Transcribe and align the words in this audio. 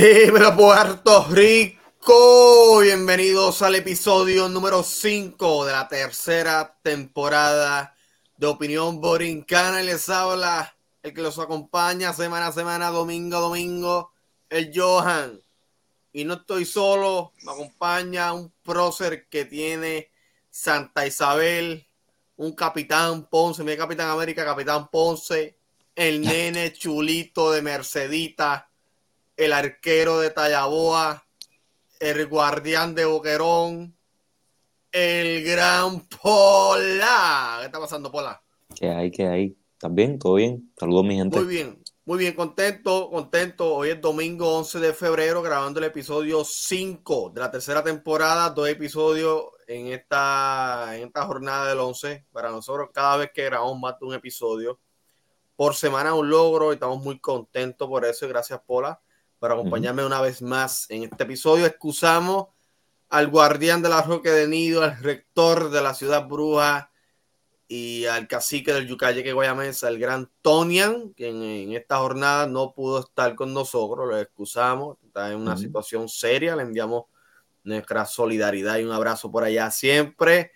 Dímelo 0.00 0.56
Puerto 0.56 1.26
Rico, 1.28 2.78
bienvenidos 2.78 3.60
al 3.60 3.74
episodio 3.74 4.48
número 4.48 4.82
5 4.82 5.66
de 5.66 5.72
la 5.72 5.88
tercera 5.88 6.74
temporada 6.82 7.94
de 8.38 8.46
Opinión 8.46 8.98
Borincana. 9.02 9.82
Y 9.82 9.84
les 9.84 10.08
habla 10.08 10.74
el 11.02 11.12
que 11.12 11.20
los 11.20 11.38
acompaña 11.38 12.14
semana 12.14 12.46
a 12.46 12.52
semana, 12.52 12.88
domingo 12.88 13.36
a 13.36 13.40
domingo, 13.40 14.12
el 14.48 14.72
Johan. 14.74 15.38
Y 16.14 16.24
no 16.24 16.32
estoy 16.32 16.64
solo, 16.64 17.34
me 17.42 17.52
acompaña 17.52 18.32
un 18.32 18.50
prócer 18.62 19.28
que 19.28 19.44
tiene 19.44 20.08
Santa 20.48 21.06
Isabel, 21.06 21.86
un 22.38 22.52
capitán 22.52 23.28
Ponce, 23.28 23.62
mi 23.62 23.76
capitán 23.76 24.08
América, 24.08 24.46
capitán 24.46 24.88
Ponce, 24.88 25.58
el 25.94 26.22
nene 26.22 26.72
chulito 26.72 27.52
de 27.52 27.60
Mercedita 27.60 28.69
el 29.40 29.54
arquero 29.54 30.20
de 30.20 30.28
Tallaboa, 30.28 31.26
el 31.98 32.26
guardián 32.26 32.94
de 32.94 33.06
Boquerón, 33.06 33.96
el 34.92 35.42
gran 35.44 36.06
Pola. 36.08 37.56
¿Qué 37.60 37.66
está 37.66 37.80
pasando, 37.80 38.12
Pola? 38.12 38.42
¿Qué 38.74 38.90
hay? 38.90 39.10
¿Qué 39.10 39.26
hay? 39.26 39.56
¿Estás 39.72 39.94
bien? 39.94 40.18
¿Todo 40.18 40.34
bien? 40.34 40.70
Saludos, 40.78 41.06
mi 41.06 41.16
gente. 41.16 41.38
Muy 41.38 41.46
bien, 41.46 41.82
muy 42.04 42.18
bien, 42.18 42.34
contento, 42.34 43.08
contento. 43.08 43.76
Hoy 43.76 43.88
es 43.88 44.00
domingo 44.02 44.58
11 44.58 44.78
de 44.78 44.92
febrero, 44.92 45.40
grabando 45.40 45.80
el 45.80 45.86
episodio 45.86 46.44
5 46.44 47.30
de 47.34 47.40
la 47.40 47.50
tercera 47.50 47.82
temporada, 47.82 48.50
dos 48.50 48.68
episodios 48.68 49.44
en 49.66 49.86
esta, 49.86 50.98
en 50.98 51.06
esta 51.06 51.24
jornada 51.24 51.66
del 51.70 51.78
11. 51.78 52.26
Para 52.30 52.50
nosotros, 52.50 52.90
cada 52.92 53.16
vez 53.16 53.30
que 53.32 53.46
grabamos 53.46 53.80
más 53.80 53.98
de 53.98 54.04
un 54.04 54.12
episodio 54.12 54.78
por 55.56 55.74
semana, 55.74 56.12
un 56.12 56.28
logro 56.28 56.72
y 56.72 56.74
estamos 56.74 57.02
muy 57.02 57.18
contentos 57.18 57.88
por 57.88 58.04
eso. 58.04 58.26
Y 58.26 58.28
gracias, 58.28 58.60
Pola 58.66 59.00
por 59.40 59.50
acompañarme 59.50 60.04
una 60.04 60.20
vez 60.20 60.42
más 60.42 60.88
en 60.90 61.04
este 61.04 61.24
episodio. 61.24 61.64
Excusamos 61.64 62.48
al 63.08 63.28
guardián 63.28 63.82
de 63.82 63.88
la 63.88 64.02
Roque 64.02 64.30
de 64.30 64.46
Nido, 64.46 64.82
al 64.82 64.98
rector 64.98 65.70
de 65.70 65.82
la 65.82 65.94
ciudad 65.94 66.28
bruja 66.28 66.92
y 67.66 68.04
al 68.04 68.28
cacique 68.28 68.72
del 68.72 68.86
Yucayeque 68.86 69.32
Guayamesa, 69.32 69.88
el 69.88 69.98
gran 69.98 70.30
Tonian, 70.42 71.14
que 71.14 71.28
en, 71.28 71.72
esta 71.72 71.98
jornada 71.98 72.46
no 72.46 72.74
pudo 72.74 73.00
estar 73.00 73.34
con 73.34 73.54
nosotros, 73.54 74.06
lo 74.06 74.18
excusamos, 74.18 74.98
está 75.06 75.30
en 75.30 75.38
una 75.38 75.56
situación 75.56 76.08
seria, 76.08 76.54
le 76.54 76.62
enviamos 76.62 77.04
nuestra 77.64 78.04
solidaridad 78.04 78.76
y 78.76 78.84
un 78.84 78.92
abrazo 78.92 79.30
por 79.30 79.44
allá 79.44 79.70
siempre. 79.70 80.52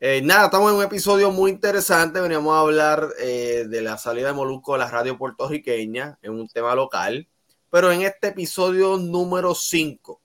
Eh, 0.00 0.20
nada, 0.22 0.46
estamos 0.46 0.72
en 0.72 0.78
un 0.78 0.84
episodio 0.84 1.30
muy 1.30 1.52
interesante. 1.52 2.20
Veníamos 2.20 2.54
a 2.54 2.60
hablar 2.60 3.08
eh, 3.20 3.66
de 3.68 3.82
la 3.82 3.96
salida 3.98 4.28
de 4.28 4.34
Molusco 4.34 4.72
de 4.72 4.80
la 4.80 4.90
radio 4.90 5.16
puertorriqueña 5.16 6.18
en 6.22 6.32
un 6.32 6.48
tema 6.48 6.74
local. 6.74 7.28
Pero 7.76 7.92
en 7.92 8.00
este 8.00 8.28
episodio 8.28 8.96
número 8.96 9.54
5, 9.54 10.22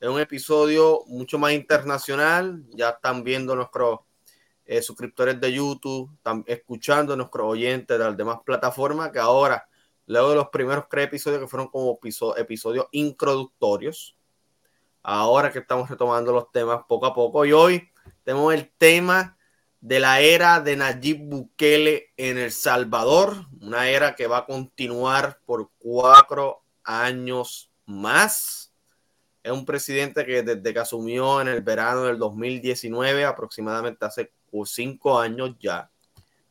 es 0.00 0.06
un 0.06 0.20
episodio 0.20 1.02
mucho 1.06 1.38
más 1.38 1.54
internacional, 1.54 2.62
ya 2.76 2.90
están 2.90 3.24
viendo 3.24 3.56
nuestros 3.56 4.00
eh, 4.66 4.82
suscriptores 4.82 5.40
de 5.40 5.50
YouTube, 5.50 6.12
están 6.14 6.44
escuchando 6.46 7.16
nuestros 7.16 7.46
oyentes 7.46 7.98
de 7.98 8.04
las 8.04 8.14
demás 8.14 8.40
plataformas, 8.44 9.10
que 9.12 9.18
ahora, 9.18 9.66
luego 10.04 10.28
de 10.28 10.34
los 10.34 10.48
primeros 10.50 10.84
tres 10.90 11.06
episodios 11.06 11.40
que 11.40 11.46
fueron 11.46 11.68
como 11.68 11.98
episodios 12.36 12.86
introductorios, 12.90 14.14
ahora 15.02 15.50
que 15.50 15.60
estamos 15.60 15.88
retomando 15.88 16.32
los 16.32 16.52
temas 16.52 16.82
poco 16.86 17.06
a 17.06 17.14
poco, 17.14 17.46
y 17.46 17.52
hoy 17.52 17.88
tenemos 18.24 18.52
el 18.52 18.70
tema 18.76 19.38
de 19.80 20.00
la 20.00 20.20
era 20.20 20.60
de 20.60 20.76
Nayib 20.76 21.30
Bukele 21.30 22.12
en 22.18 22.36
El 22.36 22.52
Salvador, 22.52 23.46
una 23.62 23.88
era 23.88 24.14
que 24.14 24.26
va 24.26 24.36
a 24.36 24.44
continuar 24.44 25.40
por 25.46 25.70
cuatro 25.78 26.63
años 26.84 27.70
más. 27.86 28.72
Es 29.42 29.52
un 29.52 29.64
presidente 29.64 30.24
que 30.24 30.42
desde 30.42 30.72
que 30.72 30.78
asumió 30.78 31.40
en 31.40 31.48
el 31.48 31.62
verano 31.62 32.04
del 32.04 32.18
2019, 32.18 33.24
aproximadamente 33.24 34.04
hace 34.04 34.32
cinco 34.64 35.18
años 35.18 35.56
ya, 35.58 35.90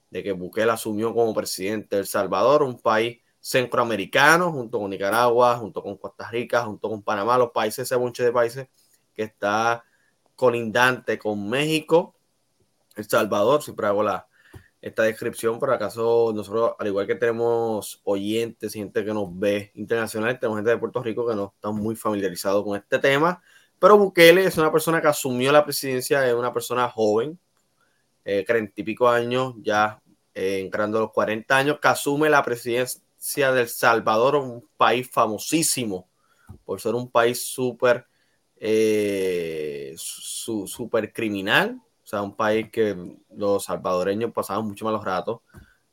de 0.10 0.22
que 0.22 0.34
Bukele 0.34 0.72
asumió 0.72 1.14
como 1.14 1.34
presidente 1.34 1.96
de 1.96 2.02
El 2.02 2.08
Salvador, 2.08 2.62
un 2.64 2.80
país 2.80 3.20
centroamericano, 3.40 4.52
junto 4.52 4.80
con 4.80 4.90
Nicaragua, 4.90 5.58
junto 5.58 5.82
con 5.82 5.98
Costa 5.98 6.30
Rica, 6.30 6.64
junto 6.64 6.90
con 6.90 7.02
Panamá, 7.02 7.38
los 7.38 7.52
países, 7.52 7.80
ese 7.80 7.96
bunche 7.96 8.24
de 8.24 8.32
países 8.32 8.68
que 9.16 9.24
está 9.24 9.84
colindante 10.36 11.18
con 11.18 11.50
México, 11.50 12.16
El 12.96 13.08
Salvador, 13.08 13.64
siempre 13.64 13.88
hago 13.88 14.04
la, 14.04 14.28
esta 14.84 15.04
descripción. 15.04 15.60
Por 15.60 15.72
acaso, 15.72 16.34
nosotros, 16.36 16.74
al 16.78 16.88
igual 16.88 17.08
que 17.08 17.16
tenemos 17.16 18.02
oyentes, 18.04 18.74
gente 18.74 19.06
que 19.06 19.14
nos 19.14 19.28
ve 19.40 19.72
internacional, 19.76 20.38
tenemos 20.38 20.58
gente 20.58 20.72
de 20.72 20.78
Puerto 20.78 21.02
Rico 21.02 21.26
que 21.26 21.36
no 21.36 21.54
está 21.56 21.72
muy 21.72 21.96
familiarizado 21.96 22.66
con 22.66 22.78
este 22.78 23.00
tema. 23.00 23.42
Pero 23.80 23.98
Bukele 23.98 24.46
es 24.46 24.58
una 24.58 24.72
persona 24.72 25.02
que 25.02 25.08
asumió 25.08 25.54
la 25.54 25.64
presidencia, 25.64 26.28
es 26.28 26.34
una 26.34 26.54
persona 26.54 26.90
joven, 26.90 27.40
eh, 28.26 28.44
treinta 28.46 28.74
y 28.76 28.84
pico 28.84 29.08
años, 29.08 29.56
ya 29.62 30.02
eh, 30.34 30.60
entrando 30.60 30.98
a 30.98 31.02
los 31.02 31.12
40 31.12 31.56
años, 31.56 31.80
que 31.80 31.88
asume 31.88 32.30
la 32.30 32.44
presidencia 32.44 33.54
del 33.54 33.70
Salvador, 33.70 34.36
un 34.36 34.68
país 34.76 35.10
famosísimo 35.10 36.10
por 36.66 36.82
ser 36.82 36.94
un 36.94 37.10
país 37.10 37.46
súper 37.46 38.06
eh, 38.58 39.94
súper 39.98 41.14
criminal, 41.14 41.82
sea, 42.06 42.22
un 42.22 42.36
país 42.36 42.70
que 42.72 43.18
los 43.36 43.64
salvadoreños 43.64 44.32
pasaban 44.32 44.66
mucho 44.66 44.86
malos 44.86 45.04
ratos. 45.04 45.40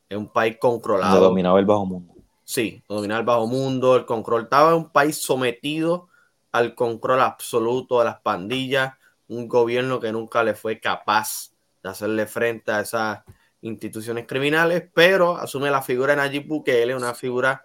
Es 0.09 0.19
un 0.19 0.29
país 0.29 0.57
controlado. 0.61 1.21
dominaba 1.21 1.59
el 1.59 1.67
bajo 1.67 1.87
mundo. 1.87 2.15
Sí, 2.45 2.83
dominaba 2.89 3.21
el 3.21 3.27
bajo 3.27 3.47
mundo, 3.47 3.97
el 3.97 4.05
control. 4.05 4.43
Estaba 4.43 4.71
en 4.71 4.77
un 4.79 4.91
país 4.91 5.23
sometido 5.23 6.09
al 6.53 6.75
control 6.75 7.21
absoluto 7.21 8.01
de 8.01 8.07
las 8.07 8.21
pandillas, 8.21 8.95
un 9.29 9.47
gobierno 9.47 10.01
que 10.01 10.11
nunca 10.11 10.43
le 10.43 10.55
fue 10.55 10.81
capaz 10.81 11.53
de 11.83 11.91
hacerle 11.91 12.27
frente 12.27 12.73
a 12.73 12.81
esas 12.81 13.21
instituciones 13.63 14.27
criminales, 14.27 14.85
pero 14.93 15.37
asume 15.37 15.71
la 15.71 15.83
figura 15.83 16.15
de 16.15 16.17
Nayib 16.17 16.49
Bukele, 16.49 16.97
una 16.97 17.15
figura 17.15 17.63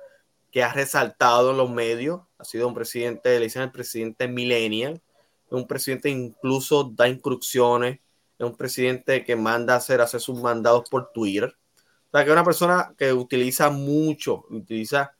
que 0.51 0.63
ha 0.63 0.71
resaltado 0.71 1.51
en 1.51 1.57
los 1.57 1.69
medios, 1.69 2.21
ha 2.37 2.43
sido 2.43 2.67
un 2.67 2.73
presidente, 2.73 3.39
le 3.39 3.45
dicen 3.45 3.63
el 3.63 3.71
presidente 3.71 4.27
millennial, 4.27 5.01
un 5.49 5.67
presidente 5.67 6.09
incluso 6.09 6.83
da 6.83 7.07
instrucciones 7.07 7.99
es 8.37 8.45
un 8.45 8.55
presidente 8.55 9.23
que 9.23 9.35
manda 9.35 9.73
a 9.73 9.77
hacer, 9.77 10.01
hacer 10.01 10.19
sus 10.19 10.41
mandados 10.41 10.89
por 10.89 11.11
Twitter. 11.13 11.55
O 12.07 12.11
sea, 12.11 12.23
que 12.23 12.29
es 12.29 12.33
una 12.33 12.43
persona 12.43 12.93
que 12.97 13.13
utiliza 13.13 13.69
mucho, 13.69 14.45
utiliza 14.49 15.15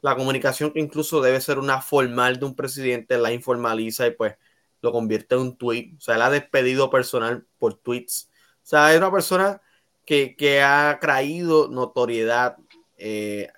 la 0.00 0.16
comunicación 0.16 0.72
que 0.72 0.80
incluso 0.80 1.20
debe 1.20 1.40
ser 1.40 1.58
una 1.58 1.80
formal 1.80 2.38
de 2.38 2.46
un 2.46 2.54
presidente, 2.54 3.18
la 3.18 3.32
informaliza 3.32 4.06
y 4.06 4.12
pues 4.12 4.36
lo 4.80 4.92
convierte 4.92 5.34
en 5.34 5.40
un 5.42 5.56
tweet. 5.56 5.94
O 5.96 6.00
sea, 6.00 6.16
él 6.16 6.22
ha 6.22 6.30
despedido 6.30 6.90
personal 6.90 7.46
por 7.58 7.74
tweets. 7.74 8.30
O 8.62 8.66
sea, 8.66 8.92
es 8.92 8.98
una 8.98 9.10
persona 9.10 9.60
que, 10.04 10.62
ha 10.62 10.98
traído 11.00 11.68
notoriedad 11.68 12.56
eh, 12.96 13.48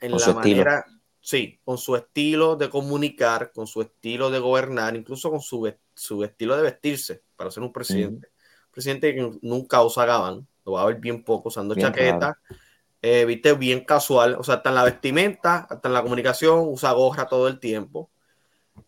en 0.00 0.10
la 0.12 0.34
manera, 0.34 0.86
sí, 1.20 1.60
con 1.64 1.78
su 1.78 1.94
estilo 1.94 2.56
de 2.56 2.70
comunicar, 2.70 3.52
con 3.52 3.66
su 3.66 3.82
estilo 3.82 4.30
de 4.30 4.40
gobernar, 4.40 4.96
incluso 4.96 5.30
con 5.30 5.40
su, 5.40 5.72
su 5.94 6.24
estilo 6.24 6.56
de 6.56 6.62
vestirse 6.62 7.22
para 7.36 7.50
ser 7.50 7.62
un 7.62 7.72
presidente 7.72 8.31
presidente 8.72 9.14
que 9.14 9.30
nunca 9.42 9.82
usa 9.82 10.04
gabán, 10.04 10.46
lo 10.64 10.72
va 10.72 10.82
a 10.82 10.86
ver 10.86 10.96
bien 10.96 11.22
poco 11.22 11.48
usando 11.48 11.74
chaqueta, 11.74 12.38
eh, 13.00 13.24
viste, 13.24 13.52
bien 13.54 13.84
casual, 13.84 14.36
o 14.38 14.44
sea, 14.44 14.56
hasta 14.56 14.68
en 14.70 14.74
la 14.76 14.84
vestimenta, 14.84 15.66
hasta 15.68 15.88
en 15.88 15.94
la 15.94 16.02
comunicación, 16.02 16.66
usa 16.68 16.92
gorra 16.92 17.26
todo 17.26 17.48
el 17.48 17.58
tiempo, 17.58 18.10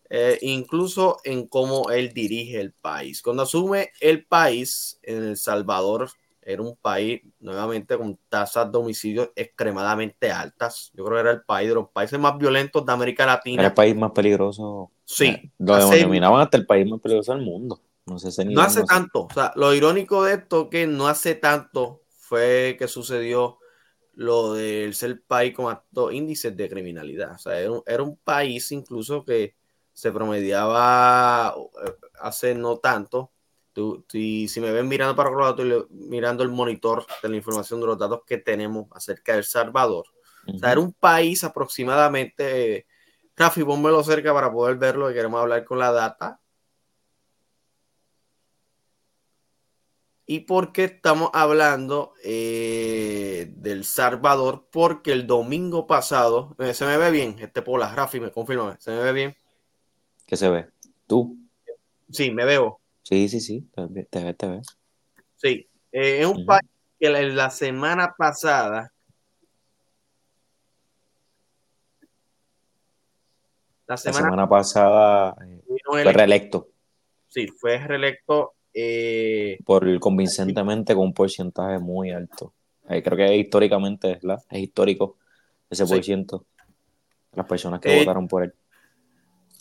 eh, 0.09 0.37
incluso 0.41 1.17
en 1.23 1.47
cómo 1.47 1.89
él 1.89 2.13
dirige 2.13 2.59
el 2.59 2.71
país. 2.71 3.21
Cuando 3.21 3.43
asume 3.43 3.91
el 3.99 4.25
país 4.25 4.99
en 5.03 5.23
El 5.23 5.37
Salvador, 5.37 6.09
era 6.45 6.61
un 6.61 6.75
país 6.75 7.21
nuevamente 7.39 7.97
con 7.97 8.17
tasas 8.29 8.71
de 8.71 8.77
homicidios 8.77 9.31
extremadamente 9.35 10.31
altas. 10.31 10.91
Yo 10.93 11.03
creo 11.03 11.17
que 11.17 11.21
era 11.21 11.31
el 11.31 11.41
país 11.41 11.69
de 11.69 11.75
los 11.75 11.89
países 11.89 12.19
más 12.19 12.37
violentos 12.37 12.85
de 12.85 12.93
América 12.93 13.25
Latina. 13.25 13.63
Era 13.63 13.69
el 13.69 13.73
país 13.73 13.95
más 13.95 14.11
peligroso. 14.11 14.91
Sí. 15.03 15.51
Lo 15.57 15.89
denominaban 15.89 16.41
hasta 16.41 16.57
el 16.57 16.67
país 16.67 16.87
más 16.87 17.01
peligroso 17.01 17.33
del 17.33 17.43
mundo. 17.43 17.81
No, 18.05 18.17
no 18.51 18.61
hace 18.61 18.83
tanto, 18.83 19.21
o 19.23 19.33
sea, 19.33 19.51
lo 19.55 19.73
irónico 19.73 20.23
de 20.23 20.35
esto 20.35 20.69
que 20.69 20.85
no 20.85 21.07
hace 21.07 21.33
tanto 21.33 22.03
fue 22.07 22.75
que 22.77 22.87
sucedió 22.87 23.57
lo 24.13 24.53
del 24.53 24.93
ser 24.93 25.23
país 25.23 25.55
con 25.55 25.71
altos 25.71 26.13
índices 26.13 26.55
de 26.55 26.69
criminalidad. 26.69 27.33
O 27.33 27.37
sea, 27.39 27.59
era 27.59 28.03
un, 28.03 28.17
país 28.17 28.71
incluso 28.71 29.25
que 29.25 29.55
se 29.91 30.11
promediaba 30.11 31.55
eh, 31.83 31.93
hace 32.21 32.53
no 32.53 32.77
tanto. 32.77 33.31
si, 34.07 34.47
si, 34.47 34.61
me 34.61 34.71
ven 34.71 34.87
mirando 34.87 35.15
para 35.15 35.31
otro 35.31 35.65
lado, 35.65 35.87
mirando 35.89 36.43
el 36.43 36.49
monitor 36.49 37.07
de 37.23 37.29
la 37.29 37.35
información 37.37 37.81
de 37.81 37.87
los 37.87 37.97
datos 37.97 38.21
que 38.25 38.37
tenemos 38.37 38.87
acerca 38.91 39.33
de 39.33 39.39
El 39.39 39.43
Salvador. 39.45 40.05
O 40.53 40.59
sea, 40.59 40.71
era 40.71 40.79
un 40.79 40.93
país 40.93 41.43
aproximadamente. 41.43 42.85
Rafi, 43.35 43.63
pónmelo 43.63 44.03
cerca 44.03 44.31
para 44.31 44.51
poder 44.51 44.77
verlo, 44.77 45.07
que 45.07 45.15
queremos 45.15 45.41
hablar 45.41 45.65
con 45.65 45.79
la 45.79 45.91
data 45.91 46.39
¿Y 50.27 50.41
por 50.41 50.71
qué 50.71 50.85
estamos 50.85 51.29
hablando 51.33 52.13
eh, 52.23 53.53
del 53.57 53.83
Salvador? 53.85 54.67
Porque 54.71 55.11
el 55.11 55.27
domingo 55.27 55.85
pasado, 55.85 56.55
eh, 56.57 56.73
¿se 56.73 56.85
me 56.85 56.97
ve 56.97 57.11
bien? 57.11 57.35
Este 57.39 57.61
Pola, 57.61 57.93
Rafi, 57.93 58.19
me 58.19 58.31
confirma, 58.31 58.75
¿se 58.79 58.91
me 58.91 59.03
ve 59.03 59.13
bien? 59.13 59.35
¿Qué 60.25 60.35
se 60.35 60.49
ve? 60.49 60.67
¿Tú? 61.05 61.37
Sí, 62.09 62.31
me 62.31 62.43
veo. 62.45 62.79
Sí, 63.03 63.29
sí, 63.29 63.39
sí, 63.39 63.69
te 63.75 63.85
ve, 63.85 64.05
te 64.05 64.23
ve. 64.23 64.33
Te 64.33 64.47
ve. 64.47 64.61
Sí, 65.35 65.67
eh, 65.91 66.21
es 66.21 66.25
un 66.25 66.43
país 66.45 66.67
que 66.99 67.09
la, 67.09 67.21
la 67.21 67.49
semana 67.51 68.15
pasada, 68.17 68.91
la 73.87 73.93
La 73.93 73.97
semana, 73.97 74.49
pasada 74.49 75.35
fue 75.35 76.01
ele- 76.01 76.13
reelecto 76.13 76.69
sí, 77.27 77.47
fue 77.47 77.77
reelecto 77.77 78.54
eh, 78.77 79.57
por 79.65 79.99
convincentemente 79.99 80.93
con 80.93 81.05
un 81.05 81.13
porcentaje 81.13 81.79
muy 81.79 82.11
alto. 82.11 82.53
Eh, 82.89 83.01
creo 83.01 83.17
que 83.17 83.37
históricamente 83.37 84.11
es, 84.11 84.23
la, 84.23 84.35
es 84.49 84.59
histórico 84.59 85.17
ese 85.69 85.87
Sí. 85.87 85.93
por 85.93 86.03
ciento. 86.03 86.45
Las 87.31 87.45
personas 87.47 87.79
que 87.79 87.95
Eh, 87.95 87.99
votaron 87.99 88.27
por 88.27 88.43
él. 88.43 88.53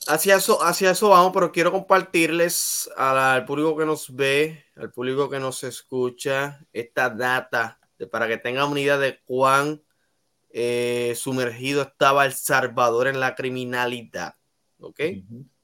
Hacia 0.08 0.37
eso, 0.37 0.62
hacia 0.62 0.90
eso 0.90 1.08
vamos, 1.11 1.32
pero 1.32 1.50
quiero 1.52 1.70
compartirles 1.72 2.90
al, 2.96 3.16
al 3.16 3.44
público 3.46 3.76
que 3.76 3.87
nos 3.87 4.14
ve, 4.14 4.64
al 4.76 4.90
público 4.90 5.31
que 5.31 5.38
nos 5.38 5.62
escucha, 5.64 6.60
esta 6.72 7.08
data 7.08 7.78
de- 7.99 8.06
para 8.08 8.26
que 8.28 8.37
tengan 8.37 8.69
una 8.70 8.81
idea 8.81 8.99
de 8.99 9.20
cuán 9.25 9.81
sumergido 11.14 11.82
estaba 11.82 12.26
El 12.26 12.32
Salvador 12.32 13.06
en 13.08 13.19
la 13.20 13.34
criminalidad. 13.34 14.34
¿Ok? 14.78 14.96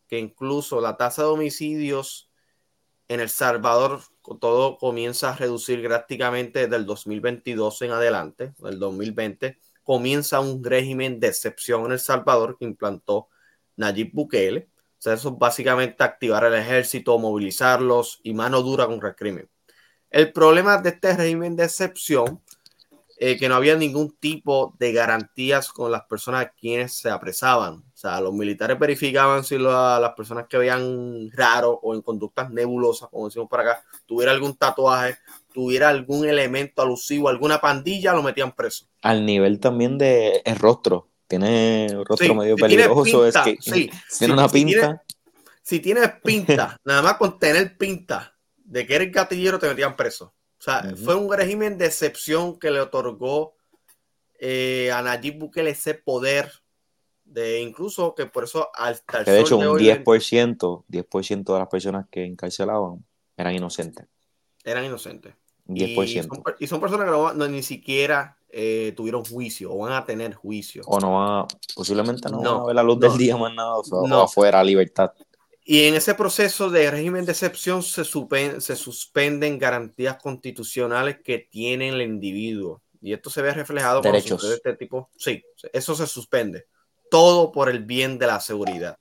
Que 0.08 0.19
incluso 0.19 0.81
la 0.81 0.96
tasa 0.96 1.23
de 1.23 1.29
homicidios 1.29 2.30
en 3.10 3.18
El 3.18 3.28
Salvador, 3.28 4.02
todo 4.40 4.78
comienza 4.78 5.30
a 5.30 5.36
reducir 5.36 5.82
drásticamente 5.82 6.60
desde 6.60 6.76
el 6.76 6.86
2022 6.86 7.82
en 7.82 7.90
adelante, 7.90 8.54
del 8.58 8.78
2020, 8.78 9.58
comienza 9.82 10.38
un 10.38 10.62
régimen 10.62 11.18
de 11.18 11.26
excepción 11.26 11.86
en 11.86 11.92
El 11.92 11.98
Salvador 11.98 12.56
que 12.56 12.66
implantó 12.66 13.28
Nayib 13.74 14.12
Bukele. 14.12 14.68
O 14.76 15.02
sea, 15.02 15.14
eso 15.14 15.30
es 15.30 15.38
básicamente 15.38 16.04
activar 16.04 16.44
el 16.44 16.54
ejército, 16.54 17.18
movilizarlos 17.18 18.20
y 18.22 18.32
mano 18.32 18.62
dura 18.62 18.86
contra 18.86 19.08
el 19.08 19.16
crimen. 19.16 19.50
El 20.08 20.32
problema 20.32 20.78
de 20.78 20.90
este 20.90 21.16
régimen 21.16 21.56
de 21.56 21.64
excepción 21.64 22.40
eh, 23.18 23.36
que 23.36 23.48
no 23.48 23.56
había 23.56 23.74
ningún 23.74 24.16
tipo 24.18 24.76
de 24.78 24.92
garantías 24.92 25.72
con 25.72 25.90
las 25.90 26.04
personas 26.04 26.46
a 26.46 26.50
quienes 26.50 26.92
se 26.92 27.10
apresaban. 27.10 27.82
O 28.00 28.02
sea, 28.02 28.19
los 28.23 28.32
militares 28.32 28.79
verificaban 28.79 29.44
si 29.44 29.58
las 29.58 30.14
personas 30.14 30.47
que 30.49 30.56
veían 30.56 31.31
raro 31.32 31.79
o 31.82 31.94
en 31.94 32.00
conductas 32.00 32.50
nebulosas, 32.50 33.11
como 33.11 33.26
decimos 33.26 33.47
por 33.50 33.61
acá, 33.61 33.85
tuviera 34.06 34.32
algún 34.32 34.56
tatuaje, 34.56 35.19
tuviera 35.52 35.91
algún 35.91 36.26
elemento 36.26 36.81
alusivo, 36.81 37.29
alguna 37.29 37.61
pandilla, 37.61 38.14
lo 38.14 38.23
metían 38.23 38.52
preso. 38.56 38.87
Al 39.02 39.26
nivel 39.26 39.61
también 39.61 39.99
de 39.99 40.41
el 40.47 40.56
rostro. 40.56 41.11
Tiene 41.29 41.88
rostro 42.06 42.26
Sí, 42.29 42.35
medio 42.35 42.56
si 42.56 42.62
peligroso. 42.62 43.02
pinta, 43.05 43.29
es 43.29 43.37
que 43.44 43.58
sí. 43.61 43.91
tiene 44.19 44.32
Si- 44.32 44.32
una 44.32 44.49
si 44.49 44.55
pinta. 44.55 44.81
tiene- 44.81 45.00
Si 45.62 45.81
tienes 45.81 46.11
pinta, 46.25 46.76
nada 46.85 47.03
más 47.03 47.14
con 47.19 47.38
tener 47.38 47.76
pinta 47.76 48.35
de 48.56 48.87
que 48.87 48.94
eres 48.94 49.12
gatillero, 49.12 49.58
te 49.58 49.69
metían 49.69 49.94
preso. 49.94 50.32
O 50.58 50.62
sea, 50.62 50.91
fue 51.05 51.14
un 51.17 51.31
régimen 51.31 51.76
de 51.76 51.85
excepción 51.85 52.58
que 52.58 52.70
le 52.70 52.81
otorgó 52.81 53.56
eh, 54.38 54.91
a 54.91 55.03
Nayib 55.03 55.38
Bukele 55.38 55.69
ese 55.70 55.93
poder 55.93 56.50
de 57.31 57.61
incluso 57.61 58.15
que 58.15 58.27
por 58.27 58.44
eso 58.44 58.69
hasta 58.75 59.19
el 59.21 59.25
Que 59.25 59.31
de 59.31 59.41
hecho 59.41 59.56
de 59.56 59.69
un 59.69 59.77
hoy 59.77 59.82
10%, 59.85 60.85
10% 60.88 61.53
de 61.55 61.59
las 61.59 61.69
personas 61.69 62.06
que 62.11 62.25
encarcelaban 62.25 63.05
eran 63.37 63.55
inocentes. 63.55 64.06
eran 64.65 64.85
inocentes. 64.85 65.35
Un 65.67 65.77
Y 65.77 65.94
10%. 65.97 66.29
son, 66.35 66.43
y 66.59 66.67
son 66.67 66.81
personas 66.81 67.06
que 67.06 67.12
no, 67.12 67.32
no- 67.32 67.49
ni 67.49 67.62
siquiera 67.62 68.37
eh, 68.53 68.93
tuvieron 68.97 69.25
juicio 69.25 69.73
o 69.73 69.79
van 69.79 69.93
a 69.93 70.05
tener 70.05 70.35
juicio. 70.35 70.82
O 70.87 70.99
no 70.99 71.12
va, 71.12 71.47
posiblemente 71.77 72.29
no, 72.29 72.43
No, 72.43 72.55
van 72.55 72.62
a 72.62 72.67
ver 72.67 72.75
la 72.75 72.82
luz 72.82 72.99
no, 72.99 73.09
del 73.09 73.17
día 73.19 73.37
más 73.37 73.55
nada, 73.55 73.77
o, 73.77 73.85
sea, 73.85 73.99
o 73.99 74.09
no. 74.09 74.23
afuera, 74.23 74.62
libertad. 74.65 75.12
Y 75.65 75.85
en 75.85 75.94
ese 75.94 76.15
proceso 76.17 76.69
de 76.69 76.91
régimen 76.91 77.25
de 77.25 77.31
excepción 77.32 77.85
se, 77.85 78.03
supen- 78.03 78.59
se 78.59 78.75
suspenden 78.75 79.56
garantías 79.59 80.17
constitucionales 80.21 81.19
que 81.23 81.38
tiene 81.38 81.91
el 81.91 82.03
individuo. 82.03 82.82
Y 83.00 83.12
esto 83.12 83.31
se 83.31 83.41
ve 83.41 83.53
reflejado 83.55 84.00
Derechos. 84.00 84.41
sucede 84.41 84.56
este 84.56 84.75
tipo. 84.77 85.09
Sí, 85.17 85.43
eso 85.73 85.94
se 85.94 86.06
suspende. 86.09 86.67
Todo 87.10 87.52
por 87.52 87.68
el 87.68 87.84
bien 87.84 88.18
de 88.18 88.26
la 88.26 88.40
seguridad. 88.40 88.98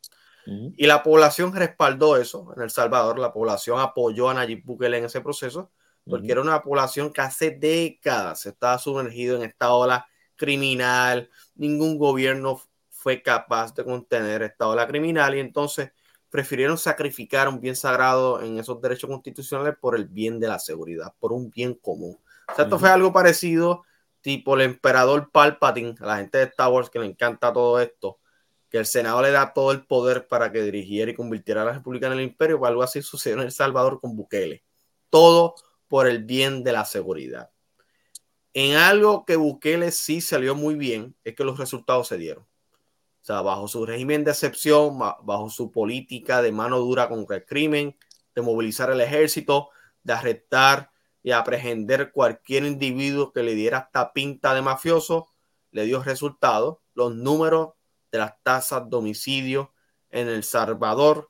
Y 0.75 0.87
la 0.87 1.03
población 1.03 1.53
respaldó 1.53 2.17
eso 2.17 2.51
en 2.55 2.63
El 2.63 2.71
Salvador. 2.71 3.19
La 3.19 3.31
población 3.31 3.79
apoyó 3.79 4.29
a 4.29 4.33
Nayib 4.33 4.63
Bukele 4.65 4.97
en 4.97 5.05
ese 5.05 5.21
proceso 5.21 5.71
porque 6.09 6.25
Ujú. 6.25 6.31
era 6.31 6.41
una 6.41 6.63
población 6.63 7.13
que 7.13 7.21
hace 7.21 7.51
décadas 7.51 8.45
estaba 8.45 8.79
sumergido 8.79 9.35
en 9.35 9.43
esta 9.43 9.73
ola 9.73 10.07
criminal. 10.35 11.29
Ningún 11.55 11.99
gobierno 11.99 12.59
fue 12.89 13.21
capaz 13.21 13.75
de 13.75 13.83
contener 13.83 14.41
esta 14.41 14.67
ola 14.67 14.87
criminal 14.87 15.35
y 15.35 15.39
entonces 15.39 15.91
prefirieron 16.29 16.77
sacrificar 16.77 17.47
un 17.47 17.59
bien 17.59 17.75
sagrado 17.75 18.41
en 18.41 18.59
esos 18.59 18.81
derechos 18.81 19.09
constitucionales 19.09 19.75
por 19.79 19.95
el 19.95 20.05
bien 20.05 20.39
de 20.39 20.47
la 20.47 20.59
seguridad, 20.59 21.13
por 21.19 21.31
un 21.31 21.49
bien 21.49 21.75
común. 21.75 22.17
O 22.51 22.55
sea, 22.55 22.65
esto 22.65 22.79
fue 22.79 22.89
algo 22.89 23.13
parecido, 23.13 23.83
tipo 24.29 24.53
el 24.53 24.61
emperador 24.61 25.31
Palpatine, 25.31 25.95
a 26.01 26.05
la 26.05 26.17
gente 26.17 26.37
de 26.37 26.43
Star 26.43 26.71
Wars 26.71 26.91
que 26.91 26.99
le 26.99 27.07
encanta 27.07 27.51
todo 27.51 27.79
esto, 27.79 28.19
que 28.69 28.77
el 28.77 28.85
Senado 28.85 29.23
le 29.23 29.31
da 29.31 29.53
todo 29.53 29.71
el 29.71 29.87
poder 29.87 30.27
para 30.27 30.51
que 30.51 30.61
dirigiera 30.61 31.09
y 31.09 31.15
convirtiera 31.15 31.63
a 31.63 31.65
la 31.65 31.73
República 31.73 32.05
en 32.05 32.13
el 32.13 32.21
imperio, 32.21 32.59
pues 32.59 32.69
algo 32.69 32.83
así 32.83 33.01
sucedió 33.01 33.37
en 33.37 33.45
El 33.45 33.51
Salvador 33.51 33.99
con 33.99 34.15
Bukele. 34.15 34.63
Todo 35.09 35.55
por 35.87 36.05
el 36.05 36.25
bien 36.25 36.63
de 36.63 36.73
la 36.73 36.85
seguridad. 36.85 37.49
En 38.53 38.75
algo 38.75 39.25
que 39.25 39.35
Bukele 39.35 39.91
sí 39.91 40.21
salió 40.21 40.53
muy 40.53 40.75
bien, 40.75 41.15
es 41.23 41.33
que 41.35 41.43
los 41.43 41.57
resultados 41.57 42.07
se 42.07 42.19
dieron. 42.19 42.43
O 42.43 43.25
sea, 43.25 43.41
bajo 43.41 43.67
su 43.67 43.83
régimen 43.83 44.23
de 44.23 44.29
excepción, 44.29 44.99
ba- 44.99 45.17
bajo 45.23 45.49
su 45.49 45.71
política 45.71 46.43
de 46.43 46.51
mano 46.51 46.77
dura 46.77 47.09
contra 47.09 47.37
el 47.37 47.45
crimen, 47.45 47.97
de 48.35 48.41
movilizar 48.43 48.91
el 48.91 49.01
ejército, 49.01 49.69
de 50.03 50.13
arrestar 50.13 50.91
y 51.21 51.31
aprehender 51.31 52.11
cualquier 52.11 52.63
individuo 52.63 53.31
que 53.31 53.43
le 53.43 53.55
diera 53.55 53.79
esta 53.79 54.13
pinta 54.13 54.53
de 54.53 54.61
mafioso, 54.61 55.27
le 55.71 55.85
dio 55.85 56.01
resultados. 56.01 56.77
Los 56.93 57.15
números 57.15 57.73
de 58.11 58.19
las 58.19 58.41
tasas 58.43 58.89
de 58.89 58.95
homicidio 58.95 59.73
en 60.09 60.27
El 60.27 60.43
Salvador 60.43 61.29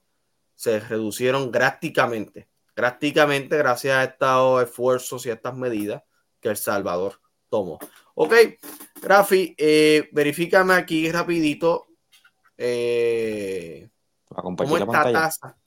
se 0.55 0.79
reducieron 0.79 1.51
drásticamente, 1.51 2.49
drásticamente 2.75 3.57
gracias 3.57 3.95
a 3.95 4.03
estos 4.03 4.63
esfuerzos 4.63 5.25
y 5.25 5.29
a 5.29 5.33
estas 5.33 5.55
medidas 5.55 6.03
que 6.39 6.49
El 6.49 6.57
Salvador 6.57 7.19
tomó. 7.49 7.79
Ok, 8.15 8.33
Rafi, 9.01 9.55
eh, 9.57 10.09
verifícame 10.11 10.73
aquí 10.73 11.11
rapidito 11.11 11.87
eh, 12.57 13.89
cómo 14.27 14.77
la 14.77 14.83
está 14.83 14.85
pantalla. 14.85 15.13
tasa. 15.13 15.57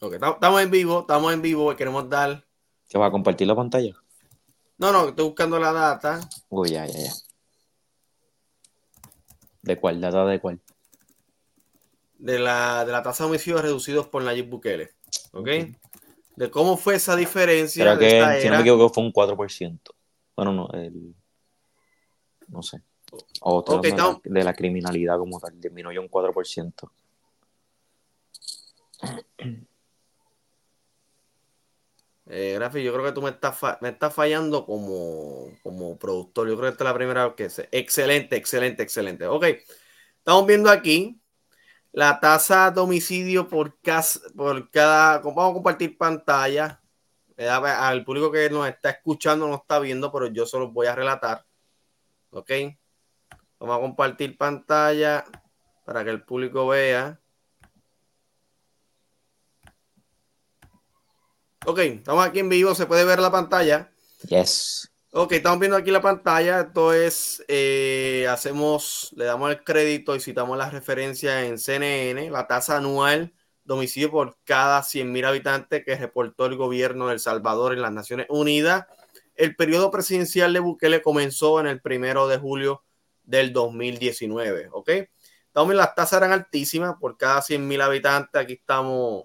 Ok, 0.00 0.14
tam- 0.18 0.34
estamos 0.34 0.60
en 0.62 0.70
vivo, 0.70 1.00
estamos 1.00 1.32
en 1.32 1.42
vivo 1.42 1.72
y 1.72 1.76
queremos 1.76 2.08
dar... 2.08 2.44
¿Que 2.88 2.98
va 2.98 3.06
a 3.06 3.10
compartir 3.10 3.46
la 3.46 3.56
pantalla? 3.56 3.94
No, 4.78 4.92
no, 4.92 5.08
estoy 5.08 5.24
buscando 5.24 5.58
la 5.58 5.72
data 5.72 6.20
Uy, 6.50 6.70
ya, 6.70 6.86
ya, 6.86 6.98
ya. 6.98 7.12
¿De 9.62 9.78
cuál? 9.80 10.00
¿Data 10.00 10.24
de 10.26 10.40
cuál? 10.40 10.60
de 12.18 12.38
la, 12.38 12.84
de 12.84 12.92
la 12.92 13.02
tasa 13.02 13.24
de 13.24 13.30
homicidios 13.30 13.60
reducidos 13.60 14.06
por 14.08 14.22
Nayib 14.22 14.48
Bukele. 14.48 14.94
¿Ok? 15.32 15.48
Ok. 15.48 15.48
De 16.36 16.50
cómo 16.50 16.76
fue 16.76 16.96
esa 16.96 17.16
diferencia 17.16 17.84
Creo 17.84 17.96
de 17.98 18.18
esta 18.18 18.34
que, 18.34 18.42
si 18.42 18.48
no 18.48 18.56
me 18.56 18.60
equivoco, 18.62 18.92
fue 18.92 19.04
un 19.04 19.12
4%. 19.12 19.94
Bueno, 20.36 20.52
no, 20.52 20.68
el... 20.72 21.14
No 22.48 22.62
sé. 22.62 22.82
O 23.40 23.60
estoy 23.60 23.76
Ok, 23.78 23.84
hablando 23.86 24.20
de, 24.22 24.30
la, 24.30 24.40
de 24.40 24.44
la 24.44 24.54
criminalidad 24.54 25.18
como 25.18 25.40
tal, 25.40 25.58
disminuyó 25.60 26.00
un 26.00 26.08
4%. 26.08 26.90
Eh, 32.28 32.56
Rafi, 32.58 32.82
yo 32.82 32.92
creo 32.92 33.04
que 33.04 33.12
tú 33.12 33.22
me 33.22 33.30
estás, 33.30 33.56
me 33.80 33.90
estás 33.90 34.12
fallando 34.12 34.64
como, 34.66 35.48
como 35.62 35.96
productor. 35.98 36.48
Yo 36.48 36.56
creo 36.56 36.70
que 36.70 36.72
esta 36.72 36.84
es 36.84 36.90
la 36.90 36.94
primera 36.94 37.26
vez 37.26 37.34
que 37.36 37.50
se. 37.50 37.68
Excelente, 37.70 38.36
excelente, 38.36 38.82
excelente. 38.82 39.26
Ok, 39.26 39.44
estamos 40.18 40.46
viendo 40.46 40.70
aquí 40.70 41.20
la 41.92 42.20
tasa 42.20 42.70
de 42.70 42.80
homicidio 42.80 43.48
por, 43.48 43.78
cas- 43.80 44.22
por 44.36 44.70
cada. 44.70 45.18
Vamos 45.20 45.50
a 45.50 45.54
compartir 45.54 45.96
pantalla. 45.98 46.82
Eh, 47.36 47.48
Al 47.48 48.04
público 48.04 48.32
que 48.32 48.50
nos 48.50 48.68
está 48.68 48.90
escuchando 48.90 49.48
no 49.48 49.56
está 49.56 49.78
viendo, 49.78 50.12
pero 50.12 50.26
yo 50.28 50.46
se 50.46 50.58
los 50.58 50.72
voy 50.72 50.86
a 50.88 50.94
relatar. 50.96 51.44
Ok, 52.30 52.50
vamos 53.58 53.76
a 53.78 53.80
compartir 53.80 54.36
pantalla 54.38 55.24
para 55.84 56.04
que 56.04 56.10
el 56.10 56.22
público 56.24 56.68
vea. 56.68 57.20
Ok, 61.66 61.78
estamos 61.80 62.24
aquí 62.24 62.38
en 62.38 62.48
vivo, 62.48 62.74
se 62.74 62.86
puede 62.86 63.04
ver 63.04 63.18
la 63.18 63.30
pantalla. 63.30 63.90
Yes. 64.28 64.90
Ok, 65.10 65.32
estamos 65.32 65.58
viendo 65.58 65.76
aquí 65.76 65.90
la 65.90 66.00
pantalla. 66.00 66.60
Esto 66.60 66.92
es, 66.92 67.44
eh, 67.48 68.26
hacemos, 68.30 69.12
le 69.16 69.24
damos 69.24 69.50
el 69.50 69.64
crédito 69.64 70.14
y 70.14 70.20
citamos 70.20 70.56
las 70.56 70.72
referencias 70.72 71.44
en 71.44 71.58
CNN. 71.58 72.30
La 72.30 72.46
tasa 72.46 72.76
anual 72.76 73.32
de 73.64 74.08
por 74.08 74.36
cada 74.44 74.80
100.000 74.82 75.26
habitantes 75.26 75.84
que 75.84 75.96
reportó 75.96 76.46
el 76.46 76.56
gobierno 76.56 77.08
de 77.08 77.14
El 77.14 77.20
Salvador 77.20 77.72
en 77.72 77.82
las 77.82 77.92
Naciones 77.92 78.26
Unidas. 78.28 78.86
El 79.34 79.56
periodo 79.56 79.90
presidencial 79.90 80.52
de 80.52 80.60
Bukele 80.60 81.02
comenzó 81.02 81.58
en 81.58 81.66
el 81.66 81.80
primero 81.80 82.28
de 82.28 82.38
julio 82.38 82.84
del 83.24 83.52
2019, 83.52 84.68
¿ok? 84.72 84.90
También 85.50 85.78
las 85.78 85.94
tasas 85.94 86.18
eran 86.18 86.32
altísimas 86.32 86.94
por 87.00 87.16
cada 87.16 87.40
100.000 87.40 87.82
habitantes. 87.82 88.40
Aquí 88.40 88.52
estamos, 88.52 89.24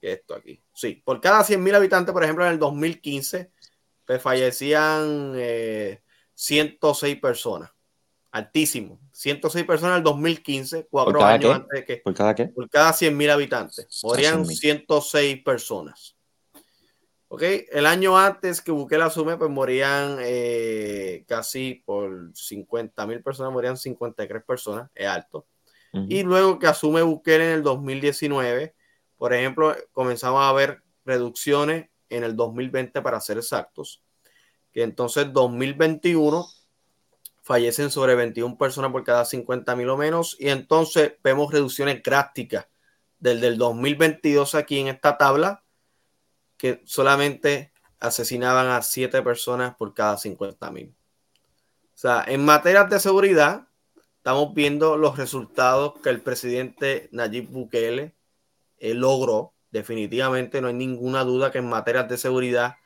esto 0.00 0.34
aquí, 0.34 0.62
sí, 0.72 1.02
por 1.04 1.20
cada 1.20 1.42
100.000 1.42 1.74
habitantes, 1.74 2.12
por 2.12 2.24
ejemplo, 2.24 2.44
en 2.44 2.52
el 2.52 2.58
2015, 2.58 3.50
pues 4.06 4.22
fallecían 4.22 5.34
106 6.34 7.14
eh, 7.14 7.20
personas 7.20 7.70
altísimo. 8.30 9.00
106 9.12 9.64
personas 9.64 9.94
en 9.94 9.98
el 9.98 10.04
2015, 10.04 10.88
cuatro 10.90 11.24
años 11.24 11.54
antes 11.54 11.80
de 11.80 11.84
que. 11.84 11.96
¿Por 11.98 12.14
cada 12.14 12.34
qué? 12.34 12.46
Por 12.46 12.68
cada 12.68 12.92
100 12.92 13.16
mil 13.16 13.30
habitantes. 13.30 14.00
Morían 14.02 14.46
106 14.46 15.42
personas. 15.42 16.16
¿Ok? 17.28 17.42
El 17.70 17.84
año 17.84 18.16
antes 18.16 18.62
que 18.62 18.72
Bukele 18.72 19.04
asume, 19.04 19.36
pues 19.36 19.50
morían 19.50 20.16
eh, 20.20 21.24
casi 21.28 21.82
por 21.84 22.30
50 22.34 23.06
mil 23.06 23.22
personas, 23.22 23.52
morían 23.52 23.76
53 23.76 24.42
personas, 24.44 24.90
es 24.94 25.06
alto. 25.06 25.46
Y 25.90 26.22
luego 26.22 26.58
que 26.58 26.66
asume 26.66 27.02
Bukele 27.02 27.46
en 27.46 27.52
el 27.54 27.62
2019, 27.62 28.74
por 29.18 29.34
ejemplo, 29.34 29.76
comenzamos 29.92 30.42
a 30.42 30.52
ver 30.52 30.82
reducciones 31.04 31.90
en 32.08 32.24
el 32.24 32.36
2020 32.36 33.02
para 33.02 33.20
ser 33.20 33.38
exactos, 33.38 34.02
que 34.72 34.82
entonces 34.82 35.32
2021 35.32 36.46
fallecen 37.48 37.90
sobre 37.90 38.14
21 38.14 38.58
personas 38.58 38.92
por 38.92 39.04
cada 39.04 39.24
50 39.24 39.74
mil 39.74 39.88
o 39.88 39.96
menos. 39.96 40.36
Y 40.38 40.50
entonces 40.50 41.14
vemos 41.24 41.50
reducciones 41.50 42.02
drásticas 42.02 42.68
desde 43.18 43.46
el 43.46 43.56
2022 43.56 44.54
aquí 44.54 44.78
en 44.78 44.88
esta 44.88 45.16
tabla, 45.16 45.64
que 46.58 46.82
solamente 46.84 47.72
asesinaban 48.00 48.66
a 48.66 48.82
7 48.82 49.22
personas 49.22 49.74
por 49.76 49.94
cada 49.94 50.18
50 50.18 50.70
mil. 50.70 50.94
O 51.94 51.96
sea, 52.00 52.22
en 52.26 52.44
materia 52.44 52.84
de 52.84 53.00
seguridad, 53.00 53.66
estamos 54.18 54.52
viendo 54.52 54.98
los 54.98 55.16
resultados 55.16 55.94
que 56.02 56.10
el 56.10 56.20
presidente 56.20 57.08
Nayib 57.12 57.48
Bukele 57.48 58.17
logró. 58.80 59.54
Definitivamente 59.70 60.60
no 60.60 60.68
hay 60.68 60.74
ninguna 60.74 61.24
duda 61.24 61.50
que 61.50 61.58
en 61.58 61.68
materia 61.68 62.02
de 62.04 62.16
seguridad 62.16 62.76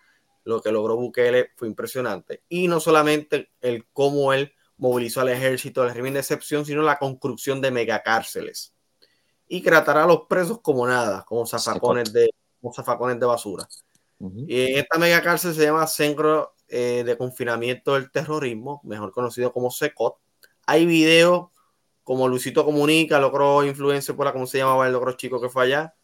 lo 0.44 0.60
que 0.60 0.72
logró 0.72 0.96
Bukele 0.96 1.50
fue 1.56 1.68
impresionante. 1.68 2.42
Y 2.48 2.68
no 2.68 2.80
solamente 2.80 3.50
el 3.60 3.86
cómo 3.92 4.32
él 4.32 4.52
movilizó 4.76 5.20
al 5.20 5.28
ejército, 5.28 5.82
el 5.82 5.90
régimen 5.90 6.14
de 6.14 6.20
excepción, 6.20 6.64
sino 6.64 6.82
la 6.82 6.98
construcción 6.98 7.60
de 7.60 7.70
megacárceles. 7.70 8.74
Y 9.46 9.60
tratará 9.60 10.04
a 10.04 10.06
los 10.06 10.22
presos 10.28 10.60
como 10.60 10.86
nada, 10.86 11.24
como 11.24 11.46
zafacones 11.46 12.12
de, 12.12 12.30
como 12.60 12.72
zafacones 12.72 13.20
de 13.20 13.26
basura. 13.26 13.68
Y 14.46 14.74
esta 14.74 14.98
megacárcel 14.98 15.52
se 15.52 15.64
llama 15.64 15.86
Centro 15.88 16.54
eh, 16.68 17.02
de 17.04 17.18
Confinamiento 17.18 17.94
del 17.94 18.10
Terrorismo, 18.10 18.80
mejor 18.84 19.12
conocido 19.12 19.52
como 19.52 19.70
SECOT. 19.70 20.16
Hay 20.66 20.86
videos 20.86 21.51
como 22.04 22.28
Luisito 22.28 22.64
Comunica, 22.64 23.20
logró 23.20 23.64
influencia 23.64 24.14
por 24.14 24.26
la, 24.26 24.32
¿cómo 24.32 24.46
se 24.46 24.58
llamaba 24.58 24.86
el 24.86 24.92
logro 24.92 25.12
chico 25.12 25.40
que 25.40 25.48
fue 25.48 25.64
allá? 25.64 25.94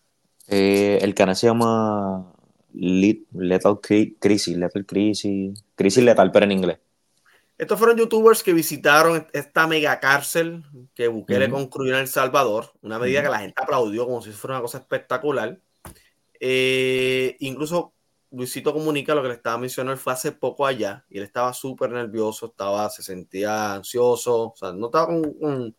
Eh, 0.47 0.99
el 1.03 1.15
canal 1.15 1.37
se 1.37 1.47
llama 1.47 2.33
Lethal 2.73 3.81
Crisis, 3.81 4.57
Lethal 4.57 4.87
Crisis, 4.87 5.65
Crisis 5.75 6.05
Letal, 6.05 6.31
pero 6.31 6.45
en 6.45 6.53
inglés. 6.53 6.79
Estos 7.59 7.77
fueron 7.77 7.99
youtubers 7.99 8.45
que 8.45 8.53
visitaron 8.53 9.27
esta 9.33 9.67
mega 9.67 9.99
cárcel 9.99 10.65
que 10.95 11.09
Bukele 11.09 11.51
construyó 11.51 11.95
en 11.95 12.03
El 12.03 12.09
Salvador, 12.09 12.73
una 12.83 13.01
medida 13.01 13.21
que 13.21 13.29
la 13.29 13.41
gente 13.41 13.61
aplaudió 13.61 14.07
como 14.07 14.23
si 14.23 14.31
fuera 14.31 14.55
una 14.55 14.63
cosa 14.63 14.79
espectacular. 14.79 15.59
Eh, 16.39 17.37
incluso 17.41 17.95
Luisito 18.31 18.73
Comunica, 18.73 19.13
lo 19.15 19.23
que 19.23 19.29
le 19.29 19.35
estaba 19.35 19.59
mencionando, 19.59 19.93
él 19.93 19.99
fue 19.99 20.13
hace 20.13 20.31
poco 20.31 20.67
allá 20.67 21.05
y 21.11 21.19
él 21.19 21.25
estaba 21.25 21.53
súper 21.53 21.91
nervioso, 21.91 22.47
estaba, 22.47 22.89
se 22.91 23.03
sentía 23.03 23.75
ansioso, 23.75 24.53
o 24.53 24.55
sea, 24.57 24.73
no 24.73 24.87
estaba 24.87 25.07
con, 25.07 25.33
con, 25.35 25.77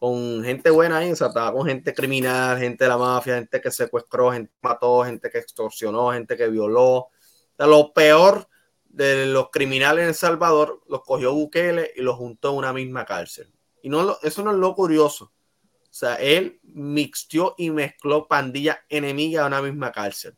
gente 0.00 0.70
buena 0.70 0.98
ahí, 0.98 1.12
o 1.12 1.16
sea, 1.16 1.28
estaba 1.28 1.52
con 1.52 1.66
gente 1.66 1.94
criminal, 1.94 2.58
gente 2.58 2.84
de 2.84 2.88
la 2.88 2.98
mafia, 2.98 3.36
gente 3.36 3.60
que 3.60 3.70
secuestró, 3.70 4.32
gente 4.32 4.50
que 4.50 4.68
mató, 4.68 5.04
gente 5.04 5.30
que 5.30 5.38
extorsionó, 5.38 6.12
gente 6.12 6.36
que 6.36 6.48
violó. 6.48 6.96
O 6.96 7.10
sea, 7.56 7.66
lo 7.66 7.92
peor 7.92 8.48
de 8.84 9.26
los 9.26 9.50
criminales 9.50 10.02
en 10.02 10.08
El 10.08 10.14
Salvador, 10.14 10.82
los 10.88 11.02
cogió 11.02 11.32
Bukele 11.32 11.92
y 11.96 12.02
los 12.02 12.16
juntó 12.16 12.50
en 12.50 12.56
una 12.56 12.72
misma 12.72 13.04
cárcel. 13.04 13.52
Y 13.82 13.88
no, 13.88 14.16
eso 14.22 14.42
no 14.42 14.50
es 14.50 14.56
lo 14.56 14.74
curioso. 14.74 15.24
O 15.24 15.98
sea, 15.98 16.16
él 16.16 16.60
mixtió 16.62 17.54
y 17.56 17.70
mezcló 17.70 18.26
pandillas 18.28 18.78
enemigas 18.88 19.44
a 19.44 19.46
una 19.46 19.62
misma 19.62 19.92
cárcel. 19.92 20.36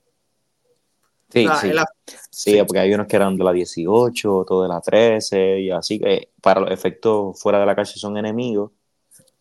Sí, 1.30 1.46
sí. 1.60 1.72
sí, 2.30 2.58
porque 2.66 2.78
hay 2.78 2.94
unos 2.94 3.06
que 3.06 3.16
eran 3.16 3.36
de 3.36 3.44
la 3.44 3.52
18, 3.52 4.34
otros 4.34 4.62
de 4.62 4.68
la 4.68 4.80
13, 4.80 5.60
y 5.60 5.70
así 5.70 5.98
que 5.98 6.30
para 6.40 6.60
los 6.60 6.70
efectos 6.70 7.38
fuera 7.38 7.60
de 7.60 7.66
la 7.66 7.76
cárcel 7.76 7.98
son 7.98 8.16
enemigos, 8.16 8.70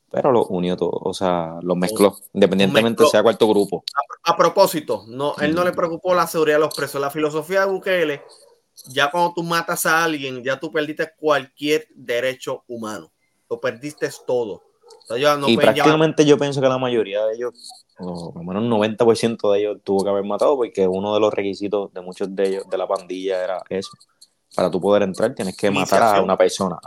pero 0.09 0.31
los 0.31 0.47
unió 0.49 0.77
todos, 0.77 0.99
o 1.03 1.13
sea, 1.13 1.59
los 1.61 1.75
mezcló, 1.75 2.17
independientemente 2.33 3.05
sea 3.07 3.23
cuarto 3.23 3.47
grupo. 3.47 3.83
A, 4.23 4.37
propósito, 4.37 5.03
no, 5.07 5.35
él 5.39 5.53
no 5.53 5.63
le 5.63 5.73
preocupó 5.73 6.13
la 6.15 6.27
seguridad 6.27 6.57
de 6.57 6.61
los 6.61 6.75
presos. 6.75 7.01
La 7.01 7.09
filosofía 7.09 7.61
de 7.61 7.71
Bukele 7.71 8.21
ya 8.85 9.09
cuando 9.09 9.33
tú 9.33 9.43
matas 9.43 9.85
a 9.85 10.03
alguien, 10.03 10.43
ya 10.43 10.59
tú 10.59 10.71
perdiste 10.71 11.11
cualquier 11.17 11.87
derecho 11.95 12.63
humano. 12.67 13.11
Lo 13.49 13.59
perdiste 13.59 14.09
todo. 14.25 14.61
y 15.47 15.57
prácticamente 15.57 16.25
yo 16.25 16.37
pienso 16.37 16.61
que 16.61 16.67
la 16.67 16.77
mayoría 16.77 17.25
de 17.25 17.35
ellos, 17.35 17.85
o 17.99 18.33
por 18.33 18.43
lo 18.43 18.43
menos 18.43 18.63
un 18.63 18.97
90% 18.97 19.51
de 19.51 19.59
ellos 19.59 19.77
tuvo 19.83 20.03
que 20.03 20.09
haber 20.09 20.23
matado 20.23 20.55
porque 20.55 20.87
uno 20.87 21.13
de 21.13 21.19
los 21.19 21.33
requisitos 21.33 21.93
de 21.93 22.01
muchos 22.01 22.33
de 22.35 22.47
ellos, 22.47 22.69
de 22.69 22.77
la 22.77 22.87
pandilla, 22.87 23.43
era 23.43 23.63
eso. 23.69 23.91
Para 24.55 24.69
tú 24.69 24.79
poder 24.79 25.03
entrar 25.03 25.33
tienes 25.33 25.55
que 25.57 25.71
matar 25.71 26.17
a 26.17 26.21
una 26.21 26.37
persona. 26.37 26.77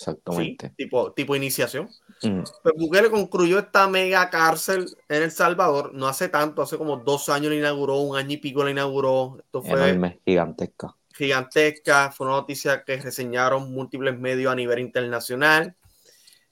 Exactamente. 0.00 0.72
tipo, 0.76 1.12
tipo 1.12 1.36
iniciación. 1.36 1.88
Mm. 2.22 2.42
Pues 2.62 2.74
Bukele 2.76 3.10
concluyó 3.10 3.58
esta 3.58 3.88
mega 3.88 4.28
cárcel 4.30 4.86
en 5.08 5.22
El 5.22 5.30
Salvador 5.30 5.92
no 5.94 6.08
hace 6.08 6.28
tanto, 6.28 6.62
hace 6.62 6.78
como 6.78 6.96
dos 6.96 7.28
años 7.28 7.50
la 7.50 7.56
inauguró, 7.56 7.98
un 7.98 8.16
año 8.16 8.32
y 8.32 8.36
pico 8.38 8.64
la 8.64 8.70
inauguró. 8.70 9.38
Esto 9.38 9.62
fue 9.62 9.90
Enorme, 9.90 10.20
gigantesca 10.24 10.94
gigantesca, 11.20 12.10
fue 12.12 12.26
una 12.26 12.36
noticia 12.36 12.82
que 12.82 12.96
reseñaron 12.96 13.72
múltiples 13.72 14.18
medios 14.18 14.52
a 14.52 14.56
nivel 14.56 14.78
internacional. 14.78 15.76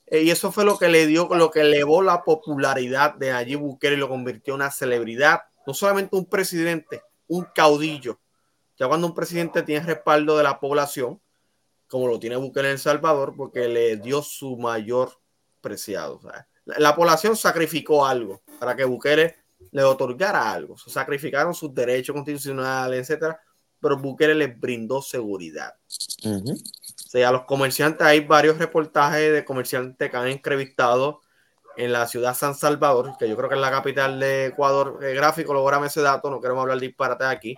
Eh, 0.07 0.23
y 0.23 0.31
eso 0.31 0.52
fue 0.52 0.64
lo 0.64 0.78
que 0.78 0.88
le 0.88 1.07
dio, 1.07 1.28
lo 1.35 1.50
que 1.50 1.61
elevó 1.61 2.02
la 2.02 2.23
popularidad 2.23 3.14
de 3.14 3.31
Nayib 3.33 3.61
Bukele 3.61 3.97
y 3.97 3.99
lo 3.99 4.09
convirtió 4.09 4.55
en 4.55 4.61
una 4.61 4.71
celebridad. 4.71 5.40
No 5.67 5.75
solamente 5.75 6.17
un 6.17 6.26
presidente, 6.26 7.02
un 7.28 7.47
caudillo. 7.55 8.21
Ya 8.78 8.88
cuando 8.88 9.07
un 9.07 9.14
presidente 9.14 9.62
tiene 9.62 9.85
respaldo 9.85 10.37
de 10.37 10.45
la 10.45 10.61
población, 10.61 11.21
como 11.88 12.07
lo 12.07 12.18
tiene 12.18 12.37
Bukele 12.37 12.68
en 12.68 12.73
El 12.73 12.78
Salvador, 12.78 13.35
porque 13.37 13.68
le 13.68 13.97
dio 13.97 14.23
su 14.23 14.57
mayor 14.57 15.12
preciado. 15.61 16.21
la, 16.64 16.95
población 16.95 17.37
sacrificó 17.37 18.07
algo 18.07 18.42
para 18.59 18.76
que 18.76 18.85
Bukele 18.85 19.37
le 19.73 19.83
otorgara 19.83 20.52
algo. 20.52 20.76
Sacrificaron 20.76 21.54
sus 21.54 21.75
derechos 21.75 22.14
constitucionales, 22.14 23.00
etcétera, 23.00 23.40
pero 23.80 23.97
Bukele 23.97 24.35
les 24.35 24.59
brindó 24.59 25.02
seguridad. 25.02 25.75
O 26.25 27.11
sea, 27.11 27.28
a 27.30 27.33
los 27.33 27.45
comerciantes 27.45 28.07
hay 28.07 28.21
varios 28.21 28.59
reportajes 28.59 29.33
de 29.33 29.45
comerciantes 29.45 30.11
que 30.11 30.16
han 30.16 30.28
entrevistado 30.28 31.23
en 31.76 31.92
la 31.92 32.07
ciudad 32.09 32.35
San 32.35 32.54
Salvador, 32.54 33.14
que 33.18 33.28
yo 33.28 33.37
creo 33.37 33.49
que 33.49 33.54
es 33.54 33.61
la 33.61 33.71
capital 33.71 34.18
de 34.18 34.47
Ecuador. 34.47 34.99
El 35.00 35.14
gráfico, 35.14 35.54
lograme 35.54 35.87
ese 35.87 36.02
dato, 36.02 36.28
no 36.28 36.40
queremos 36.40 36.62
hablar 36.62 36.78
de 36.78 36.87
disparate 36.87 37.25
aquí. 37.25 37.57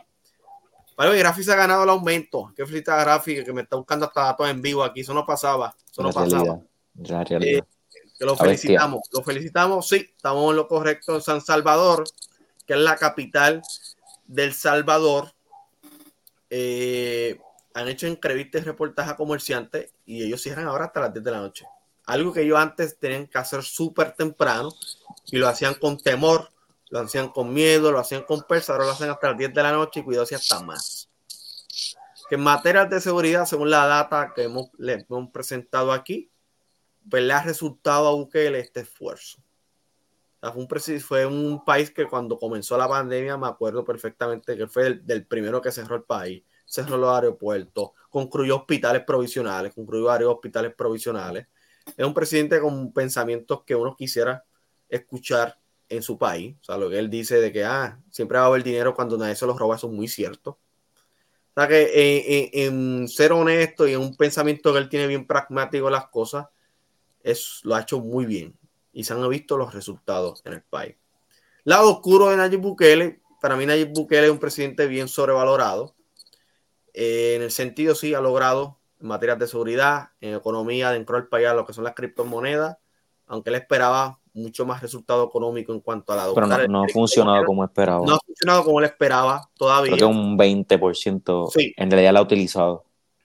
El 1.02 1.18
gráfico 1.18 1.44
se 1.44 1.52
ha 1.52 1.56
ganado 1.56 1.84
el 1.84 1.90
aumento. 1.90 2.52
Qué 2.54 2.66
felicita 2.66 2.96
gráfica 3.00 3.44
que 3.44 3.52
me 3.52 3.62
está 3.62 3.76
buscando 3.76 4.06
hasta 4.06 4.22
datos 4.22 4.48
en 4.48 4.60
vivo 4.60 4.84
aquí. 4.84 5.00
Eso 5.00 5.14
no 5.14 5.24
pasaba. 5.24 5.74
Eso 5.90 6.02
no 6.02 6.10
pasaba. 6.10 6.60
Eh, 7.40 7.62
que 8.18 8.24
lo 8.24 8.36
felicitamos. 8.36 9.08
Lo 9.12 9.22
felicitamos. 9.22 9.88
Sí, 9.88 10.10
estamos 10.14 10.50
en 10.50 10.56
lo 10.56 10.68
correcto 10.68 11.14
en 11.14 11.22
San 11.22 11.40
Salvador, 11.40 12.04
que 12.66 12.74
es 12.74 12.80
la 12.80 12.96
capital 12.96 13.62
del 14.26 14.52
Salvador 14.52 15.32
eh, 16.50 17.38
han 17.74 17.88
hecho 17.88 18.08
entrevistas 18.08 18.62
y 18.62 18.64
reportajes 18.64 19.12
a 19.12 19.16
comerciantes 19.16 19.92
y 20.04 20.24
ellos 20.24 20.42
cierran 20.42 20.66
ahora 20.66 20.86
hasta 20.86 21.00
las 21.00 21.12
10 21.12 21.24
de 21.24 21.30
la 21.30 21.38
noche. 21.38 21.64
Algo 22.06 22.32
que 22.32 22.42
ellos 22.42 22.58
antes 22.58 22.98
tenían 22.98 23.28
que 23.28 23.38
hacer 23.38 23.62
súper 23.62 24.12
temprano 24.12 24.70
y 25.26 25.38
lo 25.38 25.46
hacían 25.46 25.74
con 25.74 25.96
temor, 25.96 26.50
lo 26.90 27.00
hacían 27.00 27.28
con 27.28 27.52
miedo, 27.52 27.90
lo 27.90 27.98
hacían 27.98 28.22
con 28.22 28.42
persa, 28.42 28.72
ahora 28.72 28.84
lo 28.84 28.92
hacen 28.92 29.10
hasta 29.10 29.28
las 29.28 29.38
10 29.38 29.54
de 29.54 29.62
la 29.62 29.72
noche 29.72 30.00
y 30.00 30.02
cuidado 30.02 30.26
si 30.26 30.34
hasta 30.34 30.60
más. 30.60 31.08
Que 32.28 32.34
en 32.34 32.42
materia 32.42 32.84
de 32.84 33.00
seguridad, 33.00 33.46
según 33.46 33.70
la 33.70 33.86
data 33.86 34.32
que 34.34 34.44
hemos, 34.44 34.70
hemos 34.78 35.30
presentado 35.30 35.92
aquí, 35.92 36.30
pues 37.08 37.22
le 37.22 37.32
ha 37.32 37.42
resultado 37.42 38.08
a 38.08 38.12
Bukele 38.12 38.60
este 38.60 38.80
esfuerzo. 38.80 39.38
fue, 41.00 41.26
un, 41.26 41.64
país 41.64 41.90
que 41.90 42.06
cuando 42.06 42.38
comenzó 42.38 42.76
la 42.76 42.88
pandemia, 42.88 43.36
me 43.36 43.48
acuerdo 43.48 43.84
perfectamente 43.84 44.56
que 44.56 44.66
fue 44.66 44.94
del 44.94 45.26
primero 45.26 45.60
que 45.60 45.72
cerró 45.72 45.96
el 45.96 46.04
país 46.04 46.42
cerró 46.70 46.96
los 46.96 47.12
aeropuertos, 47.12 47.90
construyó 48.08 48.58
hospitales 48.58 49.02
provisionales, 49.04 49.74
construyó 49.74 50.04
varios 50.04 50.32
hospitales 50.32 50.72
provisionales. 50.72 51.48
Es 51.96 52.06
un 52.06 52.14
presidente 52.14 52.60
con 52.60 52.92
pensamientos 52.92 53.64
que 53.64 53.74
uno 53.74 53.96
quisiera 53.96 54.44
escuchar 54.88 55.59
en 55.90 56.02
su 56.02 56.16
país. 56.16 56.56
O 56.62 56.64
sea, 56.64 56.78
lo 56.78 56.88
que 56.88 56.98
él 56.98 57.10
dice 57.10 57.40
de 57.40 57.52
que 57.52 57.64
ah, 57.64 58.00
siempre 58.10 58.38
va 58.38 58.44
a 58.44 58.46
haber 58.46 58.62
dinero 58.62 58.94
cuando 58.94 59.18
nadie 59.18 59.36
se 59.36 59.44
los 59.44 59.58
roba, 59.58 59.76
eso 59.76 59.88
es 59.88 59.92
muy 59.92 60.08
cierto. 60.08 60.58
O 61.50 61.60
sea, 61.60 61.68
que 61.68 62.48
en, 62.52 63.08
ser 63.08 63.32
honesto 63.32 63.86
y 63.86 63.92
en 63.92 64.00
un 64.00 64.16
pensamiento 64.16 64.72
que 64.72 64.78
él 64.78 64.88
tiene 64.88 65.08
bien 65.08 65.26
pragmático 65.26 65.90
las 65.90 66.06
cosas, 66.06 66.46
es, 67.22 67.60
lo 67.64 67.74
ha 67.74 67.82
hecho 67.82 67.98
muy 68.00 68.24
bien. 68.24 68.56
Y 68.92 69.04
se 69.04 69.12
han 69.12 69.28
visto 69.28 69.58
los 69.58 69.74
resultados 69.74 70.42
en 70.46 70.54
el 70.54 70.62
país. 70.62 70.96
Lado 71.64 71.90
oscuro 71.90 72.30
de 72.30 72.36
Nayib 72.36 72.60
Bukele, 72.60 73.20
para 73.40 73.56
mí 73.56 73.66
Nayib 73.66 73.92
Bukele 73.92 74.26
es 74.26 74.32
un 74.32 74.38
presidente 74.38 74.86
bien 74.86 75.08
sobrevalorado. 75.08 75.94
Eh, 76.94 77.34
en 77.36 77.42
el 77.42 77.50
sentido, 77.50 77.94
sí, 77.94 78.14
ha 78.14 78.20
logrado 78.20 78.78
en 79.00 79.08
materias 79.08 79.38
de 79.38 79.48
seguridad, 79.48 80.10
en 80.20 80.34
economía 80.34 80.90
dentro 80.92 81.16
del 81.16 81.26
país, 81.26 81.48
lo 81.52 81.66
que 81.66 81.72
son 81.72 81.84
las 81.84 81.94
criptomonedas, 81.94 82.78
aunque 83.26 83.50
él 83.50 83.56
esperaba 83.56 84.19
mucho 84.34 84.64
más 84.66 84.80
resultado 84.80 85.24
económico 85.24 85.72
en 85.72 85.80
cuanto 85.80 86.12
a 86.12 86.16
la 86.16 86.34
Pero 86.34 86.46
no, 86.68 86.84
ha 86.84 86.88
funcionado 86.88 87.44
como 87.44 87.64
esperaba. 87.64 88.04
No 88.06 88.14
ha 88.14 88.20
funcionado 88.20 88.64
como 88.64 88.80
él 88.80 88.86
esperaba 88.86 89.48
todavía. 89.56 89.96
Creo 89.96 90.10
que 90.10 90.16
un 90.16 90.38
20% 90.38 91.50
sí. 91.52 91.74
en 91.76 91.90
realidad 91.90 92.12
la 92.12 92.20
ha 92.20 92.22
utilizado. 92.22 92.84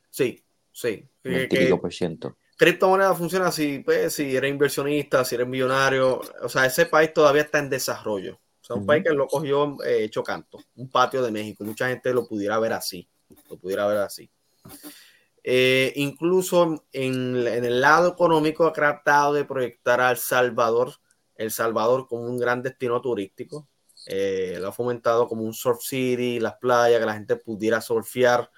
Sí, 0.09 0.43
sí. 0.71 1.07
Un 1.23 1.47
típico 1.49 1.79
por 1.79 1.93
ciento. 1.93 2.37
Criptomoneda 2.57 3.13
funciona 3.13 3.47
así, 3.47 3.79
pues, 3.79 4.13
si 4.13 4.35
eres 4.35 4.49
inversionista, 4.49 5.25
si 5.25 5.35
eres 5.35 5.47
millonario, 5.47 6.21
o 6.41 6.47
sea, 6.47 6.65
ese 6.65 6.85
país 6.85 7.13
todavía 7.13 7.41
está 7.41 7.59
en 7.59 7.69
desarrollo. 7.69 8.35
O 8.61 8.65
sea, 8.65 8.77
un 8.77 8.85
país 8.85 9.03
que 9.03 9.13
lo 9.13 9.27
cogió 9.27 9.77
eh, 9.83 10.05
hecho 10.05 10.23
canto, 10.23 10.59
un 10.75 10.89
patio 10.89 11.21
de 11.21 11.31
México. 11.31 11.63
Mucha 11.63 11.89
gente 11.89 12.13
lo 12.13 12.25
pudiera 12.27 12.57
ver 12.57 12.73
así, 12.73 13.07
lo 13.49 13.57
pudiera 13.57 13.85
ver 13.87 13.97
así. 13.97 14.29
Eh, 15.47 15.93
incluso 15.97 16.87
en, 16.91 17.35
el 17.45 17.79
lado 17.79 18.09
económico 18.09 18.65
ha 18.65 18.73
tratado 18.73 19.31
de 19.33 19.45
proyectar 19.45 20.01
a 20.01 20.09
El 20.09 20.17
Salvador, 20.17 20.95
El 21.35 21.51
Salvador 21.51 22.07
como 22.07 22.23
un 22.23 22.39
gran 22.39 22.63
destino 22.63 22.99
turístico. 22.99 23.67
Eh, 24.07 24.57
lo 24.59 24.69
ha 24.69 24.71
fomentado 24.71 25.27
como 25.27 25.43
un 25.43 25.53
surf 25.53 25.83
city, 25.83 26.39
las 26.39 26.55
playas, 26.55 26.99
que 26.99 27.05
la 27.05 27.13
gente 27.13 27.35
pudiera 27.35 27.79
surfear. 27.79 28.41
O 28.41 28.49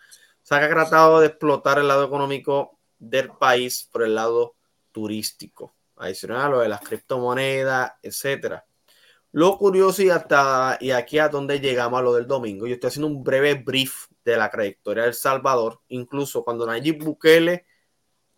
sea, 0.43 0.59
que 0.59 0.65
ha 0.65 0.69
tratado 0.69 1.19
de 1.19 1.27
explotar 1.27 1.77
el 1.77 1.89
lado 1.89 2.05
económico 2.05 2.79
del 2.97 3.31
país 3.31 3.89
por 3.91 4.03
el 4.03 4.15
lado 4.15 4.55
turístico. 4.93 5.75
Adicional 5.97 6.41
a 6.45 6.49
lo 6.49 6.59
de 6.61 6.69
las 6.69 6.79
criptomonedas, 6.79 7.91
etcétera. 8.01 8.65
Lo 9.37 9.55
curioso 9.59 10.01
y 10.01 10.09
hasta 10.09 10.79
y 10.81 10.89
aquí 10.89 11.19
a 11.19 11.29
donde 11.29 11.59
llegamos 11.59 11.99
a 11.99 12.01
lo 12.01 12.11
del 12.15 12.25
domingo, 12.25 12.65
yo 12.65 12.73
estoy 12.73 12.87
haciendo 12.87 13.05
un 13.05 13.23
breve 13.23 13.53
brief 13.53 14.07
de 14.25 14.35
la 14.35 14.49
trayectoria 14.49 15.03
del 15.03 15.13
Salvador, 15.13 15.79
incluso 15.89 16.43
cuando 16.43 16.65
Nayib 16.65 17.03
Bukele 17.03 17.67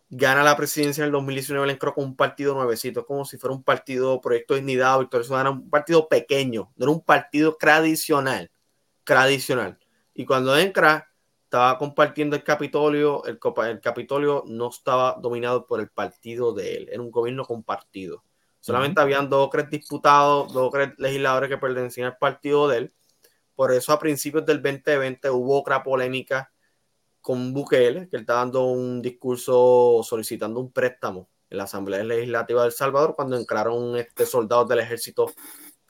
gana 0.10 0.44
la 0.44 0.58
presidencia 0.58 1.04
en 1.04 1.06
el 1.06 1.14
2019, 1.14 1.68
le 1.68 1.72
entró 1.72 1.94
con 1.94 2.04
un 2.04 2.18
partido 2.18 2.54
nuevecito, 2.54 3.06
como 3.06 3.24
si 3.24 3.38
fuera 3.38 3.56
un 3.56 3.64
partido 3.64 4.20
Proyecto 4.20 4.56
Dignidad, 4.56 5.00
Victoria 5.00 5.24
Ciudadana, 5.24 5.52
un 5.52 5.70
partido 5.70 6.10
pequeño, 6.10 6.74
no 6.76 6.84
era 6.84 6.92
un 6.92 7.06
partido 7.06 7.56
tradicional, 7.58 8.52
tradicional. 9.06 9.80
Y 10.14 10.26
cuando 10.26 10.58
entra, 10.58 11.14
estaba 11.46 11.78
compartiendo 11.78 12.36
el 12.36 12.44
Capitolio, 12.44 13.24
el, 13.24 13.40
el 13.70 13.80
Capitolio 13.80 14.44
no 14.48 14.68
estaba 14.68 15.18
dominado 15.22 15.66
por 15.66 15.80
el 15.80 15.88
partido 15.88 16.52
de 16.52 16.76
él, 16.76 16.90
era 16.92 17.02
un 17.02 17.10
gobierno 17.10 17.46
compartido. 17.46 18.26
Solamente 18.60 19.00
habían 19.02 19.30
dos 19.30 19.48
o 19.48 19.50
tres 19.50 19.70
diputados, 19.70 20.52
dos 20.54 20.68
o 20.68 20.70
tres 20.70 20.94
legisladores 20.98 21.50
que 21.50 21.58
pertenecían 21.58 22.08
al 22.08 22.18
partido 22.18 22.68
de 22.68 22.78
él. 22.78 22.94
Por 23.56 23.72
eso 23.72 23.94
a 23.94 24.00
principios 24.00 24.46
del 24.46 24.62
2020 24.62 25.30
hubo 25.30 25.60
otra 25.60 25.84
polémica 25.84 26.52
con 27.22 27.54
Bukele, 27.54 28.08
que 28.10 28.18
él 28.18 28.22
está 28.22 28.36
dando 28.36 28.66
un 28.66 29.02
discurso 29.02 30.02
solicitando 30.04 30.60
un 30.60 30.72
préstamo 30.72 31.30
en 31.50 31.58
la 31.58 31.64
Asamblea 31.64 32.04
Legislativa 32.04 32.62
de 32.62 32.68
El 32.68 32.74
Salvador 32.74 33.16
cuando 33.16 33.38
entraron 33.38 33.98
este, 33.98 34.26
soldados 34.26 34.68
del 34.68 34.80
ejército 34.80 35.32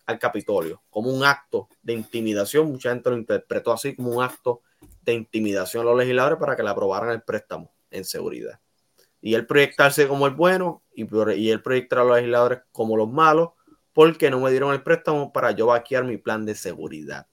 al 0.05 0.17
Capitolio, 0.17 0.81
como 0.89 1.11
un 1.11 1.23
acto 1.23 1.69
de 1.81 1.93
intimidación. 1.93 2.71
Mucha 2.71 2.91
gente 2.91 3.09
lo 3.09 3.17
interpretó 3.17 3.71
así 3.71 3.95
como 3.95 4.11
un 4.11 4.23
acto 4.23 4.61
de 5.01 5.13
intimidación 5.13 5.83
a 5.83 5.89
los 5.91 5.97
legisladores 5.97 6.39
para 6.39 6.55
que 6.55 6.63
le 6.63 6.69
aprobaran 6.69 7.11
el 7.11 7.21
préstamo 7.21 7.71
en 7.91 8.05
seguridad 8.05 8.59
y 9.21 9.33
él 9.33 9.45
proyectarse 9.45 10.07
como 10.07 10.27
el 10.27 10.33
bueno 10.33 10.83
y, 10.93 11.07
y 11.35 11.51
él 11.51 11.61
proyectar 11.61 11.99
a 11.99 12.03
los 12.03 12.17
legisladores 12.17 12.59
como 12.71 12.97
los 12.97 13.09
malos 13.09 13.49
porque 13.93 14.29
no 14.29 14.39
me 14.39 14.51
dieron 14.51 14.73
el 14.73 14.83
préstamo 14.83 15.33
para 15.33 15.51
yo 15.51 15.67
vaquear 15.67 16.05
mi 16.05 16.17
plan 16.17 16.45
de 16.45 16.55
seguridad. 16.55 17.27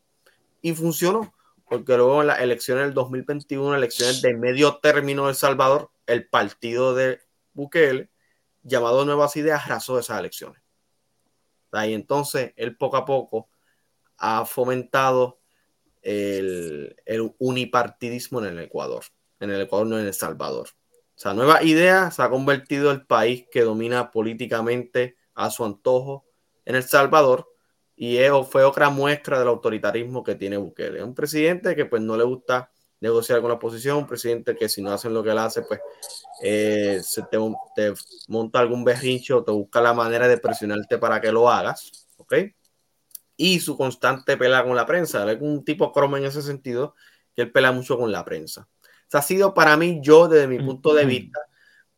Y 0.63 0.75
funcionó, 0.75 1.33
porque 1.69 1.97
luego 1.97 2.23
en 2.23 2.29
las 2.29 2.41
elecciones 2.41 2.85
del 2.85 2.95
2021, 2.95 3.77
elecciones 3.77 4.23
de 4.23 4.35
medio 4.35 4.79
término 4.79 5.25
de 5.25 5.31
El 5.31 5.37
Salvador, 5.37 5.91
el 6.07 6.29
partido 6.29 6.95
de 6.95 7.21
Bukele, 7.53 8.11
llamado 8.63 9.05
Nuevas 9.05 9.37
Ideas, 9.37 9.65
arrasó 9.65 9.99
esas 9.99 10.19
elecciones. 10.19 10.61
Y 11.73 11.93
entonces 11.93 12.53
él 12.57 12.77
poco 12.77 12.97
a 12.97 13.05
poco 13.05 13.49
ha 14.17 14.47
fomentado 14.47 15.39
el, 16.03 16.97
el 17.05 17.35
unipartidismo 17.39 18.41
en 18.41 18.47
el 18.47 18.61
Ecuador, 18.61 19.05
en 19.41 19.51
el 19.51 19.61
Ecuador, 19.61 19.87
no 19.87 19.99
en 19.99 20.07
El 20.07 20.15
Salvador. 20.15 20.71
O 21.17 21.19
sea, 21.19 21.33
Nueva 21.33 21.63
Idea 21.63 22.11
se 22.11 22.21
ha 22.21 22.29
convertido 22.29 22.91
el 22.91 23.07
país 23.07 23.47
que 23.51 23.63
domina 23.63 24.11
políticamente 24.11 25.17
a 25.35 25.51
su 25.51 25.65
antojo 25.65 26.27
en 26.67 26.75
El 26.77 26.83
Salvador 26.83 27.49
y 27.97 28.19
fue 28.51 28.65
otra 28.65 28.91
muestra 28.91 29.39
del 29.39 29.49
autoritarismo 29.49 30.23
que 30.23 30.35
tiene 30.35 30.59
Bukele. 30.59 30.99
Es 30.99 31.05
un 31.05 31.15
presidente 31.15 31.75
que 31.75 31.87
pues 31.87 32.03
no 32.03 32.19
le 32.19 32.25
gusta 32.25 32.71
negociar 33.01 33.41
con 33.41 33.49
la 33.49 33.55
oposición, 33.55 33.97
un 33.97 34.07
presidente 34.07 34.55
que 34.55 34.69
si 34.69 34.83
no 34.83 34.93
hacen 34.93 35.15
lo 35.15 35.23
que 35.23 35.31
él 35.31 35.39
hace, 35.39 35.63
pues 35.63 35.81
eh, 36.43 37.01
se 37.03 37.23
te, 37.23 37.39
monta 38.29 38.59
algún 38.59 38.85
berrincho, 38.85 39.43
te 39.43 39.53
busca 39.53 39.81
la 39.81 39.95
manera 39.95 40.29
de 40.29 40.37
presionarte 40.37 40.99
para 40.99 41.19
que 41.23 41.33
lo 41.33 41.49
hagas, 41.49 42.09
¿ok? 42.19 42.35
Y 43.39 43.61
su 43.61 43.75
constante 43.79 44.37
pelea 44.37 44.65
con 44.65 44.77
la 44.77 44.85
prensa, 44.85 45.31
es 45.33 45.41
un 45.41 45.65
tipo 45.65 45.93
cromo 45.93 46.19
en 46.19 46.27
ese 46.27 46.43
sentido, 46.43 46.95
que 47.35 47.43
él 47.43 47.53
pelea 47.53 47.73
mucho 47.73 47.97
con 47.97 48.13
la 48.13 48.23
prensa 48.23 48.69
ha 49.13 49.23
sido 49.23 49.55
para 49.55 49.77
mí, 49.77 50.01
yo 50.03 50.29
desde 50.29 50.49
mi 50.49 50.59
punto 50.59 50.95
de 50.95 51.05
vista, 51.05 51.41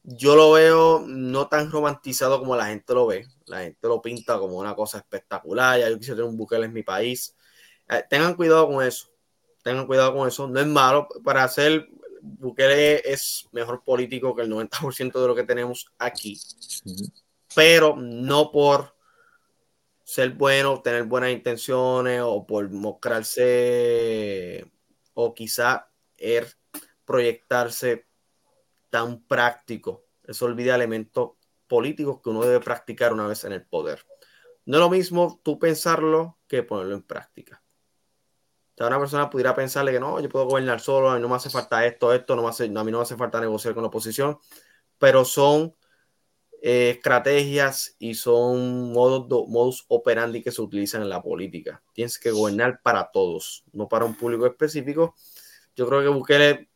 yo 0.03 0.37
lo 0.37 0.53
veo 0.53 1.05
no 1.07 1.49
tan 1.49 1.71
romantizado 1.71 2.39
como 2.39 2.57
la 2.57 2.67
gente 2.67 2.95
lo 2.95 3.07
ve. 3.07 3.27
La 3.47 3.61
gente 3.61 3.89
lo 3.89 4.01
pinta 4.01 4.39
como 4.39 4.57
una 4.59 4.75
cosa 4.75 4.99
espectacular. 4.99 5.79
Ya 5.79 5.91
yo 5.91 5.99
quisiera 5.99 6.17
tener 6.17 6.31
un 6.31 6.37
Bukele 6.37 6.67
en 6.67 6.73
mi 6.73 6.83
país. 6.83 7.37
Eh, 7.89 8.03
tengan 8.09 8.35
cuidado 8.35 8.69
con 8.69 8.83
eso. 8.85 9.11
Tengan 9.63 9.87
cuidado 9.87 10.15
con 10.15 10.27
eso. 10.27 10.49
No 10.49 10.61
es 10.61 10.67
malo. 10.67 11.09
Para 11.23 11.45
hacer 11.45 11.89
Bukele 12.23 13.03
es 13.05 13.49
mejor 13.53 13.83
político 13.85 14.35
que 14.35 14.43
el 14.43 14.51
90% 14.51 15.21
de 15.21 15.29
lo 15.29 15.35
que 15.35 15.45
tenemos 15.45 15.93
aquí. 15.99 16.41
Pero 17.55 17.97
no 17.97 18.51
por 18.51 18.95
ser 20.05 20.31
bueno, 20.33 20.81
tener 20.81 21.05
buenas 21.05 21.33
intenciones 21.33 22.23
o 22.25 22.47
por 22.47 22.71
mostrarse 22.71 24.65
o 25.13 25.35
quizá 25.35 25.91
er, 26.17 26.58
proyectarse 27.09 28.07
tan 28.91 29.23
práctico. 29.23 30.05
Eso 30.23 30.45
olvida 30.45 30.75
elementos 30.75 31.31
políticos 31.67 32.21
que 32.23 32.29
uno 32.29 32.43
debe 32.43 32.61
practicar 32.61 33.15
una 33.15 33.27
vez 33.27 33.45
en 33.45 33.53
el 33.53 33.65
poder. 33.65 34.05
No 34.67 34.77
es 34.77 34.81
lo 34.81 34.91
mismo 34.91 35.41
tú 35.43 35.59
pensarlo 35.59 36.39
que 36.47 36.63
ponerlo 36.63 36.95
en 36.95 37.03
práctica. 37.03 37.63
O 38.79 38.87
una 38.87 38.99
persona 38.99 39.31
pudiera 39.31 39.55
pensarle 39.55 39.91
que 39.91 39.99
no, 39.99 40.21
yo 40.21 40.29
puedo 40.29 40.45
gobernar 40.45 40.81
solo, 40.81 41.11
a 41.11 41.17
mí 41.17 41.23
no 41.23 41.31
me 41.31 41.37
hace 41.37 41.49
falta 41.49 41.85
esto, 41.87 42.13
esto, 42.13 42.37
no 42.37 42.43
me 42.43 42.51
hace, 42.51 42.67
a 42.67 42.69
mí 42.69 42.93
no 42.93 42.99
me 42.99 43.03
hace 43.03 43.17
falta 43.17 43.41
negociar 43.41 43.73
con 43.73 43.83
la 43.83 43.89
oposición, 43.89 44.39
pero 44.99 45.25
son 45.25 45.75
eh, 46.61 46.91
estrategias 46.91 47.97
y 47.99 48.15
son 48.15 48.93
modos, 48.93 49.49
modus 49.49 49.87
operandi 49.89 50.43
que 50.43 50.53
se 50.53 50.61
utilizan 50.61 51.01
en 51.01 51.09
la 51.09 51.23
política. 51.23 51.83
Tienes 51.95 52.19
que 52.19 52.31
gobernar 52.31 52.83
para 52.83 53.11
todos, 53.11 53.65
no 53.73 53.89
para 53.89 54.05
un 54.05 54.15
público 54.15 54.47
específico. 54.47 55.15
Yo 55.75 55.89
creo 55.89 56.03
que 56.03 56.09
Bukele 56.09 56.68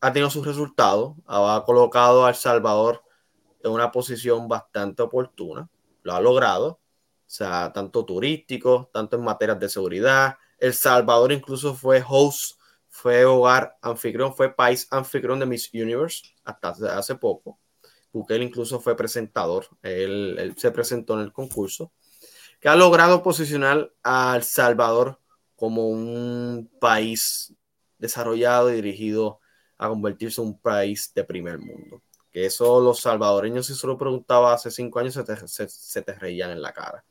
ha 0.00 0.12
tenido 0.12 0.30
sus 0.30 0.46
resultados, 0.46 1.14
ha 1.26 1.62
colocado 1.66 2.24
a 2.24 2.30
El 2.30 2.34
Salvador 2.34 3.02
en 3.62 3.70
una 3.70 3.92
posición 3.92 4.48
bastante 4.48 5.02
oportuna, 5.02 5.68
lo 6.02 6.14
ha 6.14 6.20
logrado, 6.20 6.68
o 6.68 6.80
sea, 7.26 7.72
tanto 7.72 8.04
turístico, 8.04 8.90
tanto 8.92 9.16
en 9.16 9.24
materias 9.24 9.60
de 9.60 9.68
seguridad. 9.68 10.36
El 10.58 10.74
Salvador 10.74 11.32
incluso 11.32 11.74
fue 11.74 12.02
host, 12.06 12.58
fue 12.88 13.24
hogar 13.24 13.76
anfitrión, 13.82 14.34
fue 14.34 14.54
país 14.54 14.88
anfitrión 14.90 15.38
de 15.38 15.46
Miss 15.46 15.70
Universe 15.72 16.34
hasta 16.44 16.70
hace 16.96 17.14
poco. 17.16 17.58
Bukele 18.12 18.44
incluso 18.44 18.80
fue 18.80 18.96
presentador, 18.96 19.66
él, 19.82 20.36
él 20.38 20.54
se 20.56 20.70
presentó 20.72 21.14
en 21.14 21.20
el 21.20 21.32
concurso, 21.32 21.92
que 22.58 22.68
ha 22.68 22.74
logrado 22.74 23.22
posicionar 23.22 23.92
a 24.02 24.34
El 24.36 24.42
Salvador 24.42 25.20
como 25.54 25.88
un 25.88 26.70
país 26.80 27.54
desarrollado 27.98 28.70
y 28.70 28.76
dirigido 28.76 29.39
a 29.80 29.88
convertirse 29.88 30.40
en 30.40 30.48
un 30.48 30.58
país 30.60 31.10
de 31.14 31.24
primer 31.24 31.58
mundo. 31.58 32.02
Que 32.30 32.46
eso 32.46 32.80
los 32.80 33.00
salvadoreños, 33.00 33.66
si 33.66 33.74
se 33.74 33.86
lo 33.86 33.96
preguntaba 33.96 34.52
hace 34.52 34.70
cinco 34.70 34.98
años, 34.98 35.14
se 35.14 36.02
te, 36.02 36.14
reían 36.14 36.50
en 36.50 36.60
la 36.60 36.72
cara. 36.72 37.04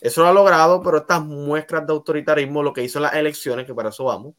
Eso 0.00 0.22
lo 0.22 0.28
ha 0.28 0.32
logrado, 0.32 0.80
pero 0.80 0.98
estas 0.98 1.22
muestras 1.22 1.86
de 1.86 1.92
autoritarismo, 1.92 2.62
lo 2.62 2.72
que 2.72 2.84
hizo 2.84 2.98
en 2.98 3.02
las 3.02 3.14
elecciones, 3.14 3.66
que 3.66 3.74
para 3.74 3.88
eso 3.88 4.04
vamos, 4.04 4.34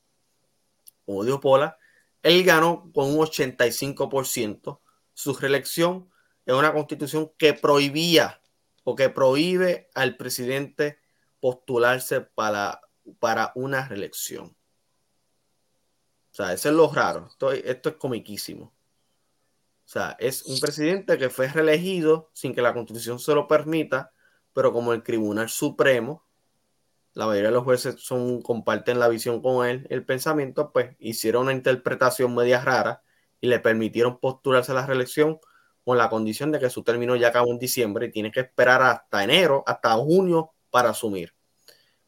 como 1.05 1.39
Pola, 1.39 1.77
él 2.23 2.43
ganó 2.43 2.89
con 2.93 3.09
un 3.09 3.17
85% 3.17 4.79
su 5.13 5.33
reelección 5.33 6.09
en 6.45 6.55
una 6.55 6.73
constitución 6.73 7.31
que 7.37 7.53
prohibía 7.53 8.41
porque 8.85 9.09
prohíbe 9.09 9.89
al 9.95 10.15
presidente 10.15 10.99
postularse 11.39 12.21
para, 12.21 12.81
para 13.19 13.51
una 13.55 13.87
reelección. 13.87 14.55
O 16.35 16.37
sea, 16.37 16.51
eso 16.51 16.67
es 16.67 16.75
lo 16.75 16.91
raro. 16.91 17.27
Esto, 17.29 17.53
esto 17.53 17.87
es 17.87 17.95
comiquísimo. 17.95 18.65
O 18.65 19.87
sea, 19.87 20.17
es 20.19 20.43
un 20.43 20.59
presidente 20.59 21.17
que 21.17 21.29
fue 21.29 21.47
reelegido 21.47 22.29
sin 22.33 22.53
que 22.53 22.61
la 22.61 22.73
constitución 22.73 23.19
se 23.19 23.33
lo 23.33 23.47
permita, 23.47 24.11
pero 24.51 24.73
como 24.73 24.91
el 24.91 25.01
Tribunal 25.01 25.47
Supremo, 25.47 26.25
la 27.13 27.25
mayoría 27.25 27.51
de 27.51 27.55
los 27.55 27.63
jueces 27.63 27.95
son, 27.99 28.41
comparten 28.41 28.99
la 28.99 29.07
visión 29.07 29.41
con 29.41 29.65
él, 29.65 29.87
el 29.89 30.03
pensamiento, 30.03 30.73
pues 30.73 30.97
hicieron 30.99 31.43
una 31.43 31.53
interpretación 31.53 32.35
media 32.35 32.59
rara 32.59 33.01
y 33.39 33.47
le 33.47 33.61
permitieron 33.61 34.19
postularse 34.19 34.73
a 34.73 34.75
la 34.75 34.85
reelección 34.85 35.39
con 35.85 35.97
la 35.97 36.09
condición 36.09 36.51
de 36.51 36.59
que 36.59 36.69
su 36.69 36.83
término 36.83 37.15
ya 37.15 37.29
acabó 37.29 37.49
en 37.49 37.59
diciembre 37.59 38.07
y 38.07 38.11
tiene 38.11 38.29
que 38.29 38.41
esperar 38.41 38.81
hasta 38.81 39.23
enero, 39.23 39.63
hasta 39.65 39.93
junio 39.93 40.51
para 40.69 40.89
asumir. 40.89 41.33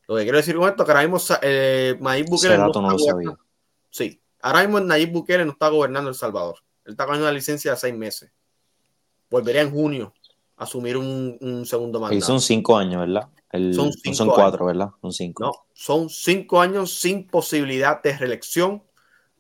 Lo 0.05 0.17
que 0.17 0.23
quiero 0.23 0.37
decir 0.37 0.57
con 0.57 0.67
esto 0.67 0.83
es 0.83 0.85
que 0.85 0.91
ahora 0.91 1.07
mismo 1.07 1.37
eh, 1.41 1.97
Nayib 2.01 2.25
Bukele 2.27 2.57
no, 2.57 2.67
está 2.67 3.46
Sí, 3.89 4.21
ahora 4.41 4.61
mismo 4.61 4.79
Nayib 4.79 5.11
Bukele 5.11 5.45
no 5.45 5.51
está 5.51 5.69
gobernando 5.69 6.09
El 6.09 6.15
Salvador. 6.15 6.57
Él 6.85 6.91
está 6.91 7.05
con 7.05 7.17
una 7.17 7.31
licencia 7.31 7.71
de 7.71 7.77
seis 7.77 7.95
meses. 7.95 8.31
Volvería 9.29 9.61
en 9.61 9.71
junio 9.71 10.13
a 10.55 10.63
asumir 10.63 10.97
un, 10.97 11.65
segundo 11.65 11.99
mandato. 11.99 12.17
Y 12.17 12.21
son 12.21 12.39
cinco 12.41 12.77
años, 12.77 13.01
¿verdad? 13.01 13.29
son, 13.73 13.91
son, 14.13 14.29
cuatro, 14.29 14.65
¿verdad? 14.65 14.89
Son 15.01 15.11
cinco. 15.11 15.43
No, 15.43 15.51
son 15.73 16.09
cinco 16.09 16.61
años 16.61 16.97
sin 16.99 17.27
posibilidad 17.27 18.01
de 18.01 18.17
reelección. 18.17 18.83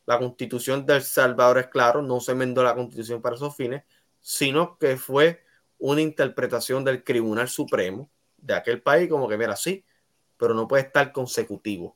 La 0.05 0.17
constitución 0.17 0.85
del 0.85 1.03
Salvador 1.03 1.59
es 1.59 1.67
claro, 1.67 2.01
no 2.01 2.19
se 2.19 2.31
enmendó 2.31 2.63
la 2.63 2.75
constitución 2.75 3.21
para 3.21 3.35
esos 3.35 3.55
fines 3.55 3.83
sino 4.29 4.77
que 4.77 4.97
fue 4.97 5.41
una 5.79 6.01
interpretación 6.01 6.83
del 6.83 7.01
Tribunal 7.01 7.47
Supremo 7.47 8.09
de 8.35 8.55
aquel 8.55 8.81
país 8.81 9.09
como 9.09 9.25
que, 9.29 9.37
mira, 9.37 9.55
sí, 9.55 9.85
pero 10.35 10.53
no 10.53 10.67
puede 10.67 10.83
estar 10.83 11.13
consecutivo. 11.13 11.95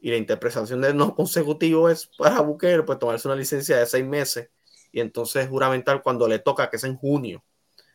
Y 0.00 0.10
la 0.10 0.16
interpretación 0.16 0.80
de 0.80 0.94
no 0.94 1.14
consecutivo 1.14 1.88
es 1.88 2.10
para 2.18 2.40
Bukele, 2.40 2.82
pues 2.82 2.98
tomarse 2.98 3.28
una 3.28 3.36
licencia 3.36 3.76
de 3.76 3.86
seis 3.86 4.04
meses 4.04 4.48
y 4.92 5.00
entonces 5.00 5.48
juramentar 5.48 6.02
cuando 6.02 6.26
le 6.26 6.38
toca, 6.38 6.70
que 6.70 6.76
es 6.76 6.84
en 6.84 6.96
junio. 6.96 7.44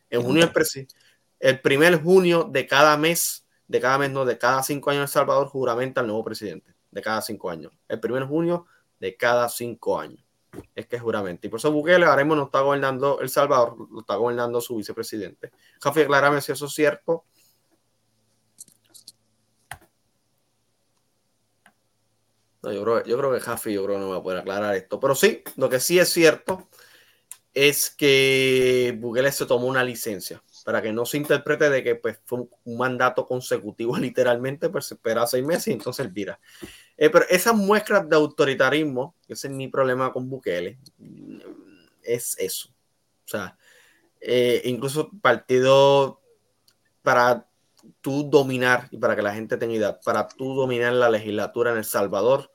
En 0.09 0.21
junio, 0.21 0.43
el, 0.43 0.87
el 1.39 1.61
primer 1.61 2.01
junio 2.01 2.47
de 2.49 2.67
cada 2.67 2.95
mes, 2.97 3.45
de 3.67 3.81
cada 3.81 3.97
mes, 3.97 4.11
no, 4.11 4.23
de 4.23 4.37
cada 4.37 4.61
cinco 4.63 4.91
años 4.91 5.03
El 5.03 5.07
Salvador 5.09 5.47
juramenta 5.47 6.01
al 6.01 6.07
nuevo 6.07 6.23
presidente, 6.23 6.73
de 6.91 7.01
cada 7.01 7.21
cinco 7.21 7.49
años. 7.49 7.73
El 7.87 7.99
primer 7.99 8.23
junio 8.25 8.67
de 8.99 9.17
cada 9.17 9.49
cinco 9.49 9.99
años 9.99 10.23
es 10.73 10.87
que 10.87 10.95
es 10.95 11.01
juramento. 11.01 11.47
Y 11.47 11.49
por 11.49 11.59
eso 11.59 11.71
Bukele 11.71 12.05
ahora 12.05 12.23
no 12.23 12.43
está 12.43 12.61
gobernando 12.61 13.19
El 13.19 13.29
Salvador, 13.29 13.75
lo 13.91 14.01
está 14.01 14.15
gobernando 14.15 14.61
su 14.61 14.77
vicepresidente. 14.77 15.51
Jafi, 15.81 16.01
aclárame 16.01 16.41
si 16.41 16.51
eso 16.51 16.67
es 16.67 16.73
cierto. 16.73 17.25
No, 22.65 22.73
yo, 22.73 22.83
creo, 22.83 23.03
yo 23.03 23.17
creo 23.17 23.31
que 23.31 23.39
Jafi 23.39 23.73
yo 23.73 23.85
creo 23.85 23.99
no 23.99 24.09
va 24.09 24.17
a 24.17 24.23
poder 24.23 24.39
aclarar 24.39 24.75
esto. 24.75 24.99
Pero 24.99 25.13
sí, 25.13 25.43
lo 25.55 25.69
que 25.69 25.79
sí 25.79 25.99
es 25.99 26.09
cierto 26.09 26.67
es 27.53 27.91
que 27.91 28.97
Bukele 28.99 29.31
se 29.31 29.45
tomó 29.45 29.67
una 29.67 29.83
licencia 29.83 30.43
para 30.65 30.81
que 30.81 30.91
no 30.91 31.05
se 31.05 31.17
interprete 31.17 31.69
de 31.69 31.83
que 31.83 31.95
pues, 31.95 32.19
fue 32.25 32.39
un 32.63 32.77
mandato 32.77 33.27
consecutivo 33.27 33.95
literalmente, 33.99 34.69
pues 34.69 34.85
se 34.85 34.95
espera 34.95 35.27
seis 35.27 35.45
meses 35.45 35.67
y 35.67 35.73
entonces 35.73 36.11
vira. 36.11 36.39
Eh, 36.97 37.09
pero 37.11 37.25
esas 37.29 37.55
muestras 37.55 38.09
de 38.09 38.15
autoritarismo, 38.15 39.15
ese 39.27 39.47
es 39.47 39.53
mi 39.53 39.67
problema 39.67 40.11
con 40.11 40.27
Bukele, 40.27 40.79
es 42.01 42.35
eso. 42.39 42.69
O 43.25 43.27
sea, 43.27 43.57
eh, 44.19 44.63
incluso 44.65 45.11
partido 45.21 46.19
para 47.03 47.47
tú 48.01 48.27
dominar 48.27 48.87
y 48.89 48.97
para 48.97 49.15
que 49.15 49.21
la 49.21 49.35
gente 49.35 49.57
tenga 49.57 49.75
idea, 49.75 49.99
para 49.99 50.27
tú 50.27 50.55
dominar 50.55 50.93
la 50.93 51.11
legislatura 51.11 51.71
en 51.71 51.77
El 51.77 51.85
Salvador, 51.85 52.51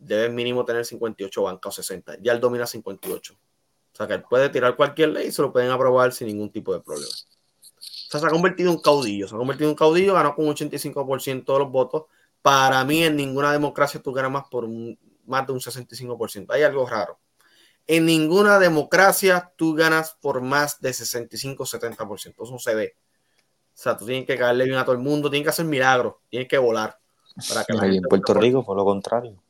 debes 0.00 0.32
mínimo 0.32 0.64
tener 0.64 0.84
58 0.84 1.42
bancas 1.42 1.78
o 1.78 1.82
60. 1.82 2.16
Ya 2.20 2.32
él 2.32 2.40
domina 2.40 2.66
58. 2.66 3.34
O 3.34 3.96
sea 3.96 4.06
que 4.06 4.14
él 4.14 4.22
puede 4.22 4.48
tirar 4.48 4.76
cualquier 4.76 5.10
ley 5.10 5.28
y 5.28 5.32
se 5.32 5.42
lo 5.42 5.52
pueden 5.52 5.70
aprobar 5.70 6.12
sin 6.12 6.26
ningún 6.26 6.50
tipo 6.50 6.72
de 6.72 6.80
problema. 6.80 7.06
O 7.06 8.10
sea, 8.10 8.20
se 8.20 8.26
ha 8.26 8.30
convertido 8.30 8.70
en 8.70 8.76
un 8.76 8.82
caudillo. 8.82 9.28
Se 9.28 9.34
ha 9.34 9.38
convertido 9.38 9.68
en 9.68 9.72
un 9.72 9.76
caudillo, 9.76 10.14
ganó 10.14 10.34
con 10.34 10.46
un 10.46 10.54
85% 10.54 11.52
de 11.52 11.58
los 11.58 11.70
votos 11.70 12.04
para 12.42 12.84
mí, 12.84 13.02
en 13.02 13.16
ninguna 13.16 13.52
democracia 13.52 14.00
tú 14.00 14.12
ganas 14.12 14.30
más 14.30 14.44
por 14.50 14.66
más 14.68 15.46
de 15.46 15.52
un 15.52 15.60
65%. 15.60 16.46
Hay 16.50 16.62
algo 16.62 16.86
raro. 16.86 17.18
En 17.86 18.06
ninguna 18.06 18.58
democracia 18.58 19.52
tú 19.56 19.74
ganas 19.74 20.16
por 20.20 20.40
más 20.40 20.80
de 20.80 20.90
65-70%. 20.90 22.34
Eso 22.42 22.58
se 22.58 22.74
ve. 22.74 22.94
O 23.74 23.82
sea, 23.82 23.96
tú 23.96 24.06
tienes 24.06 24.26
que 24.26 24.36
caerle 24.36 24.64
bien 24.64 24.78
a 24.78 24.84
todo 24.84 24.94
el 24.94 25.02
mundo, 25.02 25.30
tienes 25.30 25.46
que 25.46 25.50
hacer 25.50 25.64
milagros, 25.64 26.14
tienes 26.28 26.48
que 26.48 26.58
volar. 26.58 26.98
Para 27.48 27.64
que 27.64 27.72
en 27.72 28.02
Puerto 28.02 28.34
Rico 28.34 28.62
fue 28.62 28.76
lo 28.76 28.84
contrario. 28.84 29.42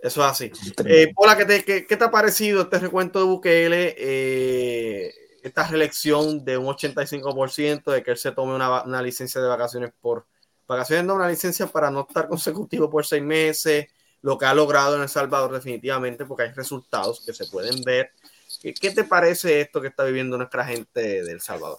Eso 0.00 0.24
es 0.24 0.30
así. 0.30 0.52
Eh, 0.84 1.12
¿qué 1.36 1.44
te, 1.44 1.64
qué, 1.86 1.96
te, 1.96 2.04
ha 2.04 2.10
parecido 2.10 2.62
este 2.62 2.78
recuento 2.78 3.18
de 3.18 3.24
Bukele? 3.26 3.94
Eh, 3.98 5.14
esta 5.42 5.66
reelección 5.68 6.44
de 6.44 6.58
un 6.58 6.66
85%, 6.66 7.92
de 7.92 8.02
que 8.02 8.10
él 8.10 8.16
se 8.16 8.32
tome 8.32 8.54
una, 8.54 8.82
una 8.82 9.02
licencia 9.02 9.40
de 9.40 9.48
vacaciones 9.48 9.92
por 10.00 10.26
vacaciones 10.68 11.06
no 11.06 11.14
una 11.14 11.28
licencia 11.28 11.66
para 11.66 11.90
no 11.90 12.06
estar 12.06 12.28
consecutivo 12.28 12.88
por 12.90 13.04
seis 13.04 13.22
meses, 13.22 13.86
lo 14.20 14.36
que 14.36 14.44
ha 14.44 14.54
logrado 14.54 14.96
en 14.96 15.02
El 15.02 15.08
Salvador 15.08 15.52
definitivamente, 15.52 16.26
porque 16.26 16.44
hay 16.44 16.52
resultados 16.52 17.24
que 17.24 17.32
se 17.32 17.46
pueden 17.46 17.82
ver. 17.82 18.12
¿Qué, 18.60 18.90
te 18.90 19.04
parece 19.04 19.62
esto 19.62 19.80
que 19.80 19.88
está 19.88 20.04
viviendo 20.04 20.36
nuestra 20.36 20.64
gente 20.64 21.24
de 21.24 21.32
El 21.32 21.40
Salvador? 21.40 21.78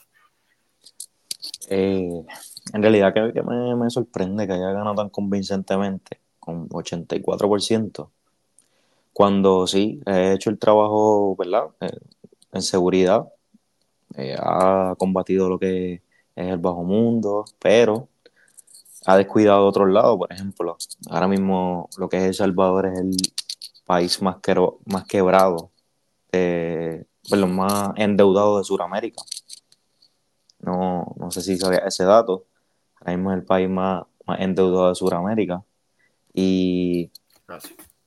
Eh, 1.68 2.24
en 2.74 2.82
realidad 2.82 3.14
que, 3.14 3.42
me, 3.42 3.90
sorprende 3.90 4.48
que 4.48 4.54
haya 4.54 4.72
ganado 4.72 4.96
tan 4.96 5.10
convincentemente, 5.10 6.19
con 6.50 6.70
84%, 6.70 8.12
cuando 9.14 9.68
sí, 9.68 10.02
he 10.06 10.34
hecho 10.34 10.50
el 10.50 10.60
trabajo, 10.60 11.36
¿verdad? 11.38 11.68
Eh, 11.82 11.90
en 12.54 12.62
seguridad, 12.62 13.28
eh, 14.16 14.36
ha 14.40 14.96
combatido 14.98 15.50
lo 15.50 15.60
que 15.60 15.96
es 15.96 16.02
el 16.48 16.58
bajo 16.58 16.84
mundo, 16.84 17.46
pero 17.60 18.10
ha 19.06 19.18
descuidado 19.18 19.66
otros 19.68 19.90
lados, 19.90 20.18
por 20.18 20.32
ejemplo. 20.34 20.78
Ahora 21.10 21.28
mismo 21.28 21.90
lo 21.98 22.10
que 22.10 22.18
es 22.18 22.24
El 22.24 22.34
Salvador 22.34 22.88
es 22.88 23.00
el 23.00 23.16
país 23.86 24.22
más, 24.22 24.38
más 24.86 25.06
quebrado, 25.06 25.72
eh, 26.32 27.06
más 27.48 27.92
endeudado 27.98 28.60
de 28.60 28.64
Sudamérica. 28.64 29.22
No, 30.60 31.16
no 31.18 31.32
sé 31.32 31.42
si 31.42 31.58
sabía 31.58 31.80
ese 31.80 32.04
dato. 32.04 32.46
Ahora 33.00 33.16
mismo 33.16 33.32
es 33.32 33.38
el 33.40 33.46
país 33.46 33.70
más, 33.70 34.04
endeudado 34.38 34.90
de 34.90 34.96
Sudamérica. 34.96 35.64
Y 36.34 37.12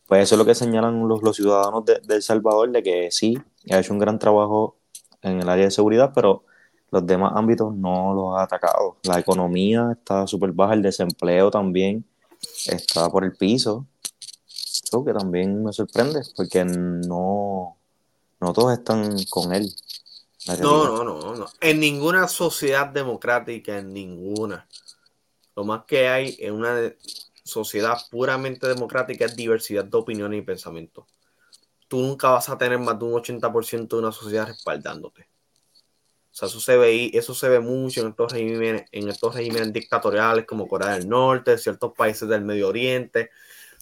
pues 0.07 0.25
eso 0.25 0.35
es 0.35 0.39
lo 0.39 0.45
que 0.45 0.55
señalan 0.55 1.09
los, 1.09 1.23
los 1.23 1.37
ciudadanos 1.37 1.85
de, 1.85 2.01
de 2.01 2.17
El 2.17 2.23
Salvador, 2.23 2.71
de 2.71 2.83
que 2.83 3.11
sí, 3.11 3.39
ha 3.71 3.79
hecho 3.79 3.93
un 3.93 3.99
gran 3.99 4.19
trabajo 4.19 4.77
en 5.23 5.41
el 5.41 5.49
área 5.49 5.65
de 5.65 5.71
seguridad, 5.71 6.13
pero 6.15 6.45
los 6.91 7.07
demás 7.07 7.33
ámbitos 7.35 7.75
no 7.75 8.13
los 8.13 8.39
ha 8.39 8.43
atacado. 8.43 8.99
La 9.05 9.19
economía 9.19 9.89
está 9.93 10.27
súper 10.27 10.53
baja, 10.53 10.75
el 10.75 10.83
desempleo 10.83 11.51
también 11.51 12.05
está 12.67 13.09
por 13.09 13.25
el 13.25 13.33
piso. 13.33 13.87
Eso 14.47 15.03
que 15.03 15.15
también 15.15 15.65
me 15.65 15.73
sorprende, 15.73 16.21
porque 16.37 16.65
no, 16.65 17.79
no 18.41 18.53
todos 18.53 18.75
están 18.75 19.17
con 19.31 19.55
él. 19.55 19.73
No, 20.61 20.85
no, 20.85 21.05
no, 21.05 21.35
no. 21.35 21.47
En 21.61 21.81
ninguna 21.81 22.29
sociedad 22.29 22.89
democrática, 22.89 23.79
en 23.79 23.95
ninguna. 23.95 24.69
Lo 25.57 25.65
más 25.65 25.85
que 25.87 26.09
hay 26.09 26.37
en 26.41 26.55
una 26.55 26.93
sociedad 27.45 27.99
puramente 28.11 28.67
democrática 28.69 29.25
es 29.25 29.37
diversidad 29.37 29.85
de 29.85 29.97
opiniones 29.97 30.39
y 30.41 30.43
pensamientos. 30.43 31.07
Tú 31.89 32.01
nunca 32.01 32.31
vas 32.31 32.49
a 32.49 32.57
tener 32.57 32.79
más 32.79 32.99
de 32.99 33.05
un 33.05 33.13
80% 33.13 33.89
de 33.89 33.97
una 33.97 34.13
sociedad 34.13 34.47
respaldándote. 34.47 35.29
O 36.33 36.35
sea, 36.35 36.49
eso 36.49 36.61
se 36.61 36.79
ve, 36.79 37.11
eso 37.13 37.35
se 37.35 37.49
ve 37.51 37.61
mucho 37.61 38.01
en 38.01 38.09
estos 38.09 38.33
regímenes, 38.33 38.85
en 38.91 39.09
estos 39.09 39.35
regímenes 39.35 39.71
dictatoriales 39.71 40.47
como 40.47 40.67
Corea 40.67 40.95
del 40.95 41.07
Norte, 41.07 41.59
ciertos 41.59 41.93
países 41.93 42.27
del 42.27 42.43
Medio 42.43 42.69
Oriente. 42.69 43.31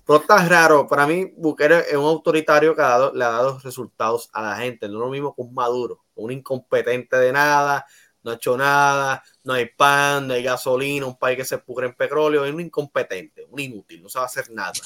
Pero 0.04 0.18
está 0.18 0.44
raro. 0.48 0.88
Para 0.88 1.06
mí, 1.06 1.32
Bukele 1.36 1.78
es 1.88 1.94
un 1.94 2.06
autoritario 2.06 2.74
que 2.74 2.82
le 2.82 3.24
ha 3.24 3.28
dado 3.28 3.60
resultados 3.60 4.28
a 4.32 4.42
la 4.42 4.56
gente. 4.56 4.88
No 4.88 4.94
es 4.94 5.00
lo 5.00 5.10
mismo 5.10 5.34
que 5.36 5.42
un 5.42 5.54
Maduro, 5.54 6.02
un 6.16 6.32
incompetente 6.32 7.16
de 7.16 7.32
nada, 7.32 7.86
no 8.22 8.30
ha 8.30 8.34
hecho 8.34 8.56
nada, 8.56 9.22
no 9.44 9.52
hay 9.52 9.66
pan, 9.66 10.28
no 10.28 10.34
hay 10.34 10.42
gasolina, 10.42 11.06
un 11.06 11.18
país 11.18 11.36
que 11.36 11.44
se 11.44 11.58
pudre 11.58 11.86
en 11.86 11.94
petróleo. 11.94 12.44
Es 12.44 12.52
un 12.52 12.60
incompetente, 12.60 13.46
un 13.50 13.60
inútil, 13.60 14.02
no 14.02 14.08
sabe 14.08 14.26
hacer 14.26 14.50
nada. 14.50 14.72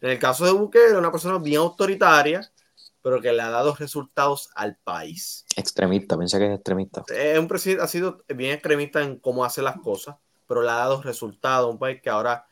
En 0.00 0.10
el 0.10 0.18
caso 0.18 0.44
de 0.44 0.52
Bukele, 0.52 0.98
una 0.98 1.10
persona 1.10 1.38
bien 1.38 1.56
autoritaria 1.56 2.48
pero 3.02 3.20
que 3.20 3.32
le 3.32 3.42
ha 3.42 3.50
dado 3.50 3.74
resultados 3.74 4.50
al 4.54 4.76
país. 4.76 5.46
Extremista, 5.56 6.16
piensa 6.16 6.38
que 6.38 6.46
es 6.46 6.54
extremista. 6.54 7.04
Es 7.08 7.38
un 7.38 7.48
presidente, 7.48 7.82
ha 7.82 7.88
sido 7.88 8.22
bien 8.28 8.52
extremista 8.52 9.02
en 9.02 9.18
cómo 9.18 9.44
hace 9.44 9.62
las 9.62 9.78
cosas, 9.78 10.16
pero 10.46 10.62
le 10.62 10.70
ha 10.70 10.74
dado 10.74 11.02
resultados. 11.02 11.70
Un 11.70 11.78
país 11.78 12.02
que 12.02 12.10
ahora 12.10 12.46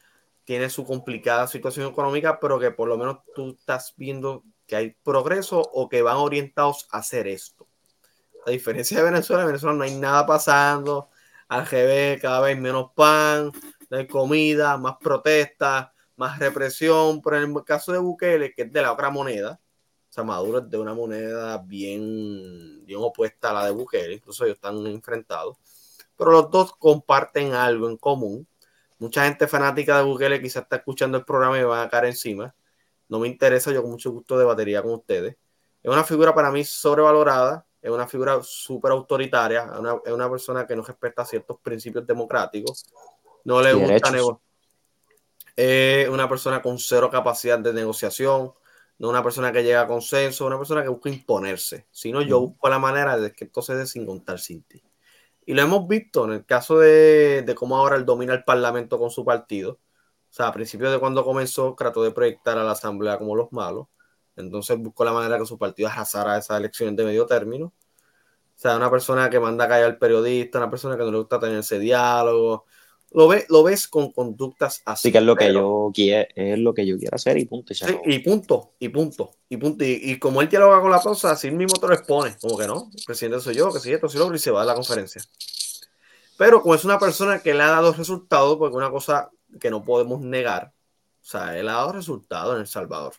tiene 0.44 0.70
su 0.70 0.84
complicada 0.84 1.46
situación 1.46 1.90
económica, 1.90 2.38
pero 2.40 2.58
que 2.58 2.70
por 2.70 2.88
lo 2.88 2.96
menos 2.96 3.18
tú 3.34 3.56
estás 3.58 3.94
viendo 3.96 4.44
que 4.66 4.76
hay 4.76 4.96
progreso 5.02 5.60
o 5.60 5.88
que 5.88 6.02
van 6.02 6.16
orientados 6.16 6.88
a 6.90 6.98
hacer 6.98 7.26
esto. 7.26 7.66
A 8.46 8.50
diferencia 8.50 8.98
de 8.98 9.02
Venezuela, 9.10 9.42
en 9.42 9.48
Venezuela 9.48 9.76
no 9.76 9.82
hay 9.84 9.96
nada 9.96 10.24
pasando, 10.24 11.10
Al 11.48 11.64
GB 11.66 12.20
cada 12.20 12.40
vez 12.40 12.56
menos 12.58 12.92
pan, 12.94 13.50
no 13.90 13.96
hay 13.96 14.06
comida, 14.06 14.76
más 14.78 14.96
protestas, 14.98 15.88
más 16.16 16.38
represión. 16.38 17.20
Pero 17.22 17.42
en 17.42 17.56
el 17.56 17.64
caso 17.64 17.92
de 17.92 17.98
Bukele, 17.98 18.54
que 18.54 18.62
es 18.62 18.72
de 18.72 18.82
la 18.82 18.92
otra 18.92 19.10
moneda, 19.10 19.60
o 20.08 20.12
sea, 20.12 20.24
Maduro 20.24 20.58
es 20.60 20.70
de 20.70 20.78
una 20.78 20.94
moneda 20.94 21.58
bien, 21.58 22.84
bien 22.86 23.00
opuesta 23.02 23.50
a 23.50 23.54
la 23.54 23.66
de 23.66 23.72
Bukele, 23.72 24.14
incluso 24.14 24.44
ellos 24.44 24.56
están 24.56 24.86
enfrentados. 24.86 25.56
Pero 26.16 26.30
los 26.30 26.50
dos 26.50 26.76
comparten 26.76 27.52
algo 27.54 27.88
en 27.90 27.96
común. 27.96 28.46
Mucha 28.98 29.24
gente 29.24 29.48
fanática 29.48 29.98
de 29.98 30.04
Bukele 30.04 30.40
quizás 30.40 30.62
está 30.64 30.76
escuchando 30.76 31.18
el 31.18 31.24
programa 31.24 31.58
y 31.58 31.62
va 31.64 31.82
a 31.82 31.88
caer 31.88 32.06
encima. 32.06 32.54
No 33.08 33.18
me 33.20 33.28
interesa, 33.28 33.72
yo 33.72 33.82
con 33.82 33.90
mucho 33.92 34.12
gusto 34.12 34.38
debatería 34.38 34.82
con 34.82 34.92
ustedes. 34.94 35.36
Es 35.82 35.90
una 35.92 36.04
figura 36.04 36.34
para 36.34 36.50
mí 36.50 36.64
sobrevalorada, 36.64 37.65
es 37.86 37.92
una 37.92 38.08
figura 38.08 38.42
súper 38.42 38.90
autoritaria, 38.90 39.70
es 40.04 40.12
una, 40.12 40.28
persona 40.28 40.66
que 40.66 40.74
no 40.74 40.82
respeta 40.82 41.24
ciertos 41.24 41.60
principios 41.60 42.04
democráticos, 42.04 42.84
no 43.44 43.62
le 43.62 43.74
gusta 43.74 44.10
negociar. 44.10 44.40
Es 45.54 46.08
una 46.08 46.28
persona 46.28 46.60
con 46.60 46.80
cero 46.80 47.08
capacidad 47.08 47.60
de 47.60 47.72
negociación, 47.72 48.52
no 48.98 49.08
una 49.08 49.22
persona 49.22 49.52
que 49.52 49.62
llega 49.62 49.82
a 49.82 49.86
consenso, 49.86 50.46
una 50.46 50.58
persona 50.58 50.82
que 50.82 50.88
busca 50.88 51.10
imponerse. 51.10 51.86
Si 51.92 52.10
no, 52.10 52.22
yo 52.22 52.40
busco 52.40 52.68
la 52.68 52.80
manera 52.80 53.16
de 53.18 53.32
que 53.32 53.44
esto 53.44 53.62
se 53.62 53.76
dé 53.76 53.86
sin 53.86 54.04
contar 54.04 54.40
sin 54.40 54.64
ti. 54.64 54.82
Y 55.46 55.54
lo 55.54 55.62
hemos 55.62 55.86
visto 55.86 56.24
en 56.24 56.32
el 56.32 56.44
caso 56.44 56.80
de, 56.80 57.42
de 57.42 57.54
cómo 57.54 57.76
ahora 57.76 57.94
él 57.94 58.04
domina 58.04 58.34
el 58.34 58.42
Parlamento 58.42 58.98
con 58.98 59.12
su 59.12 59.24
partido. 59.24 59.78
O 60.28 60.32
sea, 60.32 60.48
a 60.48 60.52
principios 60.52 60.90
de 60.90 60.98
cuando 60.98 61.24
comenzó, 61.24 61.76
trató 61.78 62.02
de 62.02 62.10
proyectar 62.10 62.58
a 62.58 62.64
la 62.64 62.72
Asamblea 62.72 63.16
como 63.16 63.36
los 63.36 63.52
malos. 63.52 63.86
Entonces 64.36 64.78
buscó 64.78 65.04
la 65.04 65.12
manera 65.12 65.38
que 65.38 65.46
su 65.46 65.58
partido 65.58 65.88
arrasara 65.88 66.38
esas 66.38 66.58
elecciones 66.58 66.96
de 66.96 67.04
medio 67.04 67.26
término. 67.26 67.66
O 67.66 68.58
sea, 68.58 68.76
una 68.76 68.90
persona 68.90 69.28
que 69.28 69.40
manda 69.40 69.64
a 69.64 69.68
callar 69.68 69.86
al 69.86 69.98
periodista, 69.98 70.58
una 70.58 70.70
persona 70.70 70.96
que 70.96 71.04
no 71.04 71.10
le 71.10 71.18
gusta 71.18 71.38
tener 71.38 71.58
ese 71.58 71.78
diálogo. 71.78 72.64
Lo, 73.12 73.28
ve, 73.28 73.46
lo 73.48 73.62
ves 73.62 73.86
con 73.86 74.12
conductas 74.12 74.82
así. 74.84 75.08
Sí, 75.08 75.12
que 75.12 75.18
es 75.18 75.24
lo 75.24 75.36
que 75.36 75.52
yo 75.52 75.90
quiero, 75.94 76.28
es 76.34 76.58
lo 76.58 76.74
que 76.74 76.86
yo 76.86 76.98
quiero 76.98 77.14
hacer 77.14 77.38
y 77.38 77.44
punto. 77.44 77.72
Y, 77.72 78.14
y 78.14 78.18
punto, 78.18 78.72
y 78.78 78.88
punto, 78.88 79.30
y 79.48 79.56
punto. 79.56 79.84
Y, 79.84 80.18
como 80.18 80.42
él 80.42 80.48
dialoga 80.48 80.80
con 80.80 80.90
la 80.90 81.00
cosa, 81.00 81.32
así 81.32 81.50
mismo 81.50 81.78
te 81.78 81.86
lo 81.86 81.94
expone. 81.94 82.36
Como 82.40 82.58
que 82.58 82.66
no, 82.66 82.90
el 82.94 83.04
presidente 83.04 83.40
soy 83.40 83.54
yo, 83.54 83.72
que 83.72 83.78
si 83.78 83.92
esto, 83.92 84.08
si 84.08 84.18
lo 84.18 84.34
y 84.34 84.38
se 84.38 84.50
va 84.50 84.62
a 84.62 84.64
la 84.64 84.74
conferencia. 84.74 85.22
Pero 86.36 86.60
como 86.60 86.74
es 86.74 86.84
una 86.84 86.98
persona 86.98 87.40
que 87.40 87.54
le 87.54 87.62
ha 87.62 87.68
dado 87.68 87.92
resultados, 87.92 88.56
porque 88.56 88.76
una 88.76 88.90
cosa 88.90 89.30
que 89.60 89.70
no 89.70 89.84
podemos 89.84 90.20
negar, 90.20 90.72
o 91.22 91.24
sea, 91.24 91.58
él 91.58 91.68
ha 91.68 91.74
dado 91.74 91.92
resultados 91.92 92.54
en 92.54 92.60
El 92.62 92.66
Salvador. 92.66 93.14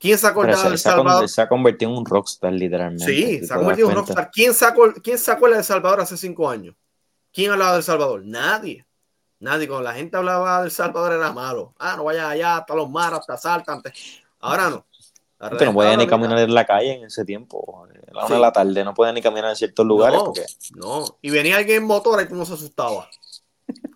¿Quién 0.00 0.16
sacó 0.16 0.44
el 0.44 0.56
de 0.56 0.68
El 0.68 0.78
Salvador? 0.78 1.28
Se 1.28 1.42
ha 1.42 1.48
convertido 1.48 1.90
en 1.90 1.98
un 1.98 2.06
rockstar, 2.06 2.54
literalmente. 2.54 3.04
Sí, 3.04 3.46
se 3.46 3.52
ha 3.52 3.58
convertido 3.58 3.88
en 3.88 3.92
un 3.92 3.98
rockstar. 3.98 4.30
¿Quién 4.32 4.54
sacó, 4.54 4.94
¿Quién 4.94 5.18
sacó 5.18 5.46
el 5.46 5.52
de 5.52 5.58
El 5.58 5.64
Salvador 5.64 6.00
hace 6.00 6.16
cinco 6.16 6.48
años? 6.48 6.74
¿Quién 7.30 7.52
hablaba 7.52 7.74
del 7.74 7.82
Salvador? 7.82 8.24
Nadie. 8.24 8.86
Nadie. 9.40 9.68
Cuando 9.68 9.84
la 9.84 9.92
gente 9.92 10.16
hablaba 10.16 10.62
del 10.62 10.70
Salvador 10.70 11.12
era 11.12 11.32
malo. 11.32 11.74
Ah, 11.78 11.96
no 11.98 12.04
vayas 12.04 12.24
allá, 12.24 12.56
hasta 12.56 12.74
los 12.74 12.88
maras, 12.88 13.26
te 13.26 13.32
asaltan. 13.34 13.82
Ahora 14.40 14.70
no. 14.70 14.86
Usted 15.38 15.66
no 15.66 15.74
podía 15.74 15.96
ni 15.98 16.06
caminar 16.06 16.38
en 16.38 16.54
la 16.54 16.64
calle 16.64 16.94
en 16.94 17.04
ese 17.04 17.26
tiempo. 17.26 17.84
A 17.84 18.14
la 18.14 18.24
una 18.24 18.34
de 18.36 18.40
la 18.40 18.52
tarde 18.52 18.82
no 18.82 18.94
podía 18.94 19.12
ni 19.12 19.20
caminar 19.20 19.50
en 19.50 19.56
ciertos 19.56 19.84
lugares. 19.84 20.18
No, 20.74 21.00
no. 21.00 21.18
Y 21.20 21.28
venía 21.28 21.58
alguien 21.58 21.82
en 21.82 21.86
motora 21.86 22.22
y 22.22 22.28
tú 22.28 22.36
no 22.36 22.46
se 22.46 22.54
asustaba. 22.54 23.06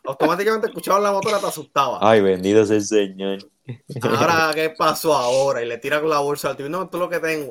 Automáticamente 0.05 0.67
escuchaban 0.67 1.03
la 1.03 1.13
motora 1.13 1.39
te 1.39 1.47
asustaba. 1.47 1.99
Ay, 2.03 2.21
bendito 2.21 2.65
sea 2.67 2.77
el 2.77 2.85
Señor. 2.85 3.51
Ahora, 4.03 4.51
¿qué 4.55 4.71
pasó 4.71 5.15
ahora? 5.15 5.63
Y 5.63 5.67
le 5.67 5.79
tira 5.79 6.01
con 6.01 6.11
la 6.11 6.21
bolsa 6.21 6.51
al 6.51 6.57
tío. 6.57 6.69
No, 6.69 6.83
esto 6.85 6.97
es 6.97 7.01
lo 7.01 7.09
que 7.09 7.21
tengo. 7.21 7.51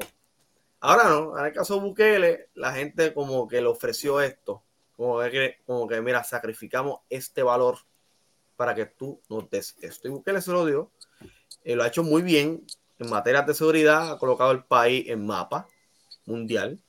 Ahora 0.80 1.10
no. 1.10 1.38
En 1.38 1.46
el 1.46 1.54
caso 1.54 1.76
de 1.76 1.82
Bukele, 1.82 2.50
la 2.56 2.74
gente 2.74 3.14
como 3.14 3.48
que 3.48 3.62
le 3.62 3.68
ofreció 3.68 4.22
esto. 4.22 4.64
Como 4.96 5.20
que, 5.22 5.58
como 5.66 5.88
que 5.88 6.02
mira, 6.02 6.24
sacrificamos 6.24 7.00
este 7.10 7.42
valor 7.42 7.78
para 8.56 8.76
que 8.76 8.86
tú 8.86 9.22
nos 9.30 9.50
des 9.50 9.76
esto. 9.82 10.08
Y 10.08 10.12
Bukele 10.12 10.42
se 10.42 10.52
lo 10.52 10.66
dio. 10.66 10.92
Y 11.64 11.76
lo 11.76 11.84
ha 11.84 11.88
hecho 11.88 12.04
muy 12.04 12.22
bien 12.22 12.66
en 13.00 13.10
materia 13.10 13.42
de 13.42 13.54
seguridad. 13.54 14.12
Ha 14.12 14.18
colocado 14.18 14.52
el 14.52 14.64
país 14.64 15.06
en 15.08 15.26
mapa 15.26 15.68
mundial. 16.26 16.82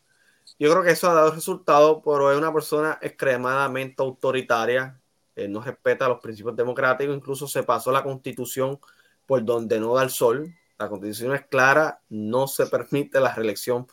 Yo 0.58 0.70
creo 0.70 0.82
que 0.82 0.90
eso 0.90 1.10
ha 1.10 1.14
dado 1.14 1.32
resultado, 1.32 2.02
pero 2.02 2.30
es 2.30 2.38
una 2.38 2.52
persona 2.52 2.98
extremadamente 3.02 4.02
autoritaria, 4.02 5.00
eh, 5.34 5.48
no 5.48 5.60
respeta 5.60 6.08
los 6.08 6.20
principios 6.20 6.54
democráticos, 6.54 7.16
incluso 7.16 7.48
se 7.48 7.64
pasó 7.64 7.90
la 7.90 8.04
constitución 8.04 8.78
por 9.26 9.44
donde 9.44 9.80
no 9.80 9.94
da 9.94 10.02
el 10.02 10.10
sol. 10.10 10.54
La 10.78 10.88
constitución 10.88 11.34
es 11.34 11.46
clara, 11.46 12.00
no 12.08 12.46
se 12.46 12.66
permite 12.68 13.20
la 13.20 13.34
reelección 13.34 13.86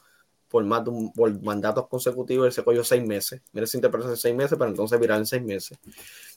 por 0.49 0.65
más 0.65 0.83
de 0.83 0.89
un, 0.89 1.13
por 1.13 1.31
mandatos 1.41 1.87
consecutivos. 1.87 2.45
Él 2.45 2.51
se 2.51 2.63
cogió 2.63 2.83
seis 2.83 3.03
meses. 3.03 3.41
Mira, 3.53 3.65
se 3.65 3.77
interpreta 3.77 4.09
en 4.09 4.17
seis 4.17 4.35
meses, 4.35 4.57
pero 4.57 4.69
entonces 4.69 4.99
virar 4.99 5.17
en 5.17 5.25
seis 5.25 5.41
meses. 5.41 5.77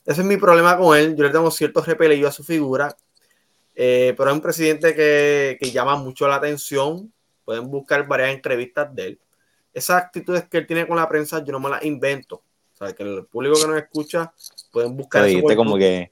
Ese 0.05 0.21
es 0.21 0.27
mi 0.27 0.37
problema 0.37 0.77
con 0.77 0.97
él. 0.97 1.15
Yo 1.15 1.23
le 1.23 1.31
tengo 1.31 1.51
cierto 1.51 1.81
repelillo 1.81 2.27
a 2.27 2.31
su 2.31 2.43
figura, 2.43 2.95
eh, 3.75 4.13
pero 4.17 4.29
es 4.29 4.35
un 4.35 4.41
presidente 4.41 4.95
que, 4.95 5.57
que 5.59 5.71
llama 5.71 5.97
mucho 5.97 6.27
la 6.27 6.35
atención. 6.35 7.11
Pueden 7.43 7.69
buscar 7.69 8.07
varias 8.07 8.33
entrevistas 8.33 8.95
de 8.95 9.07
él. 9.07 9.19
Esas 9.73 10.01
actitudes 10.01 10.45
que 10.47 10.59
él 10.59 10.67
tiene 10.67 10.87
con 10.87 10.95
la 10.95 11.09
prensa, 11.09 11.43
yo 11.43 11.51
no 11.51 11.59
me 11.59 11.69
las 11.69 11.83
invento. 11.83 12.41
O 12.73 12.77
sea, 12.77 12.93
que 12.93 13.03
el 13.03 13.25
público 13.25 13.55
que 13.59 13.67
nos 13.67 13.77
escucha 13.77 14.33
pueden 14.71 14.95
buscar. 14.95 15.25
Pero 15.25 15.55
como 15.55 15.77
que 15.77 16.11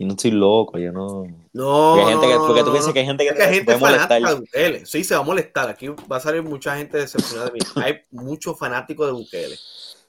y 0.00 0.06
no 0.06 0.12
estoy 0.12 0.30
loco, 0.30 0.78
yo 0.78 0.92
no. 0.92 1.26
No. 1.52 1.94
Porque, 1.94 2.10
gente 2.10 2.26
que, 2.26 2.34
porque 2.38 2.64
tú 2.64 2.70
piensas 2.72 2.92
que 2.94 3.00
hay 3.00 3.04
gente 3.04 3.28
que, 3.28 3.34
que 3.34 3.42
hay 3.42 3.54
gente 3.56 3.76
molestar. 3.76 4.22
De 4.22 4.34
Bukele. 4.34 4.86
Sí, 4.86 5.04
se 5.04 5.14
va 5.14 5.20
a 5.20 5.24
molestar. 5.24 5.68
Aquí 5.68 5.88
va 5.88 6.16
a 6.16 6.20
salir 6.20 6.42
mucha 6.42 6.74
gente 6.78 6.96
decepcionada 6.96 7.50
de 7.50 7.52
mí. 7.52 7.58
Hay 7.84 8.00
muchos 8.10 8.58
fanáticos 8.58 9.06
de 9.06 9.12
Bukele. 9.12 9.58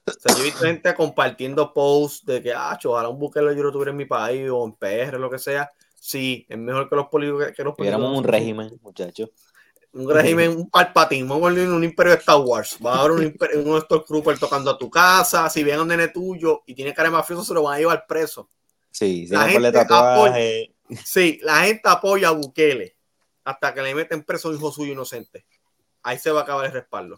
O 0.06 0.12
sea, 0.14 0.34
yo 0.34 0.44
he 0.44 0.46
visto 0.46 0.64
gente 0.64 0.96
compartiendo 0.96 1.74
posts 1.74 2.26
de 2.26 2.42
que, 2.42 2.54
ah, 2.54 2.80
ojalá 2.86 3.10
un 3.10 3.20
Bukele 3.20 3.54
yo 3.54 3.64
lo 3.64 3.72
tuviera 3.74 3.92
en 3.92 3.98
mi 3.98 4.06
país 4.06 4.50
o 4.50 4.64
en 4.64 4.72
PR, 4.72 5.20
lo 5.20 5.30
que 5.30 5.40
sea. 5.40 5.70
Sí, 6.00 6.46
es 6.48 6.58
mejor 6.58 6.88
que 6.88 6.96
los 6.96 7.08
políticos. 7.08 7.48
Que 7.54 7.62
los 7.62 7.76
políticos. 7.76 8.18
un 8.18 8.24
régimen, 8.24 8.80
muchachos. 8.82 9.30
Un 9.92 10.10
régimen, 10.10 10.52
un 10.52 10.70
palpatín, 10.70 11.28
vamos 11.28 11.44
a 11.44 11.50
volver 11.50 11.68
un 11.68 11.84
imperio 11.84 12.14
de 12.14 12.20
Star 12.20 12.40
Wars. 12.40 12.78
Va 12.84 12.96
a 12.96 13.00
haber 13.02 13.12
un, 13.12 13.24
imperio, 13.24 13.62
un 13.62 13.82
Stormtrooper 13.82 14.40
tocando 14.40 14.72
a 14.72 14.78
tu 14.78 14.90
casa. 14.90 15.50
Si 15.50 15.66
ven 15.66 15.80
a 15.80 15.82
un 15.82 15.90
nene 15.90 16.08
tuyo 16.08 16.62
y 16.66 16.74
tiene 16.74 16.94
cara 16.94 17.10
de 17.10 17.18
mafioso, 17.18 17.44
se 17.44 17.54
lo 17.54 17.64
van 17.64 17.76
a 17.76 17.80
llevar 17.80 18.06
preso. 18.08 18.48
Sí, 18.92 19.26
la 19.28 19.48
gente 19.48 19.80
apoya, 19.80 20.36
sí, 21.06 21.40
la 21.44 21.64
gente 21.64 21.82
apoya 21.86 22.28
a 22.28 22.32
Bukele 22.32 22.98
hasta 23.44 23.74
que 23.74 23.82
le 23.82 23.96
meten 23.96 24.24
preso 24.24 24.48
a 24.48 24.52
un 24.52 24.58
hijo 24.58 24.72
suyo 24.72 24.92
inocente. 24.92 25.46
Ahí 26.04 26.20
se 26.20 26.32
va 26.32 26.42
a 26.42 26.44
acabar 26.44 26.66
el 26.66 26.74
respaldo. 26.74 27.18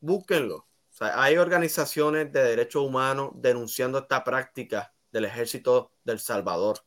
Búsquenlo. 0.00 0.56
O 0.56 0.66
sea, 0.98 1.22
hay 1.22 1.36
organizaciones 1.36 2.32
de 2.32 2.42
derechos 2.42 2.82
humanos 2.82 3.30
denunciando 3.34 3.98
esta 3.98 4.24
práctica 4.24 4.92
del 5.12 5.26
ejército 5.26 5.92
del 6.04 6.18
Salvador. 6.18 6.80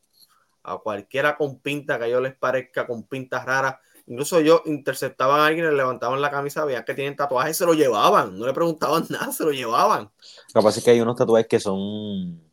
A 0.63 0.78
cualquiera 0.78 1.38
con 1.38 1.60
pinta 1.60 1.97
que 1.97 2.06
a 2.06 2.08
ellos 2.08 2.21
les 2.21 2.36
parezca 2.36 2.86
con 2.86 3.04
pintas 3.04 3.45
raras. 3.45 3.75
Incluso 4.08 4.41
yo 4.41 4.63
interceptaban 4.65 5.39
a 5.39 5.45
alguien, 5.45 5.65
le 5.67 5.73
levantaban 5.73 6.19
la 6.19 6.32
camisa, 6.32 6.65
veían 6.65 6.84
que 6.84 6.95
tienen 6.95 7.15
tatuajes, 7.15 7.56
se 7.56 7.65
lo 7.65 7.73
llevaban. 7.73 8.38
No 8.38 8.45
le 8.45 8.54
preguntaban 8.54 9.06
nada, 9.10 9.32
se 9.32 9.43
lo 9.45 9.52
llevaban. 9.52 10.12
Lo 10.54 10.62
que 10.62 10.65
pasa 10.65 10.80
es 10.80 10.86
que 10.86 10.91
hay 10.91 11.02
unos 11.02 11.15
tatuajes 11.15 11.47
que 11.47 11.60
son 11.60 12.49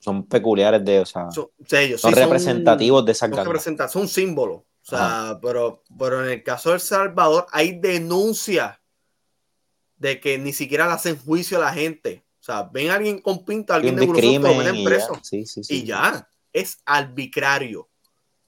son 0.00 0.26
peculiares 0.26 0.84
de, 0.84 1.00
o 1.00 1.06
sea, 1.06 1.30
son, 1.30 1.50
representativos 2.14 3.04
de 3.04 3.12
esa 3.12 3.28
son, 3.28 3.88
son 3.88 4.08
símbolos. 4.08 4.58
O 4.58 4.90
sea, 4.90 5.38
pero, 5.42 5.82
pero 5.96 6.24
en 6.24 6.30
el 6.30 6.42
caso 6.42 6.70
de 6.70 6.76
El 6.76 6.80
Salvador 6.80 7.46
hay 7.52 7.78
denuncias 7.78 8.78
de 9.98 10.18
que 10.18 10.38
ni 10.38 10.54
siquiera 10.54 10.86
le 10.86 10.94
hacen 10.94 11.18
juicio 11.18 11.58
a 11.58 11.60
la 11.60 11.72
gente. 11.72 12.24
O 12.40 12.42
sea, 12.42 12.62
ven 12.62 12.90
a 12.90 12.94
alguien 12.94 13.20
con 13.20 13.44
pinta, 13.44 13.74
alguien 13.74 13.94
de 13.94 14.08
crimen 14.08 14.84
preso. 14.84 15.20
y 15.68 15.84
ya, 15.84 16.26
es 16.52 16.80
arbitrario. 16.86 17.90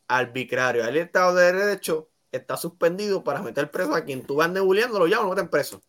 Arbitrario. 0.09 0.85
El 0.87 0.97
Estado 0.97 1.35
de 1.35 1.53
Derecho 1.53 2.09
está 2.33 2.57
suspendido 2.57 3.23
para 3.23 3.43
meter 3.43 3.71
preso 3.71 3.95
a 3.95 4.03
quien 4.03 4.27
tú 4.27 4.37
vas 4.37 4.51
nebuleando, 4.51 4.99
lo 4.99 5.07
llaman, 5.07 5.27
lo 5.27 5.35
meten 5.35 5.51
preso 5.51 5.83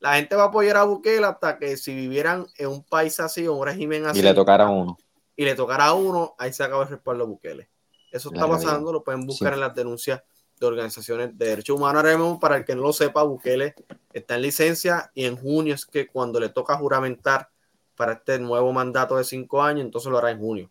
la 0.00 0.14
gente 0.14 0.34
va 0.34 0.44
a 0.44 0.46
apoyar 0.46 0.78
a 0.78 0.84
Bukele 0.84 1.26
hasta 1.26 1.58
que 1.58 1.76
si 1.76 1.94
vivieran 1.94 2.46
en 2.56 2.68
un 2.68 2.82
país 2.82 3.20
así 3.20 3.46
o 3.46 3.54
un 3.54 3.66
régimen 3.66 4.06
así. 4.06 4.18
Y 4.18 4.22
le 4.22 4.34
tocara 4.34 4.64
a 4.64 4.70
uno. 4.70 4.98
Y 5.36 5.44
le 5.44 5.54
tocara 5.54 5.86
a 5.86 5.94
uno, 5.94 6.34
ahí 6.38 6.52
se 6.52 6.64
acaba 6.64 6.82
el 6.82 6.88
respaldo 6.88 7.24
a 7.24 7.26
Bukele. 7.26 7.68
Eso 8.10 8.30
está 8.32 8.48
pasando, 8.48 8.92
lo 8.92 9.04
pueden 9.04 9.24
buscar 9.24 9.52
en 9.52 9.60
las 9.60 9.74
denuncias 9.74 10.22
de 10.58 10.66
organizaciones 10.66 11.36
de 11.38 11.46
derechos 11.46 11.76
humanos. 11.76 12.04
Ahora 12.04 12.38
para 12.40 12.56
el 12.56 12.64
que 12.64 12.74
no 12.74 12.82
lo 12.82 12.92
sepa, 12.92 13.22
Bukele 13.22 13.74
está 14.12 14.36
en 14.36 14.42
licencia 14.42 15.10
y 15.14 15.26
en 15.26 15.36
junio 15.36 15.74
es 15.74 15.86
que 15.86 16.06
cuando 16.06 16.40
le 16.40 16.48
toca 16.48 16.76
juramentar 16.76 17.50
para 17.94 18.14
este 18.14 18.38
nuevo 18.38 18.72
mandato 18.72 19.16
de 19.16 19.24
cinco 19.24 19.62
años, 19.62 19.84
entonces 19.84 20.10
lo 20.10 20.18
hará 20.18 20.30
en 20.30 20.38
junio. 20.38 20.70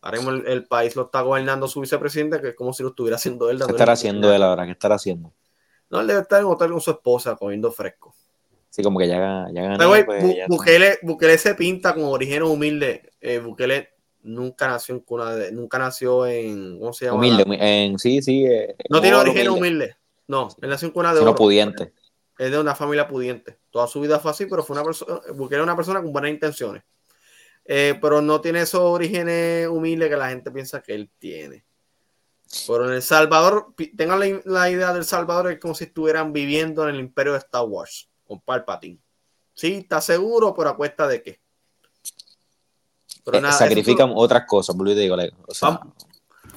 Ahora 0.00 0.20
el, 0.20 0.46
el, 0.46 0.64
país 0.66 0.94
lo 0.94 1.06
está 1.06 1.22
gobernando 1.22 1.66
su 1.66 1.80
vicepresidente, 1.80 2.40
que 2.40 2.50
es 2.50 2.54
como 2.54 2.72
si 2.72 2.84
lo 2.84 2.90
estuviera 2.90 3.16
haciendo 3.16 3.50
él. 3.50 3.58
¿Qué 3.58 3.72
estará 3.72 3.94
haciendo 3.94 4.32
él 4.32 4.42
ahora? 4.44 4.64
¿Qué 4.64 4.72
estará 4.72 4.94
haciendo? 4.94 5.32
No, 5.90 6.00
él 6.00 6.06
debe 6.06 6.20
estar 6.20 6.40
en 6.40 6.46
hotel 6.46 6.70
con 6.70 6.80
su 6.80 6.92
esposa, 6.92 7.34
comiendo 7.34 7.72
fresco. 7.72 8.14
Sí, 8.78 8.84
como 8.84 9.00
que 9.00 9.08
ya, 9.08 9.48
ya 9.52 9.62
ganó. 9.62 9.88
Pues, 10.06 10.36
Bukele, 11.02 11.36
se 11.36 11.56
pinta 11.56 11.92
con 11.94 12.04
origen 12.04 12.44
humilde. 12.44 13.10
Eh, 13.20 13.40
Bukele 13.40 13.88
nunca 14.22 14.68
nació 14.68 14.94
en 14.94 15.00
cuna 15.00 15.34
de, 15.34 15.50
nunca 15.50 15.80
nació 15.80 16.24
en 16.28 16.78
¿cómo 16.78 16.92
se 16.92 17.06
llama? 17.06 17.18
Humilde, 17.18 17.44
en 17.58 17.98
sí, 17.98 18.22
sí. 18.22 18.46
Eh, 18.46 18.76
no 18.88 19.00
tiene 19.00 19.16
origen 19.16 19.48
humilde. 19.48 19.96
No, 20.28 20.46
él 20.62 20.70
nació 20.70 20.86
en 20.86 20.94
cuna 20.94 21.12
de 21.12 21.18
oro. 21.18 21.34
pudiente. 21.34 21.92
es 22.38 22.52
de 22.52 22.60
una 22.60 22.76
familia 22.76 23.08
pudiente. 23.08 23.58
Toda 23.70 23.88
su 23.88 24.00
vida 24.00 24.20
fue 24.20 24.30
así, 24.30 24.46
pero 24.46 24.62
fue 24.62 24.74
una 24.74 24.84
persona, 24.84 25.22
Bukele 25.34 25.60
una 25.60 25.74
persona 25.74 26.00
con 26.00 26.12
buenas 26.12 26.30
intenciones. 26.30 26.84
Eh, 27.64 27.98
pero 28.00 28.22
no 28.22 28.40
tiene 28.40 28.60
esos 28.60 28.80
orígenes 28.80 29.66
humildes 29.66 30.08
que 30.08 30.16
la 30.16 30.28
gente 30.28 30.52
piensa 30.52 30.80
que 30.82 30.94
él 30.94 31.10
tiene. 31.18 31.64
Pero 32.68 32.86
en 32.86 32.94
El 32.94 33.02
Salvador, 33.02 33.74
tengan 33.96 34.20
la, 34.44 34.70
idea 34.70 34.92
del 34.92 35.04
Salvador, 35.04 35.50
es 35.50 35.58
como 35.58 35.74
si 35.74 35.84
estuvieran 35.84 36.32
viviendo 36.32 36.88
en 36.88 36.94
el 36.94 37.00
imperio 37.00 37.32
de 37.32 37.38
Star 37.38 37.64
Wars, 37.64 38.07
con 38.28 38.40
Palpatine. 38.40 39.00
Sí, 39.54 39.74
está 39.74 40.00
seguro, 40.00 40.54
pero 40.54 40.70
a 40.70 40.76
cuesta 40.76 41.08
de 41.08 41.22
qué. 41.22 41.40
Eh, 43.32 43.52
sacrifican 43.52 44.12
otras 44.14 44.44
cosas, 44.46 44.76
digo, 44.78 45.16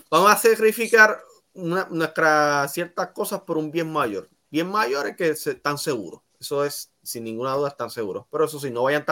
vamos, 0.10 0.32
a 0.32 0.36
sacrificar 0.38 1.20
nuestras 1.54 2.72
ciertas 2.72 3.10
cosas 3.10 3.42
por 3.42 3.58
un 3.58 3.72
bien 3.72 3.92
mayor. 3.92 4.30
Bien 4.50 4.70
mayor 4.70 5.08
es 5.08 5.16
que 5.16 5.30
están 5.30 5.78
seguros. 5.78 6.22
Eso 6.40 6.66
es, 6.66 6.92
sin 7.04 7.24
ninguna 7.24 7.54
duda, 7.54 7.70
están 7.70 7.90
seguros. 7.90 8.26
Pero 8.32 8.46
eso 8.46 8.60
sí, 8.60 8.72
no 8.72 8.84
vayan, 8.84 9.06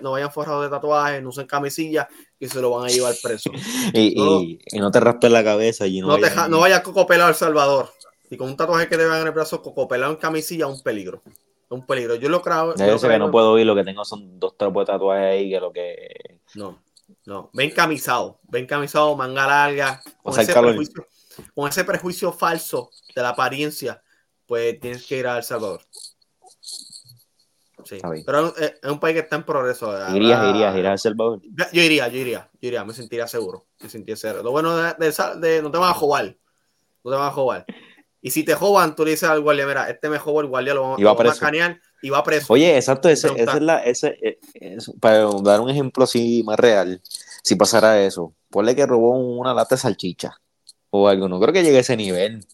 no 0.00 0.10
vayan, 0.10 0.32
forrados 0.32 0.64
de 0.64 0.70
tatuajes, 0.70 1.22
no 1.22 1.28
usen 1.28 1.46
camisillas 1.46 2.06
y 2.38 2.48
se 2.48 2.60
lo 2.60 2.70
van 2.70 2.86
a 2.86 2.88
llevar 2.88 3.14
preso. 3.22 3.50
y, 3.92 4.58
no, 4.78 4.90
te 4.90 5.00
raspes 5.00 5.30
la 5.30 5.44
cabeza 5.44 5.86
y 5.86 6.00
no, 6.00 6.16
no, 6.16 6.48
no 6.48 6.60
vayas 6.60 6.80
coco 6.80 7.06
pelado 7.06 7.30
El 7.30 7.36
Salvador. 7.36 7.90
Y 8.30 8.36
con 8.36 8.48
un 8.48 8.56
tatuaje 8.56 8.88
que 8.88 8.96
te 8.96 9.04
vean 9.04 9.20
en 9.20 9.26
el 9.26 9.32
brazo, 9.32 9.60
coco 9.60 9.86
pelado 9.86 10.12
en 10.12 10.18
camisilla, 10.18 10.66
un 10.66 10.82
peligro. 10.82 11.22
Un 11.72 11.86
peligro. 11.86 12.16
Yo 12.16 12.28
lo 12.28 12.42
creo. 12.42 12.74
Yo 12.76 12.98
sé 12.98 13.08
que 13.08 13.18
no 13.18 13.30
puedo 13.30 13.52
oír, 13.52 13.66
lo 13.66 13.74
que 13.74 13.84
tengo 13.84 14.04
son 14.04 14.38
dos 14.38 14.56
trapos 14.58 14.86
de 14.86 14.92
tatuajes 14.92 15.24
ahí, 15.24 15.50
que 15.50 15.60
lo 15.60 15.72
que. 15.72 16.40
No, 16.54 16.82
no. 17.24 17.50
Ven 17.54 17.70
camisado, 17.70 18.40
ven 18.42 18.66
camisado, 18.66 19.16
manga 19.16 19.46
larga. 19.46 20.02
Con, 20.22 20.38
ese 20.38 20.52
prejuicio, 20.52 21.06
con 21.54 21.68
ese 21.68 21.84
prejuicio 21.84 22.32
falso 22.32 22.90
de 23.14 23.22
la 23.22 23.30
apariencia, 23.30 24.02
pues 24.46 24.78
tienes 24.80 25.06
que 25.06 25.18
ir 25.18 25.26
a 25.26 25.38
El 25.38 25.44
Salvador. 25.44 25.80
Sí. 27.84 27.98
Pero 28.24 28.54
es, 28.56 28.74
un 28.84 29.00
país 29.00 29.14
que 29.14 29.20
está 29.20 29.36
en 29.36 29.44
progreso. 29.44 29.92
¿Irías, 30.14 30.44
irías, 30.50 30.74
irías 30.74 30.90
a 30.90 30.92
El 30.92 30.98
Salvador? 30.98 31.40
Yo 31.72 31.80
iría, 31.80 32.06
yo 32.08 32.18
iría, 32.18 32.50
yo 32.60 32.68
iría, 32.68 32.84
me 32.84 32.92
sentiría 32.92 33.26
seguro. 33.26 33.66
Me 33.80 33.88
sentiría 33.88 34.16
seguro. 34.16 34.42
Lo 34.42 34.50
bueno 34.50 34.76
de, 34.76 34.94
de, 35.40 35.62
no 35.62 35.70
te 35.70 35.78
van 35.78 35.90
a 35.90 35.94
jugar. 35.94 36.36
No 37.02 37.10
te 37.10 37.16
van 37.16 37.28
a 37.28 37.32
jugar. 37.32 37.64
Y 38.24 38.30
si 38.30 38.44
te 38.44 38.54
joban, 38.54 38.94
tú 38.94 39.04
le 39.04 39.10
dices 39.10 39.28
al 39.28 39.40
guardia, 39.40 39.66
mira, 39.66 39.90
este 39.90 40.08
me 40.08 40.18
jobó, 40.18 40.40
el 40.40 40.46
guardia 40.46 40.74
lo, 40.74 40.96
vamos, 40.96 41.24
a 41.26 41.28
escanear 41.28 41.80
y 42.00 42.08
va 42.08 42.22
preso. 42.22 42.52
Oye, 42.52 42.76
exacto, 42.76 43.08
ese, 43.08 43.28
es 43.36 43.60
la, 43.60 43.82
ese, 43.82 44.16
eh, 44.54 44.78
para 45.00 45.28
dar 45.42 45.60
un 45.60 45.68
ejemplo 45.68 46.04
así 46.04 46.44
más 46.44 46.56
real, 46.56 47.02
si 47.42 47.56
pasara 47.56 48.00
eso, 48.00 48.32
ponle 48.48 48.76
que 48.76 48.86
robó 48.86 49.18
una 49.18 49.52
lata 49.52 49.74
de 49.74 49.80
salchicha 49.80 50.40
o 50.90 51.08
algo, 51.08 51.28
no 51.28 51.40
creo 51.40 51.52
que 51.52 51.64
llegue 51.64 51.78
a 51.78 51.80
ese 51.80 51.96
nivel. 51.96 52.46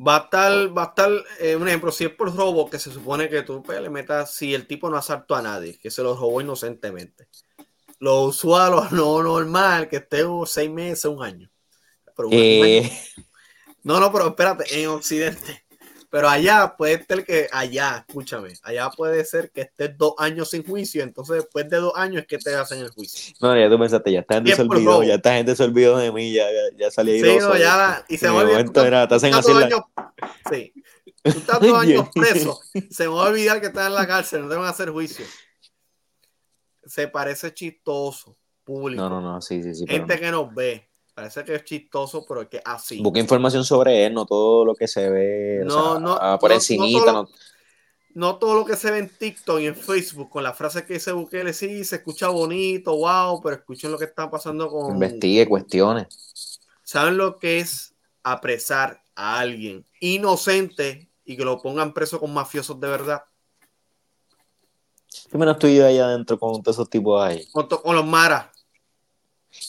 Va 0.00 0.16
a 0.16 0.20
estar, 0.20 0.78
va 0.78 0.84
a 0.84 0.86
estar 0.86 1.10
eh, 1.40 1.56
un 1.56 1.66
ejemplo, 1.66 1.90
si 1.90 2.04
es 2.04 2.10
por 2.10 2.32
robo, 2.32 2.70
que 2.70 2.78
se 2.78 2.92
supone 2.92 3.28
que 3.28 3.42
tú 3.42 3.64
pues, 3.64 3.80
le 3.82 3.90
metas, 3.90 4.32
si 4.32 4.54
el 4.54 4.68
tipo 4.68 4.88
no 4.88 4.96
asaltó 4.96 5.34
a 5.34 5.42
nadie, 5.42 5.76
que 5.76 5.90
se 5.90 6.04
lo 6.04 6.14
robó 6.14 6.40
inocentemente. 6.40 7.26
Lo 7.98 8.26
usual, 8.26 8.70
lo 8.70 8.90
no 8.92 9.22
normal, 9.24 9.88
que 9.88 9.96
esté 9.96 10.22
seis 10.46 10.70
meses, 10.70 11.06
un 11.06 11.20
año. 11.20 11.50
Pero 12.14 12.28
un 12.28 12.34
eh, 12.34 12.80
año 12.84 12.90
no, 13.82 14.00
no, 14.00 14.12
pero 14.12 14.28
espérate, 14.28 14.64
en 14.80 14.88
Occidente. 14.88 15.64
Pero 16.10 16.28
allá 16.28 16.74
puede 16.76 17.04
ser 17.04 17.24
que, 17.24 17.48
allá, 17.52 18.04
escúchame, 18.06 18.54
allá 18.62 18.88
puede 18.90 19.22
ser 19.26 19.50
que 19.50 19.62
estés 19.62 19.96
dos 19.98 20.14
años 20.16 20.48
sin 20.48 20.64
juicio, 20.64 21.02
entonces 21.02 21.36
después 21.36 21.68
de 21.68 21.76
dos 21.76 21.92
años 21.96 22.22
es 22.22 22.26
que 22.26 22.38
te 22.38 22.54
hacen 22.54 22.78
el 22.78 22.88
juicio. 22.88 23.34
No, 23.42 23.54
ya 23.58 23.68
tú 23.68 23.78
pensaste, 23.78 24.12
ya 24.12 24.20
esta 24.20 24.36
gente 24.36 24.54
se 24.54 24.62
olvidó, 24.62 25.02
ya 25.02 25.16
esta 25.16 25.34
gente 25.34 25.54
se 25.54 25.64
olvidó 25.64 25.98
de 25.98 26.10
mí, 26.10 26.32
ya, 26.32 26.46
ya, 26.78 26.90
salí 26.90 27.12
ahí. 27.12 27.20
Sí, 27.20 27.38
no, 27.38 27.54
ya, 27.58 28.06
y 28.08 28.16
se 28.16 28.28
va 28.30 28.40
a 28.40 28.44
olvidar. 28.44 28.64
sí. 30.50 30.72
Tú 31.22 31.30
estás 31.30 31.60
dos 31.60 31.78
años 31.78 32.08
preso, 32.14 32.60
se 32.90 33.06
va 33.06 33.26
a 33.26 33.28
olvidar 33.28 33.60
que 33.60 33.66
estás 33.66 33.88
en 33.88 33.94
la 33.94 34.06
cárcel, 34.06 34.42
no 34.42 34.48
te 34.48 34.54
van 34.54 34.64
a 34.64 34.70
hacer 34.70 34.88
juicio. 34.90 35.26
Se 36.86 37.08
parece 37.08 37.52
chistoso, 37.52 38.38
público. 38.64 39.02
No, 39.02 39.10
no, 39.10 39.20
no, 39.20 39.42
sí, 39.42 39.62
sí, 39.62 39.74
sí. 39.74 39.84
Gente 39.86 40.18
que 40.18 40.30
nos 40.30 40.54
ve 40.54 40.87
Parece 41.18 41.44
que 41.44 41.56
es 41.56 41.64
chistoso, 41.64 42.24
pero 42.28 42.42
es 42.42 42.48
que 42.48 42.62
así. 42.64 43.02
Busca 43.02 43.18
información 43.18 43.64
sobre 43.64 44.06
él, 44.06 44.14
no 44.14 44.24
todo 44.24 44.64
lo 44.64 44.76
que 44.76 44.86
se 44.86 45.10
ve. 45.10 45.62
No, 45.64 45.98
no. 45.98 46.16
Por 46.38 46.52
no, 46.52 47.28
no, 48.14 48.36
todo 48.36 48.54
lo 48.54 48.64
que 48.64 48.76
se 48.76 48.92
ve 48.92 48.98
en 48.98 49.08
TikTok 49.08 49.58
y 49.58 49.66
en 49.66 49.74
Facebook 49.74 50.30
con 50.30 50.44
la 50.44 50.52
frase 50.52 50.86
que 50.86 50.92
dice 50.94 51.10
Bukele, 51.10 51.52
sí, 51.52 51.84
se 51.84 51.96
escucha 51.96 52.28
bonito, 52.28 52.96
wow, 52.96 53.40
pero 53.42 53.56
escuchen 53.56 53.90
lo 53.90 53.98
que 53.98 54.04
está 54.04 54.30
pasando 54.30 54.68
con. 54.68 54.94
Investigue 54.94 55.48
cuestiones. 55.48 56.60
¿Saben 56.84 57.16
lo 57.16 57.36
que 57.36 57.58
es 57.58 57.96
apresar 58.22 59.02
a 59.16 59.40
alguien 59.40 59.84
inocente 59.98 61.10
y 61.24 61.36
que 61.36 61.44
lo 61.44 61.60
pongan 61.60 61.92
preso 61.92 62.20
con 62.20 62.32
mafiosos 62.32 62.78
de 62.78 62.86
verdad? 62.86 63.24
Yo 65.32 65.36
menos 65.36 65.56
estoy 65.56 65.80
ahí 65.80 65.98
adentro 65.98 66.38
con 66.38 66.62
todos 66.62 66.76
esos 66.76 66.88
tipos 66.88 67.20
ahí. 67.20 67.44
Con, 67.50 67.66
con 67.66 67.96
los 67.96 68.06
maras. 68.06 68.46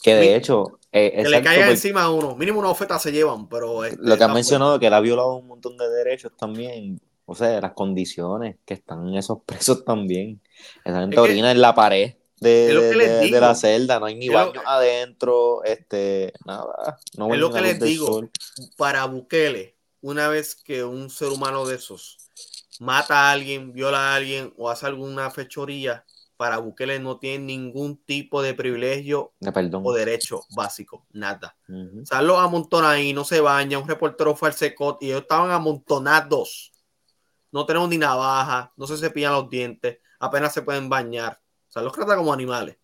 Que 0.02 0.16
de 0.16 0.36
hecho, 0.36 0.80
eh, 0.92 1.24
que 1.24 1.30
le 1.30 1.42
caiga 1.42 1.70
encima 1.70 2.04
a 2.04 2.10
uno. 2.10 2.36
Mínimo 2.36 2.60
una 2.60 2.70
oferta 2.70 2.98
se 3.00 3.12
llevan, 3.12 3.48
pero. 3.48 3.84
Este, 3.86 3.98
lo 4.02 4.18
que 4.18 4.24
han 4.24 4.34
mencionado, 4.34 4.80
que 4.80 4.88
él 4.88 4.94
ha 4.94 5.00
violado 5.00 5.36
un 5.36 5.48
montón 5.48 5.78
de 5.78 5.90
derechos 5.90 6.32
también. 6.38 7.00
O 7.26 7.36
sea, 7.36 7.62
las 7.62 7.74
condiciones 7.74 8.58
que 8.66 8.74
están 8.74 9.14
esos 9.16 9.40
presos 9.46 9.86
también. 9.86 10.42
Esa 10.84 11.02
gente 11.02 11.20
orina 11.20 11.52
en 11.52 11.62
la 11.62 11.76
pared 11.76 12.16
de, 12.40 13.40
la 13.40 13.56
celda, 13.56 14.00
no 14.00 14.06
hay 14.06 14.16
ni 14.16 14.30
baño 14.30 14.62
adentro, 14.66 15.64
este, 15.64 16.34
nada. 16.46 16.98
No 17.18 17.34
es 17.34 17.40
lo 17.40 17.52
que 17.52 17.62
les 17.62 17.80
digo. 17.80 18.30
Para 18.78 19.06
Bukele, 19.06 19.76
una 20.02 20.28
vez 20.28 20.56
que 20.56 20.84
un 20.84 21.10
ser 21.10 21.30
humano 21.30 21.66
de 21.66 21.76
esos 21.76 22.18
mata 22.80 23.28
a 23.28 23.32
alguien, 23.32 23.74
viola 23.74 24.14
a 24.14 24.16
alguien 24.16 24.54
o 24.58 24.70
hace 24.70 24.86
alguna 24.86 25.30
fechoría, 25.32 26.06
para 26.40 26.58
Bukele 26.60 27.00
no 27.00 27.20
tiene 27.20 27.44
ningún 27.44 27.98
tipo 27.98 28.42
de 28.42 28.54
privilegio 28.54 29.34
o 29.84 29.94
derecho 29.94 30.46
básico, 30.56 31.06
nada. 31.12 31.58
O 31.68 32.06
sea, 32.06 32.22
los 32.22 32.40
amontonan 32.40 32.92
ahí, 32.92 33.12
no 33.12 33.26
se 33.26 33.42
baña, 33.42 33.78
un 33.78 33.90
reportero 33.90 34.34
fue 34.38 34.48
al 34.48 34.56
secot 34.56 35.04
y 35.04 35.08
ellos 35.08 35.24
estaban 35.24 35.52
amontonados. 35.52 36.72
No 37.52 37.66
tenemos 37.66 37.90
ni 37.90 37.98
navaja, 37.98 38.72
no 38.78 38.88
se 38.88 38.96
cepillan 38.96 39.34
los 39.34 39.50
dientes, 39.50 39.98
apenas 40.18 40.54
se 40.54 40.62
pueden 40.62 40.88
bañar. 40.88 41.42
O 41.68 41.72
sea, 41.74 41.82
los 41.82 41.92
trata 41.92 42.16
como 42.16 42.32
animales. 42.32 42.78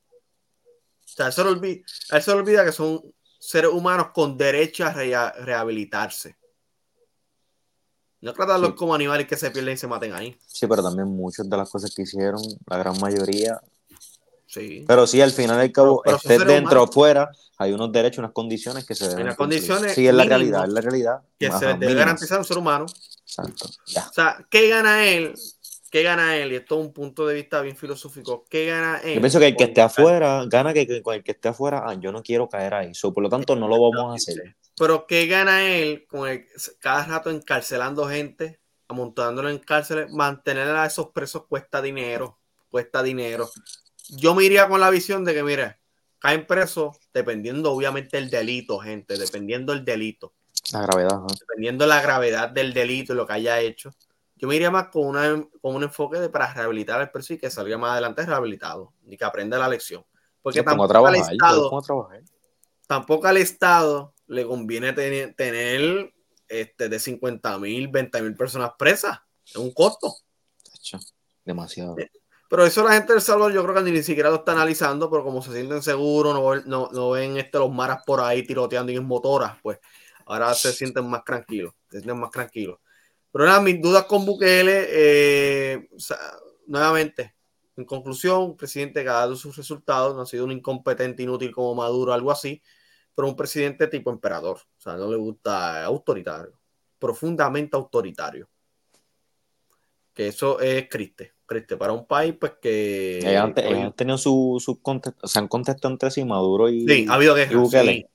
O 1.05 1.07
sea, 1.07 1.27
él 1.27 1.31
se 1.31 1.41
olvida, 1.41 1.85
él 2.11 2.21
se 2.21 2.31
olvida 2.31 2.65
que 2.65 2.73
son 2.73 3.01
seres 3.39 3.71
humanos 3.71 4.07
con 4.13 4.37
derecho 4.37 4.85
a 4.85 4.91
rehabilitarse. 4.91 6.35
No 8.25 8.33
tratarlos 8.33 8.73
como 8.73 8.95
animales 8.95 9.27
que 9.27 9.37
se 9.37 9.51
pierden 9.51 9.75
y 9.75 9.77
se 9.77 9.85
maten 9.85 10.11
ahí. 10.11 10.35
Sí, 10.47 10.65
pero 10.65 10.81
también 10.81 11.07
muchas 11.07 11.47
de 11.47 11.55
las 11.55 11.69
cosas 11.69 11.93
que 11.93 12.01
hicieron, 12.01 12.41
la 12.65 12.77
gran 12.79 12.99
mayoría. 12.99 13.61
Sí. 14.47 14.83
Pero 14.87 15.05
sí, 15.05 15.21
al 15.21 15.31
final 15.31 15.59
al 15.59 15.71
cabo, 15.71 16.01
estés 16.03 16.43
dentro 16.43 16.81
o 16.81 16.87
fuera, 16.87 17.29
hay 17.59 17.71
unos 17.71 17.91
derechos, 17.91 18.17
unas 18.17 18.31
condiciones 18.31 18.83
que 18.83 18.95
se 18.95 19.09
deben. 19.09 19.25
Unas 19.25 19.35
condiciones. 19.35 19.93
Sí, 19.93 20.07
es 20.07 20.13
la 20.15 20.23
realidad, 20.23 20.65
es 20.65 20.73
la 20.73 20.81
realidad. 20.81 21.19
Que 21.37 21.51
se 21.51 21.67
debe 21.75 21.93
garantizar 21.93 22.37
a 22.37 22.39
un 22.39 22.45
ser 22.45 22.57
humano. 22.57 22.87
Exacto. 23.21 23.67
O 23.67 24.13
sea, 24.13 24.43
¿qué 24.49 24.69
gana 24.69 25.05
él? 25.05 25.35
¿Qué 25.91 26.01
gana 26.01 26.35
él? 26.35 26.51
Y 26.51 26.55
esto 26.55 26.79
es 26.79 26.85
un 26.87 26.93
punto 26.93 27.27
de 27.27 27.35
vista 27.35 27.61
bien 27.61 27.77
filosófico. 27.77 28.43
¿Qué 28.49 28.65
gana 28.65 29.01
él? 29.03 29.13
Yo 29.13 29.21
pienso 29.21 29.37
que 29.37 29.49
el 29.49 29.55
que 29.55 29.65
esté 29.65 29.81
afuera, 29.81 30.43
gana 30.47 30.73
que, 30.73 30.87
que, 30.87 31.03
el 31.05 31.23
que 31.23 31.31
esté 31.31 31.49
afuera, 31.49 31.83
ah, 31.85 31.93
yo 31.93 32.11
no 32.11 32.23
quiero 32.23 32.49
caer 32.49 32.73
ahí. 32.73 32.91
por 32.99 33.21
lo 33.21 33.29
tanto, 33.29 33.55
no 33.55 33.67
lo 33.67 33.79
vamos 33.79 34.13
a 34.13 34.15
hacer. 34.15 34.55
Pero 34.77 35.07
¿qué 35.07 35.25
gana 35.27 35.63
él 35.63 36.05
con 36.07 36.27
el, 36.27 36.45
cada 36.79 37.05
rato 37.05 37.29
encarcelando 37.29 38.07
gente, 38.07 38.59
amontándolo 38.87 39.49
en 39.49 39.59
cárceles? 39.59 40.11
Mantener 40.11 40.67
a 40.69 40.85
esos 40.85 41.11
presos 41.11 41.45
cuesta 41.47 41.81
dinero, 41.81 42.39
cuesta 42.69 43.01
dinero. 43.01 43.49
Yo 44.09 44.35
me 44.35 44.43
iría 44.43 44.67
con 44.67 44.81
la 44.81 44.89
visión 44.89 45.23
de 45.23 45.33
que, 45.33 45.43
mire, 45.43 45.79
caen 46.19 46.45
presos 46.45 46.97
dependiendo 47.13 47.71
obviamente 47.71 48.17
el 48.17 48.29
delito, 48.29 48.79
gente, 48.79 49.17
dependiendo 49.17 49.71
el 49.71 49.85
delito. 49.85 50.33
La 50.73 50.81
gravedad. 50.81 51.21
Dependiendo 51.39 51.85
la 51.85 52.01
gravedad 52.01 52.49
del 52.49 52.73
delito 52.73 53.13
y 53.13 53.15
lo 53.15 53.25
que 53.25 53.33
haya 53.33 53.59
hecho. 53.59 53.91
Yo 54.35 54.49
me 54.49 54.55
iría 54.57 54.71
más 54.71 54.89
con, 54.89 55.05
una, 55.07 55.47
con 55.61 55.75
un 55.75 55.83
enfoque 55.83 56.19
de, 56.19 56.29
para 56.29 56.53
rehabilitar 56.53 56.99
al 56.99 57.11
preso 57.11 57.33
y 57.33 57.37
que 57.37 57.49
salga 57.49 57.77
más 57.77 57.91
adelante 57.91 58.25
rehabilitado 58.25 58.91
y 59.07 59.15
que 59.15 59.23
aprenda 59.23 59.57
la 59.57 59.69
lección. 59.69 60.03
Porque 60.41 60.61
tampoco, 60.61 61.07
al 61.07 61.15
Estado, 61.15 61.81
tampoco 62.85 63.27
al 63.27 63.37
Estado 63.37 64.14
le 64.27 64.45
conviene 64.45 64.93
tener, 64.93 66.13
este, 66.47 66.89
de 66.89 66.99
50 66.99 67.57
mil, 67.59 67.87
20 67.87 68.21
mil 68.21 68.35
personas 68.35 68.71
presas. 68.77 69.19
Es 69.45 69.55
un 69.55 69.73
costo. 69.73 70.13
Demasiado. 71.43 71.97
Eh, 71.99 72.11
pero 72.49 72.65
eso 72.65 72.83
la 72.83 72.93
gente 72.93 73.13
del 73.13 73.21
Salvador 73.21 73.53
yo 73.53 73.63
creo 73.63 73.83
que 73.83 73.91
ni 73.91 74.03
siquiera 74.03 74.29
lo 74.29 74.37
está 74.37 74.51
analizando, 74.51 75.09
pero 75.09 75.23
como 75.23 75.41
se 75.41 75.51
sienten 75.51 75.81
seguros, 75.81 76.65
no, 76.65 76.89
no, 76.91 77.09
ven 77.11 77.37
este, 77.37 77.57
los 77.57 77.71
maras 77.71 78.03
por 78.05 78.21
ahí 78.21 78.45
tiroteando 78.45 78.91
en 78.91 79.05
motoras, 79.05 79.57
pues 79.61 79.79
ahora 80.25 80.53
se 80.53 80.71
sienten 80.71 81.09
más 81.09 81.23
tranquilos, 81.23 81.73
se 81.89 81.99
sienten 81.99 82.19
más 82.19 82.31
tranquilos. 82.31 82.79
Pero 83.31 83.45
nada, 83.45 83.61
mis 83.61 83.81
dudas 83.81 84.05
con 84.05 84.25
Bukele, 84.25 84.87
eh, 84.89 85.89
nuevamente, 86.67 87.35
en 87.75 87.83
conclusión, 87.83 88.55
presidente 88.55 89.03
que 89.03 89.09
ha 89.09 89.13
dado 89.13 89.35
sus 89.35 89.57
resultados, 89.57 90.15
no 90.15 90.21
ha 90.21 90.25
sido 90.25 90.45
un 90.45 90.51
incompetente 90.51 91.23
inútil 91.23 91.51
como 91.51 91.75
Maduro, 91.75 92.13
algo 92.13 92.31
así, 92.31 92.61
pero 93.15 93.27
un 93.27 93.35
presidente 93.35 93.87
tipo 93.87 94.11
emperador. 94.11 94.57
O 94.57 94.81
sea, 94.81 94.95
no 94.97 95.09
le 95.09 95.17
gusta 95.17 95.83
autoritario, 95.85 96.59
profundamente 96.99 97.75
autoritario. 97.77 98.49
que 100.13 100.27
eso 100.29 100.59
es 100.59 100.87
triste 100.89 101.34
para 101.77 101.93
un 101.93 102.05
país 102.05 102.35
pues 102.39 102.53
que... 102.61 103.19
Ellos 103.19 103.43
han, 103.43 103.93
tenido 103.93 104.17
su, 104.17 104.57
su 104.59 104.79
se 105.23 105.39
han 105.39 105.47
contestado 105.47 105.93
entre 105.93 106.09
sí 106.09 106.25
Maduro 106.25 106.69
y 106.69 106.87
Sí, 106.87 107.05
ha 107.09 107.13
habido 107.13 107.35
guerra. 107.35 107.51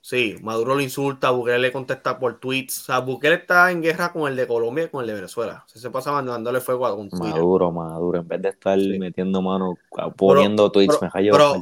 Sí, 0.00 0.36
Maduro 0.42 0.74
lo 0.74 0.80
insulta, 0.80 1.30
Bukele 1.30 1.58
le 1.58 1.72
contesta 1.72 2.18
por 2.18 2.40
tweets, 2.40 2.80
o 2.80 2.84
sea, 2.84 2.98
Bukele 2.98 3.36
está 3.36 3.70
en 3.70 3.82
guerra 3.82 4.12
con 4.12 4.28
el 4.28 4.36
de 4.36 4.46
Colombia 4.46 4.84
y 4.84 4.88
con 4.88 5.02
el 5.02 5.06
de 5.06 5.14
Venezuela, 5.14 5.64
se 5.66 5.90
pasa 5.90 6.12
mandándole 6.12 6.60
fuego 6.60 6.86
a 6.86 6.94
un 6.94 7.08
Maduro, 7.12 7.70
Maduro, 7.70 8.20
en 8.20 8.28
vez 8.28 8.42
de 8.42 8.48
estar 8.48 8.78
metiendo 8.78 9.42
mano, 9.42 9.74
poniendo 10.16 10.70
tweets, 10.72 10.98
pero, 11.12 11.54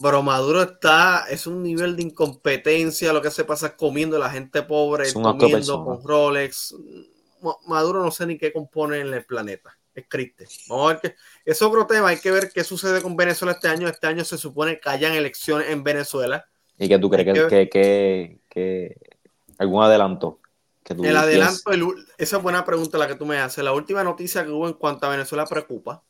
pero, 0.00 0.22
Maduro 0.22 0.62
está, 0.62 1.24
es 1.28 1.46
un 1.46 1.62
nivel 1.62 1.96
de 1.96 2.02
incompetencia, 2.02 3.12
lo 3.12 3.22
que 3.22 3.30
se 3.30 3.44
pasa 3.44 3.68
es 3.68 3.72
comiendo 3.72 4.18
la 4.18 4.30
gente 4.30 4.62
pobre, 4.62 5.12
comiendo 5.12 5.84
con 5.84 6.02
Rolex, 6.02 6.74
Maduro 7.66 8.02
no 8.02 8.10
sé 8.10 8.26
ni 8.26 8.38
qué 8.38 8.52
compone 8.52 9.00
en 9.00 9.12
el 9.12 9.24
planeta 9.24 9.75
es 9.96 10.08
triste. 10.08 10.46
Vamos 10.68 10.90
a 10.90 10.92
ver 10.92 11.00
que 11.00 11.16
es 11.44 11.62
otro 11.62 11.86
tema. 11.86 12.08
Hay 12.08 12.18
que 12.18 12.30
ver 12.30 12.50
qué 12.52 12.62
sucede 12.62 13.00
con 13.00 13.16
Venezuela 13.16 13.52
este 13.52 13.68
año. 13.68 13.88
Este 13.88 14.06
año 14.06 14.24
se 14.24 14.36
supone 14.36 14.78
que 14.78 14.88
hayan 14.88 15.14
elecciones 15.14 15.70
en 15.70 15.82
Venezuela. 15.82 16.46
¿Y 16.78 16.88
que 16.88 16.98
tú 16.98 17.08
crees 17.08 17.48
que, 17.48 17.68
que, 17.70 18.40
que, 18.48 18.96
algún 19.58 19.82
adelanto? 19.82 20.40
Que 20.84 20.92
el 20.92 21.16
adelanto, 21.16 21.72
esa 22.18 22.36
es 22.36 22.42
buena 22.42 22.64
pregunta 22.64 22.98
la 22.98 23.08
que 23.08 23.14
tú 23.14 23.24
me 23.24 23.38
haces. 23.38 23.64
La 23.64 23.72
última 23.72 24.04
noticia 24.04 24.44
que 24.44 24.50
hubo 24.50 24.68
en 24.68 24.74
cuanto 24.74 25.06
a 25.06 25.10
Venezuela 25.10 25.46
preocupa. 25.46 26.04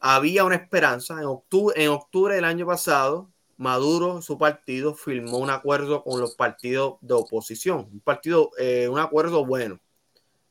Había 0.00 0.44
una 0.44 0.56
esperanza. 0.56 1.14
En 1.14 1.26
octubre, 1.26 1.82
en 1.82 1.90
octubre 1.90 2.34
del 2.34 2.44
año 2.44 2.66
pasado, 2.66 3.30
Maduro, 3.56 4.20
su 4.20 4.36
partido, 4.36 4.94
firmó 4.94 5.38
un 5.38 5.50
acuerdo 5.50 6.02
con 6.02 6.20
los 6.20 6.34
partidos 6.34 6.96
de 7.00 7.14
oposición. 7.14 7.88
Un 7.90 8.00
partido, 8.00 8.50
eh, 8.58 8.88
un 8.88 8.98
acuerdo 8.98 9.46
bueno 9.46 9.80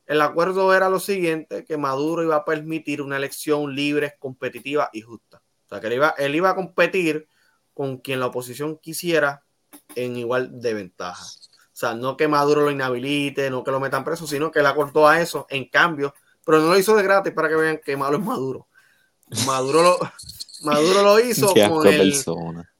el 0.05 0.21
acuerdo 0.21 0.73
era 0.73 0.89
lo 0.89 0.99
siguiente, 0.99 1.65
que 1.65 1.77
Maduro 1.77 2.23
iba 2.23 2.35
a 2.35 2.45
permitir 2.45 3.01
una 3.01 3.17
elección 3.17 3.75
libre, 3.75 4.15
competitiva 4.19 4.89
y 4.93 5.01
justa. 5.01 5.41
O 5.65 5.69
sea, 5.69 5.79
que 5.79 5.87
él 5.87 5.93
iba, 5.93 6.09
él 6.17 6.35
iba 6.35 6.51
a 6.51 6.55
competir 6.55 7.27
con 7.73 7.97
quien 7.97 8.19
la 8.19 8.27
oposición 8.27 8.77
quisiera 8.77 9.43
en 9.95 10.15
igual 10.17 10.61
de 10.61 10.73
ventaja. 10.73 11.25
O 11.25 11.77
sea, 11.77 11.93
no 11.93 12.15
que 12.15 12.27
Maduro 12.27 12.61
lo 12.61 12.71
inhabilite, 12.71 13.49
no 13.49 13.63
que 13.63 13.71
lo 13.71 13.79
metan 13.79 14.03
preso, 14.03 14.27
sino 14.27 14.51
que 14.51 14.59
él 14.59 14.65
acortó 14.65 15.07
a 15.07 15.19
eso 15.19 15.45
en 15.49 15.67
cambio, 15.67 16.13
pero 16.45 16.59
no 16.59 16.69
lo 16.69 16.77
hizo 16.77 16.95
de 16.95 17.03
gratis 17.03 17.33
para 17.33 17.49
que 17.49 17.55
vean 17.55 17.81
que 17.83 17.97
malo 17.97 18.17
es 18.17 18.23
Maduro. 18.23 18.67
Maduro 19.45 19.81
lo, 19.83 19.99
Maduro 20.63 21.03
lo 21.03 21.19
hizo 21.19 21.53
con 21.53 21.87
el, 21.87 22.13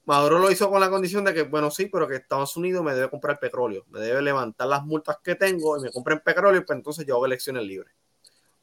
Maduro 0.05 0.39
lo 0.39 0.51
hizo 0.51 0.69
con 0.69 0.79
la 0.79 0.89
condición 0.89 1.23
de 1.23 1.33
que, 1.33 1.43
bueno, 1.43 1.71
sí, 1.71 1.87
pero 1.87 2.07
que 2.07 2.15
Estados 2.15 2.55
Unidos 2.57 2.83
me 2.83 2.93
debe 2.93 3.09
comprar 3.09 3.39
petróleo, 3.39 3.85
me 3.89 3.99
debe 3.99 4.21
levantar 4.21 4.67
las 4.67 4.83
multas 4.83 5.17
que 5.23 5.35
tengo 5.35 5.77
y 5.77 5.81
me 5.81 5.91
compren 5.91 6.19
petróleo, 6.19 6.63
pues 6.65 6.77
entonces 6.77 7.05
yo 7.05 7.15
hago 7.15 7.25
elecciones 7.25 7.63
libres. 7.63 7.93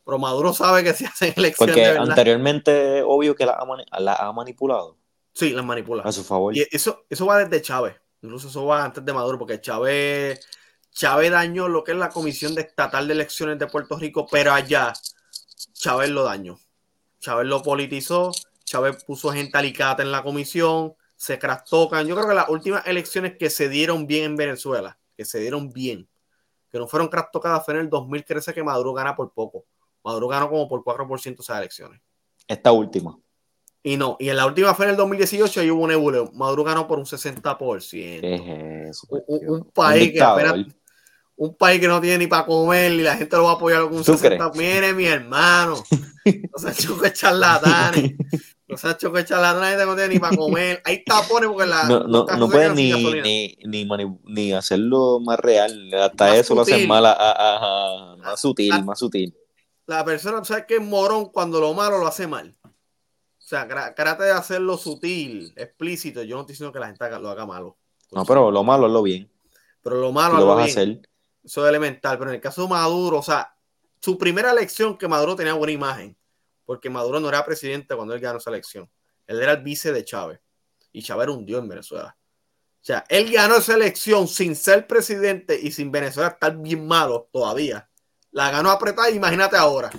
Pero 0.04 0.18
Maduro 0.18 0.52
sabe 0.52 0.82
que 0.84 0.94
si 0.94 1.04
hacen 1.04 1.34
elecciones. 1.36 1.74
Porque 1.74 1.86
anteriormente, 1.86 3.02
obvio 3.04 3.34
que 3.34 3.46
la 3.46 3.52
ha, 3.52 4.28
ha 4.28 4.32
manipulado. 4.32 4.96
Sí, 5.32 5.50
las 5.50 5.64
manipula. 5.64 6.02
A 6.02 6.12
su 6.12 6.24
favor. 6.24 6.56
Y 6.56 6.66
eso, 6.70 7.04
eso 7.08 7.26
va 7.26 7.38
desde 7.38 7.62
Chávez. 7.62 7.96
Incluso 8.20 8.48
eso 8.48 8.66
va 8.66 8.84
antes 8.84 9.04
de 9.04 9.12
Maduro, 9.12 9.38
porque 9.38 9.60
Chávez, 9.60 10.46
Chávez 10.92 11.30
dañó 11.30 11.68
lo 11.68 11.82
que 11.82 11.92
es 11.92 11.98
la 11.98 12.10
Comisión 12.10 12.54
de 12.54 12.62
Estatal 12.62 13.08
de 13.08 13.14
Elecciones 13.14 13.58
de 13.58 13.66
Puerto 13.66 13.98
Rico, 13.98 14.26
pero 14.30 14.52
allá 14.52 14.92
Chávez 15.72 16.10
lo 16.10 16.22
dañó. 16.22 16.58
Chávez 17.18 17.46
lo 17.46 17.62
politizó, 17.62 18.30
Chávez 18.64 19.02
puso 19.04 19.32
gente 19.32 19.56
alicata 19.58 20.02
en 20.02 20.12
la 20.12 20.22
comisión, 20.22 20.94
se 21.22 21.36
trastocan. 21.36 22.04
Yo 22.04 22.16
creo 22.16 22.26
que 22.26 22.34
las 22.34 22.48
últimas 22.48 22.84
elecciones 22.84 23.36
que 23.38 23.48
se 23.48 23.68
dieron 23.68 24.08
bien 24.08 24.24
en 24.24 24.36
Venezuela, 24.36 24.98
que 25.16 25.24
se 25.24 25.38
dieron 25.38 25.72
bien, 25.72 26.08
que 26.68 26.78
no 26.78 26.88
fueron 26.88 27.08
trastocadas, 27.08 27.64
fue 27.64 27.74
en 27.74 27.80
el 27.80 27.90
2013 27.90 28.52
que 28.52 28.64
Maduro 28.64 28.92
gana 28.92 29.14
por 29.14 29.32
poco. 29.32 29.64
Maduro 30.02 30.26
ganó 30.26 30.50
como 30.50 30.68
por 30.68 30.82
4% 30.82 31.38
esas 31.38 31.58
elecciones. 31.58 32.00
Esta 32.48 32.72
última. 32.72 33.16
Y 33.84 33.96
no, 33.96 34.16
y 34.18 34.30
en 34.30 34.36
la 34.36 34.46
última 34.46 34.74
fue 34.74 34.86
en 34.86 34.90
el 34.90 34.96
2018 34.96 35.62
y 35.62 35.70
hubo 35.70 35.84
un 35.84 35.92
ebuleo. 35.92 36.32
Maduro 36.32 36.64
ganó 36.64 36.88
por 36.88 36.98
un 36.98 37.04
60%. 37.04 38.20
¿Qué 38.20 38.88
es 38.88 39.06
Un, 39.08 39.70
país 39.72 40.10
que 40.10 40.20
apenas, 40.20 40.74
un 41.36 41.54
país 41.54 41.80
que 41.80 41.86
no 41.86 42.00
tiene 42.00 42.18
ni 42.18 42.26
para 42.26 42.46
comer 42.46 42.94
y 42.94 43.02
la 43.02 43.16
gente 43.16 43.36
lo 43.36 43.44
va 43.44 43.52
a 43.52 43.54
apoyar 43.54 43.84
con 43.84 43.94
un 43.94 44.02
60%. 44.02 44.56
Mire, 44.56 44.92
mi 44.92 45.04
hermano. 45.04 45.76
O 46.54 46.58
sea, 46.58 47.12
charlatanes. 47.12 48.12
O 48.72 48.76
sea, 48.76 48.96
choque 48.96 49.24
charlatanes 49.24 49.86
no 49.86 49.94
tiene 49.94 50.14
ni 50.14 50.20
para 50.20 50.36
comer. 50.36 50.82
Hay 50.84 51.04
tapones 51.04 51.48
porque 51.48 51.66
la. 51.66 51.84
No, 51.84 52.00
no, 52.04 52.24
no 52.24 52.48
pueden 52.48 52.74
ni, 52.74 52.92
ni, 52.92 53.56
ni, 53.64 53.88
ni, 54.24 54.52
hacerlo 54.52 55.20
más 55.20 55.38
real. 55.38 55.92
Hasta 55.94 56.36
eso 56.36 56.54
lo 56.54 56.62
hacen 56.62 56.88
mal, 56.88 57.04
a, 57.06 58.16
más 58.18 58.40
sutil, 58.40 58.84
más 58.84 58.98
sutil. 58.98 59.36
La 59.86 60.04
persona, 60.04 60.44
¿sabes 60.44 60.64
es 60.68 60.80
morón 60.80 61.26
cuando 61.26 61.60
lo 61.60 61.74
malo 61.74 61.98
lo 61.98 62.06
hace 62.06 62.26
mal? 62.26 62.56
O 62.64 62.70
sea, 63.38 63.66
trate 63.94 64.24
de 64.24 64.30
hacerlo 64.30 64.78
sutil, 64.78 65.52
explícito. 65.56 66.22
Yo 66.22 66.36
no 66.36 66.42
estoy 66.42 66.54
diciendo 66.54 66.72
que 66.72 66.78
la 66.78 66.86
gente 66.86 67.10
lo 67.20 67.28
haga 67.28 67.44
malo. 67.44 67.76
No, 68.12 68.24
pero 68.24 68.50
lo 68.50 68.62
malo 68.62 68.86
es 68.86 68.92
lo 68.92 69.02
bien. 69.02 69.30
Pero 69.82 69.96
lo 70.00 70.12
malo 70.12 70.38
lo 70.38 70.46
vas 70.46 70.60
a 70.60 70.64
hacer. 70.64 71.02
Eso 71.44 71.64
es 71.64 71.68
elemental. 71.68 72.18
Pero 72.18 72.30
en 72.30 72.36
el 72.36 72.40
caso 72.40 72.62
de 72.62 72.68
Maduro, 72.68 73.18
o 73.18 73.22
sea, 73.22 73.54
su 74.00 74.16
primera 74.16 74.52
elección 74.52 74.96
que 74.96 75.08
Maduro 75.08 75.36
tenía 75.36 75.54
buena 75.54 75.72
imagen 75.72 76.16
porque 76.72 76.88
Maduro 76.88 77.20
no 77.20 77.28
era 77.28 77.44
presidente 77.44 77.94
cuando 77.94 78.14
él 78.14 78.20
ganó 78.20 78.38
esa 78.38 78.48
elección. 78.48 78.90
Él 79.26 79.42
era 79.42 79.52
el 79.52 79.62
vice 79.62 79.92
de 79.92 80.06
Chávez. 80.06 80.40
Y 80.90 81.02
Chávez 81.02 81.24
era 81.24 81.32
un 81.32 81.44
dios 81.44 81.60
en 81.60 81.68
Venezuela. 81.68 82.16
O 82.16 82.80
sea, 82.80 83.04
él 83.10 83.30
ganó 83.30 83.56
esa 83.56 83.74
elección 83.74 84.26
sin 84.26 84.56
ser 84.56 84.86
presidente 84.86 85.60
y 85.60 85.70
sin 85.70 85.92
Venezuela 85.92 86.30
estar 86.30 86.56
bien 86.56 86.86
malo 86.86 87.28
todavía. 87.30 87.90
La 88.30 88.50
ganó 88.50 88.70
apretada, 88.70 89.10
imagínate 89.10 89.54
ahora. 89.54 89.90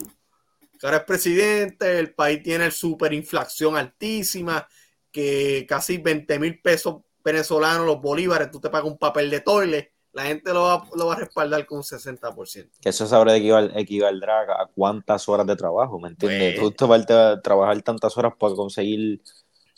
Ahora 0.81 0.97
es 0.97 1.03
presidente, 1.03 1.99
el 1.99 2.15
país 2.15 2.41
tiene 2.41 2.71
superinflación 2.71 3.77
altísima, 3.77 4.67
que 5.11 5.67
casi 5.69 5.99
20 5.99 6.39
mil 6.39 6.59
pesos 6.59 7.03
venezolanos, 7.23 7.85
los 7.85 8.01
bolívares, 8.01 8.49
tú 8.49 8.59
te 8.59 8.71
pagas 8.71 8.89
un 8.89 8.97
papel 8.97 9.29
de 9.29 9.41
toile 9.41 9.92
la 10.13 10.23
gente 10.25 10.53
lo 10.53 10.61
va, 10.61 10.87
lo 10.95 11.07
va 11.07 11.13
a 11.13 11.17
respaldar 11.17 11.65
con 11.65 11.79
un 11.79 11.83
60%. 11.83 12.69
Que 12.79 12.89
eso 12.89 13.07
sabrá 13.07 13.35
equivaldrá 13.35 14.41
a 14.41 14.67
cuántas 14.73 15.27
horas 15.27 15.47
de 15.47 15.55
trabajo, 15.55 15.99
¿me 15.99 16.09
entiendes? 16.09 16.59
Pues, 16.59 16.75
Tú 16.75 16.87
te 16.87 17.37
trabajar 17.41 17.81
tantas 17.81 18.15
horas 18.15 18.33
para 18.39 18.53
conseguir 18.53 19.21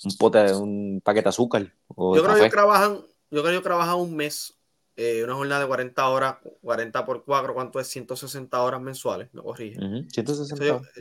un 0.03 0.17
pote, 0.17 0.53
un 0.53 1.01
paquete 1.03 1.23
de 1.23 1.29
azúcar. 1.29 1.73
yo, 1.97 2.23
creo 2.23 2.35
que 2.35 2.49
trabajan, 2.49 2.99
yo 3.31 3.43
creo 3.43 3.59
que 3.59 3.63
trabajan 3.63 3.95
un 3.95 4.13
mes, 4.13 4.59
eh, 4.97 5.23
una 5.23 5.35
jornada 5.35 5.61
de 5.61 5.67
40 5.67 6.09
horas, 6.09 6.35
40 6.61 7.05
por 7.05 7.23
4, 7.23 7.53
¿cuánto 7.53 7.79
es? 7.79 7.87
160 7.87 8.61
horas 8.61 8.81
mensuales, 8.81 9.33
me 9.33 9.41
corrige. 9.41 9.79
yo, 9.79 10.23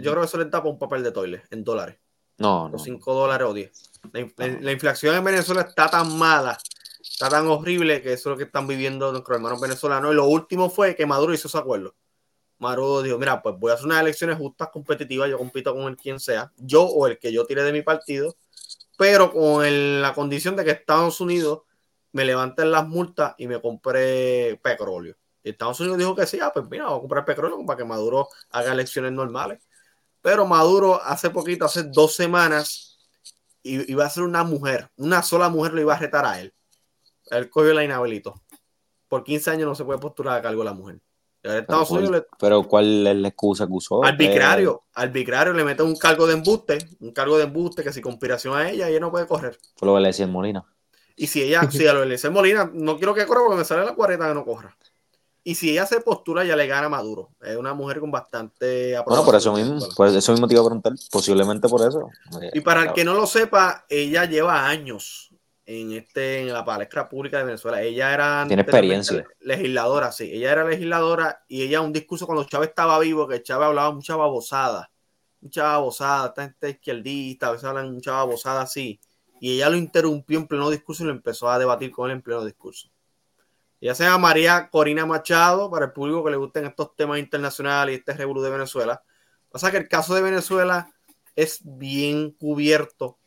creo 0.00 0.20
que 0.20 0.24
eso 0.24 0.38
le 0.38 0.44
tapa 0.44 0.68
un 0.68 0.78
papel 0.78 1.02
de 1.02 1.10
toile 1.10 1.42
en 1.50 1.64
dólares. 1.64 1.96
No, 2.38 2.68
no. 2.68 2.78
5 2.78 3.14
dólares 3.14 3.48
o 3.48 3.52
10. 3.52 3.90
la 4.60 4.72
inflación 4.72 5.16
en 5.16 5.24
Venezuela 5.24 5.62
está 5.62 5.88
tan 5.88 6.16
mala 6.16 6.56
está 7.14 7.28
tan 7.28 7.46
horrible 7.46 8.02
que 8.02 8.12
eso 8.12 8.30
es 8.30 8.32
lo 8.32 8.36
que 8.36 8.44
están 8.44 8.66
viviendo 8.66 9.12
nuestros 9.12 9.36
hermanos 9.36 9.60
venezolanos. 9.60 10.12
Y 10.12 10.16
lo 10.16 10.26
último 10.26 10.68
fue 10.68 10.96
que 10.96 11.06
Maduro 11.06 11.32
hizo 11.32 11.46
ese 11.46 11.58
acuerdo. 11.58 11.94
Maduro 12.58 13.02
dijo, 13.02 13.18
mira, 13.18 13.40
pues 13.40 13.54
voy 13.58 13.70
a 13.70 13.74
hacer 13.74 13.86
unas 13.86 14.00
elecciones 14.00 14.36
justas, 14.36 14.70
competitivas, 14.72 15.30
yo 15.30 15.38
compito 15.38 15.74
con 15.74 15.84
el 15.84 15.96
quien 15.96 16.18
sea, 16.18 16.52
yo 16.56 16.82
o 16.82 17.06
el 17.06 17.18
que 17.18 17.32
yo 17.32 17.46
tire 17.46 17.62
de 17.62 17.72
mi 17.72 17.82
partido, 17.82 18.36
pero 18.98 19.32
con 19.32 20.02
la 20.02 20.12
condición 20.14 20.56
de 20.56 20.64
que 20.64 20.72
Estados 20.72 21.20
Unidos 21.20 21.62
me 22.12 22.24
levanten 22.24 22.70
las 22.70 22.86
multas 22.86 23.34
y 23.38 23.46
me 23.48 23.60
compre 23.60 24.58
petróleo. 24.62 25.16
Y 25.44 25.50
Estados 25.50 25.78
Unidos 25.80 25.98
dijo 25.98 26.16
que 26.16 26.26
sí, 26.26 26.40
ah, 26.40 26.52
pues 26.52 26.66
mira, 26.68 26.86
voy 26.86 26.96
a 26.96 27.00
comprar 27.00 27.24
petróleo 27.24 27.64
para 27.66 27.76
que 27.76 27.84
Maduro 27.84 28.28
haga 28.50 28.72
elecciones 28.72 29.12
normales. 29.12 29.60
Pero 30.20 30.46
Maduro 30.46 31.00
hace 31.02 31.30
poquito, 31.30 31.64
hace 31.66 31.84
dos 31.84 32.14
semanas, 32.14 32.98
iba 33.62 34.04
a 34.04 34.10
ser 34.10 34.24
una 34.24 34.42
mujer, 34.44 34.90
una 34.96 35.22
sola 35.22 35.48
mujer 35.48 35.74
lo 35.74 35.80
iba 35.80 35.94
a 35.94 35.98
retar 35.98 36.24
a 36.24 36.40
él 36.40 36.54
él 37.30 37.50
cogió 37.50 37.74
la 37.74 37.84
inhabilitó. 37.84 38.42
Por 39.08 39.24
15 39.24 39.50
años 39.50 39.68
no 39.68 39.74
se 39.74 39.84
puede 39.84 39.98
postular 39.98 40.38
a 40.38 40.42
cargo 40.42 40.62
de 40.62 40.64
la 40.64 40.74
mujer. 40.74 41.00
pero, 42.38 42.62
¿cuál, 42.64 43.06
es 43.06 43.16
la 43.16 43.28
excusa 43.28 43.66
que 43.66 43.72
usó? 43.72 44.04
Arbitrario. 44.04 44.84
Arbitrario 44.94 45.52
le 45.52 45.64
mete 45.64 45.82
un 45.82 45.96
cargo 45.96 46.26
de 46.26 46.34
embuste, 46.34 46.78
un 47.00 47.12
cargo 47.12 47.36
de 47.36 47.44
embuste 47.44 47.82
que 47.82 47.92
si 47.92 48.00
conspiración 48.00 48.56
a 48.56 48.68
ella, 48.68 48.88
ella 48.88 49.00
no 49.00 49.10
puede 49.10 49.26
correr. 49.26 49.58
Fue 49.76 49.86
lo 49.86 49.94
que 49.94 50.00
le 50.00 50.08
decía 50.08 50.26
Molina. 50.26 50.64
Y 51.16 51.26
si 51.28 51.42
ella, 51.42 51.70
si 51.70 51.86
a 51.86 51.92
lo 51.92 52.00
que 52.00 52.06
le 52.06 52.30
Molina, 52.30 52.70
no 52.72 52.96
quiero 52.96 53.14
que 53.14 53.26
corra 53.26 53.42
porque 53.42 53.58
me 53.58 53.64
sale 53.64 53.84
la 53.84 53.94
40 53.94 54.28
que 54.28 54.34
no 54.34 54.44
corra. 54.44 54.76
Y 55.46 55.56
si 55.56 55.70
ella 55.70 55.84
se 55.84 56.00
postura, 56.00 56.42
ya 56.42 56.56
le 56.56 56.66
gana 56.66 56.88
Maduro. 56.88 57.32
Es 57.42 57.56
una 57.56 57.74
mujer 57.74 58.00
con 58.00 58.10
bastante 58.10 58.98
Bueno, 59.06 59.24
por 59.26 59.34
eso 59.34 59.52
mismo, 59.52 59.78
pues 59.94 60.14
eso 60.14 60.32
mismo 60.32 60.48
te 60.48 60.54
iba 60.54 60.62
a 60.62 60.64
preguntar, 60.64 60.94
posiblemente 61.10 61.68
por 61.68 61.86
eso. 61.86 62.08
Y 62.54 62.62
para 62.62 62.84
el 62.84 62.92
que 62.94 63.04
no 63.04 63.12
lo 63.12 63.26
sepa, 63.26 63.84
ella 63.90 64.24
lleva 64.24 64.66
años 64.66 65.33
en, 65.66 65.92
este, 65.92 66.40
en 66.40 66.52
la 66.52 66.64
palestra 66.64 67.08
pública 67.08 67.38
de 67.38 67.44
Venezuela. 67.44 67.82
Ella 67.82 68.12
era 68.12 68.44
Tiene 68.46 68.62
experiencia. 68.62 69.24
legisladora, 69.40 70.12
sí. 70.12 70.30
Ella 70.32 70.52
era 70.52 70.64
legisladora 70.64 71.44
y 71.48 71.62
ella 71.62 71.80
un 71.80 71.92
discurso 71.92 72.26
cuando 72.26 72.44
Chávez 72.44 72.70
estaba 72.70 72.98
vivo, 72.98 73.26
que 73.26 73.42
Chávez 73.42 73.68
hablaba 73.68 73.92
mucha 73.92 74.16
babosada, 74.16 74.90
mucha 75.40 75.64
babosada, 75.64 76.28
esta 76.28 76.42
gente 76.42 76.70
izquierdista, 76.70 77.48
a 77.48 77.52
veces 77.52 77.64
hablan 77.64 77.92
mucha 77.92 78.12
babosada 78.12 78.62
así. 78.62 79.00
Y 79.40 79.56
ella 79.56 79.68
lo 79.70 79.76
interrumpió 79.76 80.38
en 80.38 80.46
pleno 80.46 80.70
discurso 80.70 81.02
y 81.02 81.06
lo 81.06 81.12
empezó 81.12 81.50
a 81.50 81.58
debatir 81.58 81.90
con 81.90 82.10
él 82.10 82.16
en 82.16 82.22
pleno 82.22 82.44
discurso. 82.44 82.88
Ella 83.80 83.94
se 83.94 84.04
llama 84.04 84.18
María 84.18 84.70
Corina 84.70 85.04
Machado, 85.04 85.70
para 85.70 85.86
el 85.86 85.92
público 85.92 86.24
que 86.24 86.30
le 86.30 86.36
gusten 86.38 86.64
estos 86.64 86.96
temas 86.96 87.18
internacionales 87.18 87.94
y 87.94 87.98
este 87.98 88.14
revolú 88.14 88.40
de 88.40 88.50
Venezuela. 88.50 89.02
Pasa 89.50 89.70
que 89.70 89.76
el 89.76 89.88
caso 89.88 90.14
de 90.14 90.22
Venezuela 90.22 90.90
es 91.36 91.60
bien 91.62 92.30
cubierto 92.30 93.18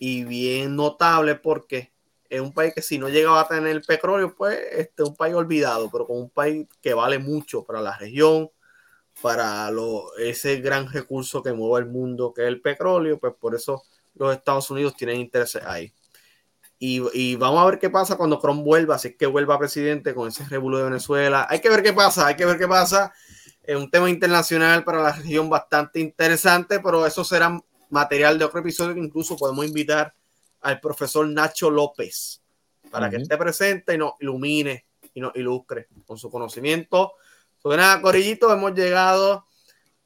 y 0.00 0.24
bien 0.24 0.76
notable 0.76 1.34
porque 1.36 1.92
es 2.30 2.40
un 2.40 2.52
país 2.54 2.72
que 2.74 2.80
si 2.80 2.98
no 2.98 3.10
llegaba 3.10 3.42
a 3.42 3.48
tener 3.48 3.82
petróleo, 3.82 4.34
pues 4.34 4.58
este 4.72 5.02
es 5.02 5.08
un 5.10 5.14
país 5.14 5.34
olvidado, 5.34 5.90
pero 5.90 6.06
con 6.06 6.16
un 6.16 6.30
país 6.30 6.66
que 6.80 6.94
vale 6.94 7.18
mucho 7.18 7.64
para 7.64 7.82
la 7.82 7.96
región, 7.98 8.50
para 9.20 9.70
lo, 9.70 10.16
ese 10.16 10.56
gran 10.60 10.90
recurso 10.90 11.42
que 11.42 11.52
mueve 11.52 11.84
el 11.84 11.92
mundo, 11.92 12.32
que 12.32 12.42
es 12.42 12.48
el 12.48 12.62
petróleo, 12.62 13.18
pues 13.18 13.34
por 13.38 13.54
eso 13.54 13.82
los 14.14 14.34
Estados 14.34 14.70
Unidos 14.70 14.96
tienen 14.96 15.20
intereses 15.20 15.62
ahí. 15.64 15.92
Y, 16.78 17.36
vamos 17.36 17.60
a 17.60 17.66
ver 17.66 17.78
qué 17.78 17.90
pasa 17.90 18.16
cuando 18.16 18.38
Trump 18.38 18.64
vuelva, 18.64 18.96
si 18.96 19.08
es 19.08 19.16
que 19.16 19.26
vuelva 19.26 19.58
presidente 19.58 20.14
con 20.14 20.28
ese 20.28 20.46
revuelo 20.46 20.78
de 20.78 20.84
Venezuela. 20.84 21.46
Hay 21.50 21.60
que 21.60 21.68
ver 21.68 21.82
qué 21.82 21.92
pasa, 21.92 22.26
hay 22.26 22.36
que 22.36 22.46
ver 22.46 22.56
qué 22.56 22.66
pasa. 22.66 23.12
Es 23.62 23.76
un 23.76 23.90
tema 23.90 24.08
internacional 24.08 24.82
para 24.82 25.02
la 25.02 25.12
región 25.12 25.50
bastante 25.50 26.00
interesante, 26.00 26.80
pero 26.80 27.04
eso 27.04 27.22
será 27.22 27.60
material 27.90 28.38
de 28.38 28.44
otro 28.44 28.60
episodio 28.60 28.94
que 28.94 29.00
incluso 29.00 29.36
podemos 29.36 29.66
invitar 29.66 30.14
al 30.62 30.80
profesor 30.80 31.28
Nacho 31.28 31.70
López 31.70 32.42
para 32.90 33.08
que 33.08 33.16
esté 33.16 33.36
presente 33.36 33.94
y 33.94 33.98
nos 33.98 34.14
ilumine 34.20 34.86
y 35.14 35.20
nos 35.20 35.34
ilustre 35.36 35.88
con 36.06 36.18
su 36.18 36.30
conocimiento. 36.30 37.12
Sobre 37.58 37.76
nada, 37.76 38.00
Corillito, 38.00 38.52
hemos 38.52 38.74
llegado 38.74 39.46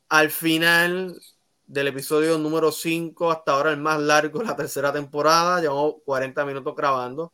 al 0.09 0.30
final 0.30 1.18
del 1.66 1.89
episodio 1.89 2.37
número 2.39 2.70
5, 2.70 3.30
hasta 3.30 3.53
ahora 3.53 3.70
el 3.70 3.78
más 3.78 4.01
largo 4.01 4.41
de 4.41 4.47
la 4.47 4.57
tercera 4.57 4.93
temporada. 4.93 5.61
Llevamos 5.61 5.97
40 6.05 6.45
minutos 6.45 6.74
grabando. 6.76 7.32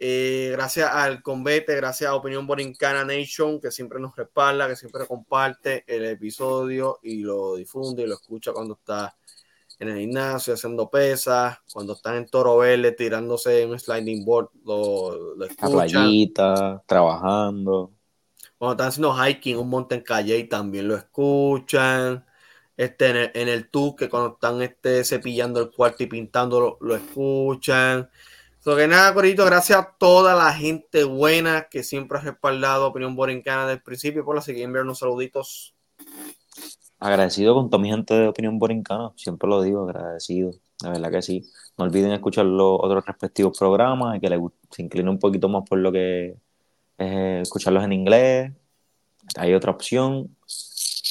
Eh, 0.00 0.50
gracias 0.52 0.88
al 0.92 1.22
Convete, 1.22 1.74
gracias 1.74 2.08
a 2.08 2.14
Opinión 2.14 2.46
Borincana 2.46 3.04
Nation, 3.04 3.60
que 3.60 3.72
siempre 3.72 3.98
nos 3.98 4.14
respalda, 4.14 4.68
que 4.68 4.76
siempre 4.76 5.06
comparte 5.06 5.84
el 5.88 6.04
episodio 6.04 7.00
y 7.02 7.22
lo 7.22 7.56
difunde 7.56 8.04
y 8.04 8.06
lo 8.06 8.14
escucha 8.14 8.52
cuando 8.52 8.74
está 8.74 9.17
en 9.78 9.88
el 9.88 9.98
gimnasio 9.98 10.54
haciendo 10.54 10.90
pesas, 10.90 11.58
cuando 11.72 11.92
están 11.92 12.16
en 12.16 12.26
Toro 12.26 12.58
Verde 12.58 12.92
tirándose 12.92 13.62
en 13.62 13.70
un 13.70 13.78
sliding 13.78 14.24
board, 14.24 14.50
lo, 14.64 15.36
lo 15.36 15.44
escuchan. 15.44 15.72
playita, 15.72 16.82
trabajando. 16.86 17.92
Cuando 18.58 18.72
están 18.72 18.88
haciendo 18.88 19.14
hiking, 19.14 19.56
un 19.56 19.68
monte 19.68 19.94
en 19.94 20.02
calle 20.02 20.36
y 20.36 20.44
también 20.44 20.88
lo 20.88 20.96
escuchan 20.96 22.24
este, 22.78 23.10
en 23.10 23.16
el, 23.16 23.30
en 23.34 23.48
el 23.48 23.68
que 23.96 24.08
cuando 24.08 24.34
están 24.34 24.62
este, 24.62 25.04
cepillando 25.04 25.60
el 25.60 25.70
cuarto 25.70 26.04
y 26.04 26.06
pintando 26.06 26.78
lo, 26.80 26.94
escuchan. 26.94 28.08
So 28.60 28.76
que 28.76 28.86
nada, 28.86 29.12
Corito, 29.12 29.44
gracias 29.44 29.78
a 29.78 29.96
toda 29.98 30.34
la 30.34 30.52
gente 30.52 31.04
buena 31.04 31.68
que 31.68 31.82
siempre 31.82 32.18
ha 32.18 32.20
respaldado 32.20 32.86
Opinión 32.86 33.16
Borincana 33.16 33.62
desde 33.62 33.74
el 33.74 33.82
principio. 33.82 34.24
Por 34.24 34.36
la 34.36 34.42
siguiente 34.42 34.66
enviar 34.66 34.84
unos 34.84 35.00
saluditos. 35.00 35.74
Agradecido 37.00 37.54
con 37.54 37.70
toda 37.70 37.80
mi 37.80 37.90
gente 37.90 38.14
de 38.14 38.28
Opinión 38.28 38.58
Borincana, 38.58 39.12
siempre 39.16 39.48
lo 39.48 39.62
digo, 39.62 39.84
agradecido, 39.84 40.50
la 40.82 40.90
verdad 40.90 41.10
que 41.10 41.22
sí. 41.22 41.50
No 41.76 41.84
olviden 41.84 42.10
escuchar 42.10 42.44
los 42.44 42.78
otros 42.80 43.06
respectivos 43.06 43.56
programas 43.56 44.16
y 44.16 44.20
que 44.20 44.28
les, 44.28 44.40
se 44.70 44.82
incline 44.82 45.08
un 45.08 45.18
poquito 45.18 45.48
más 45.48 45.62
por 45.68 45.78
lo 45.78 45.92
que 45.92 46.36
es 46.98 47.42
escucharlos 47.42 47.84
en 47.84 47.92
inglés. 47.92 48.52
Hay 49.36 49.54
otra 49.54 49.70
opción, 49.70 50.36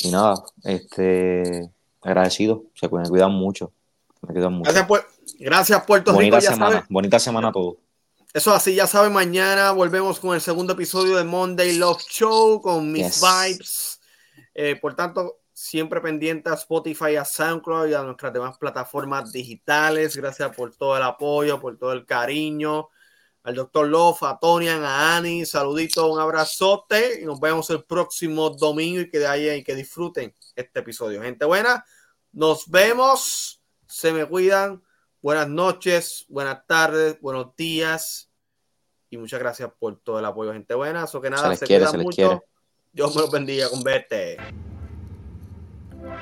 y 0.01 0.11
nada, 0.11 0.43
este, 0.63 1.69
agradecido, 2.01 2.65
se 2.73 2.89
cuidan 2.89 3.31
mucho. 3.31 3.71
Gracias, 4.21 4.85
por, 4.87 5.07
gracias 5.39 5.85
Puerto 5.85 6.11
bonita 6.11 6.41
Semana, 6.41 6.85
bonita 6.89 7.19
semana 7.19 7.47
a 7.49 7.51
todos. 7.51 7.77
Eso 8.33 8.53
así, 8.53 8.75
ya 8.75 8.87
saben, 8.87 9.13
mañana 9.13 9.71
volvemos 9.71 10.19
con 10.19 10.35
el 10.35 10.41
segundo 10.41 10.73
episodio 10.73 11.15
de 11.17 11.23
Monday 11.23 11.77
Love 11.77 12.03
Show 12.09 12.61
con 12.61 12.91
mis 12.91 13.21
vibes. 13.21 14.01
Eh, 14.53 14.75
por 14.75 14.95
tanto, 14.95 15.37
siempre 15.57 15.99
pendiente 16.01 16.51
a 16.51 16.53
Spotify, 16.53 17.15
a 17.15 17.25
SoundCloud 17.25 17.87
y 17.89 17.95
a 17.95 18.03
nuestras 18.03 18.31
demás 18.31 18.59
plataformas 18.59 19.31
digitales. 19.31 20.15
Gracias 20.15 20.55
por 20.55 20.75
todo 20.75 20.95
el 20.95 21.01
apoyo, 21.01 21.59
por 21.59 21.75
todo 21.79 21.93
el 21.93 22.05
cariño 22.05 22.89
al 23.41 23.55
doctor 23.55 23.87
Love, 23.87 24.23
a 24.23 24.37
Tonian, 24.37 24.83
a 24.83 25.17
Ani, 25.17 25.45
saludito, 25.45 26.11
un 26.11 26.19
abrazote 26.19 27.21
y 27.21 27.25
nos 27.25 27.39
vemos 27.39 27.69
el 27.71 27.83
próximo 27.85 28.51
domingo 28.51 29.01
y 29.01 29.09
que 29.09 29.19
de 29.19 29.25
ahí 29.25 29.49
y 29.49 29.63
que 29.63 29.73
disfruten 29.73 30.35
este 30.55 30.81
episodio. 30.81 31.23
Gente 31.23 31.45
buena, 31.45 31.83
nos 32.33 32.69
vemos, 32.69 33.63
se 33.87 34.11
me 34.11 34.25
cuidan, 34.25 34.83
buenas 35.21 35.47
noches, 35.47 36.25
buenas 36.27 36.67
tardes, 36.67 37.19
buenos 37.19 37.55
días 37.55 38.29
y 39.09 39.17
muchas 39.17 39.39
gracias 39.39 39.71
por 39.79 39.97
todo 40.01 40.19
el 40.19 40.25
apoyo, 40.25 40.53
gente 40.53 40.75
buena. 40.75 41.05
Eso 41.05 41.19
que 41.19 41.29
nada, 41.29 41.55
se, 41.55 41.65
se 41.65 41.97
mucho. 41.97 42.43
Dios 42.91 43.15
me 43.15 43.21
los 43.21 43.31
bendiga 43.31 43.69
con 43.69 43.81
What? 45.97 46.21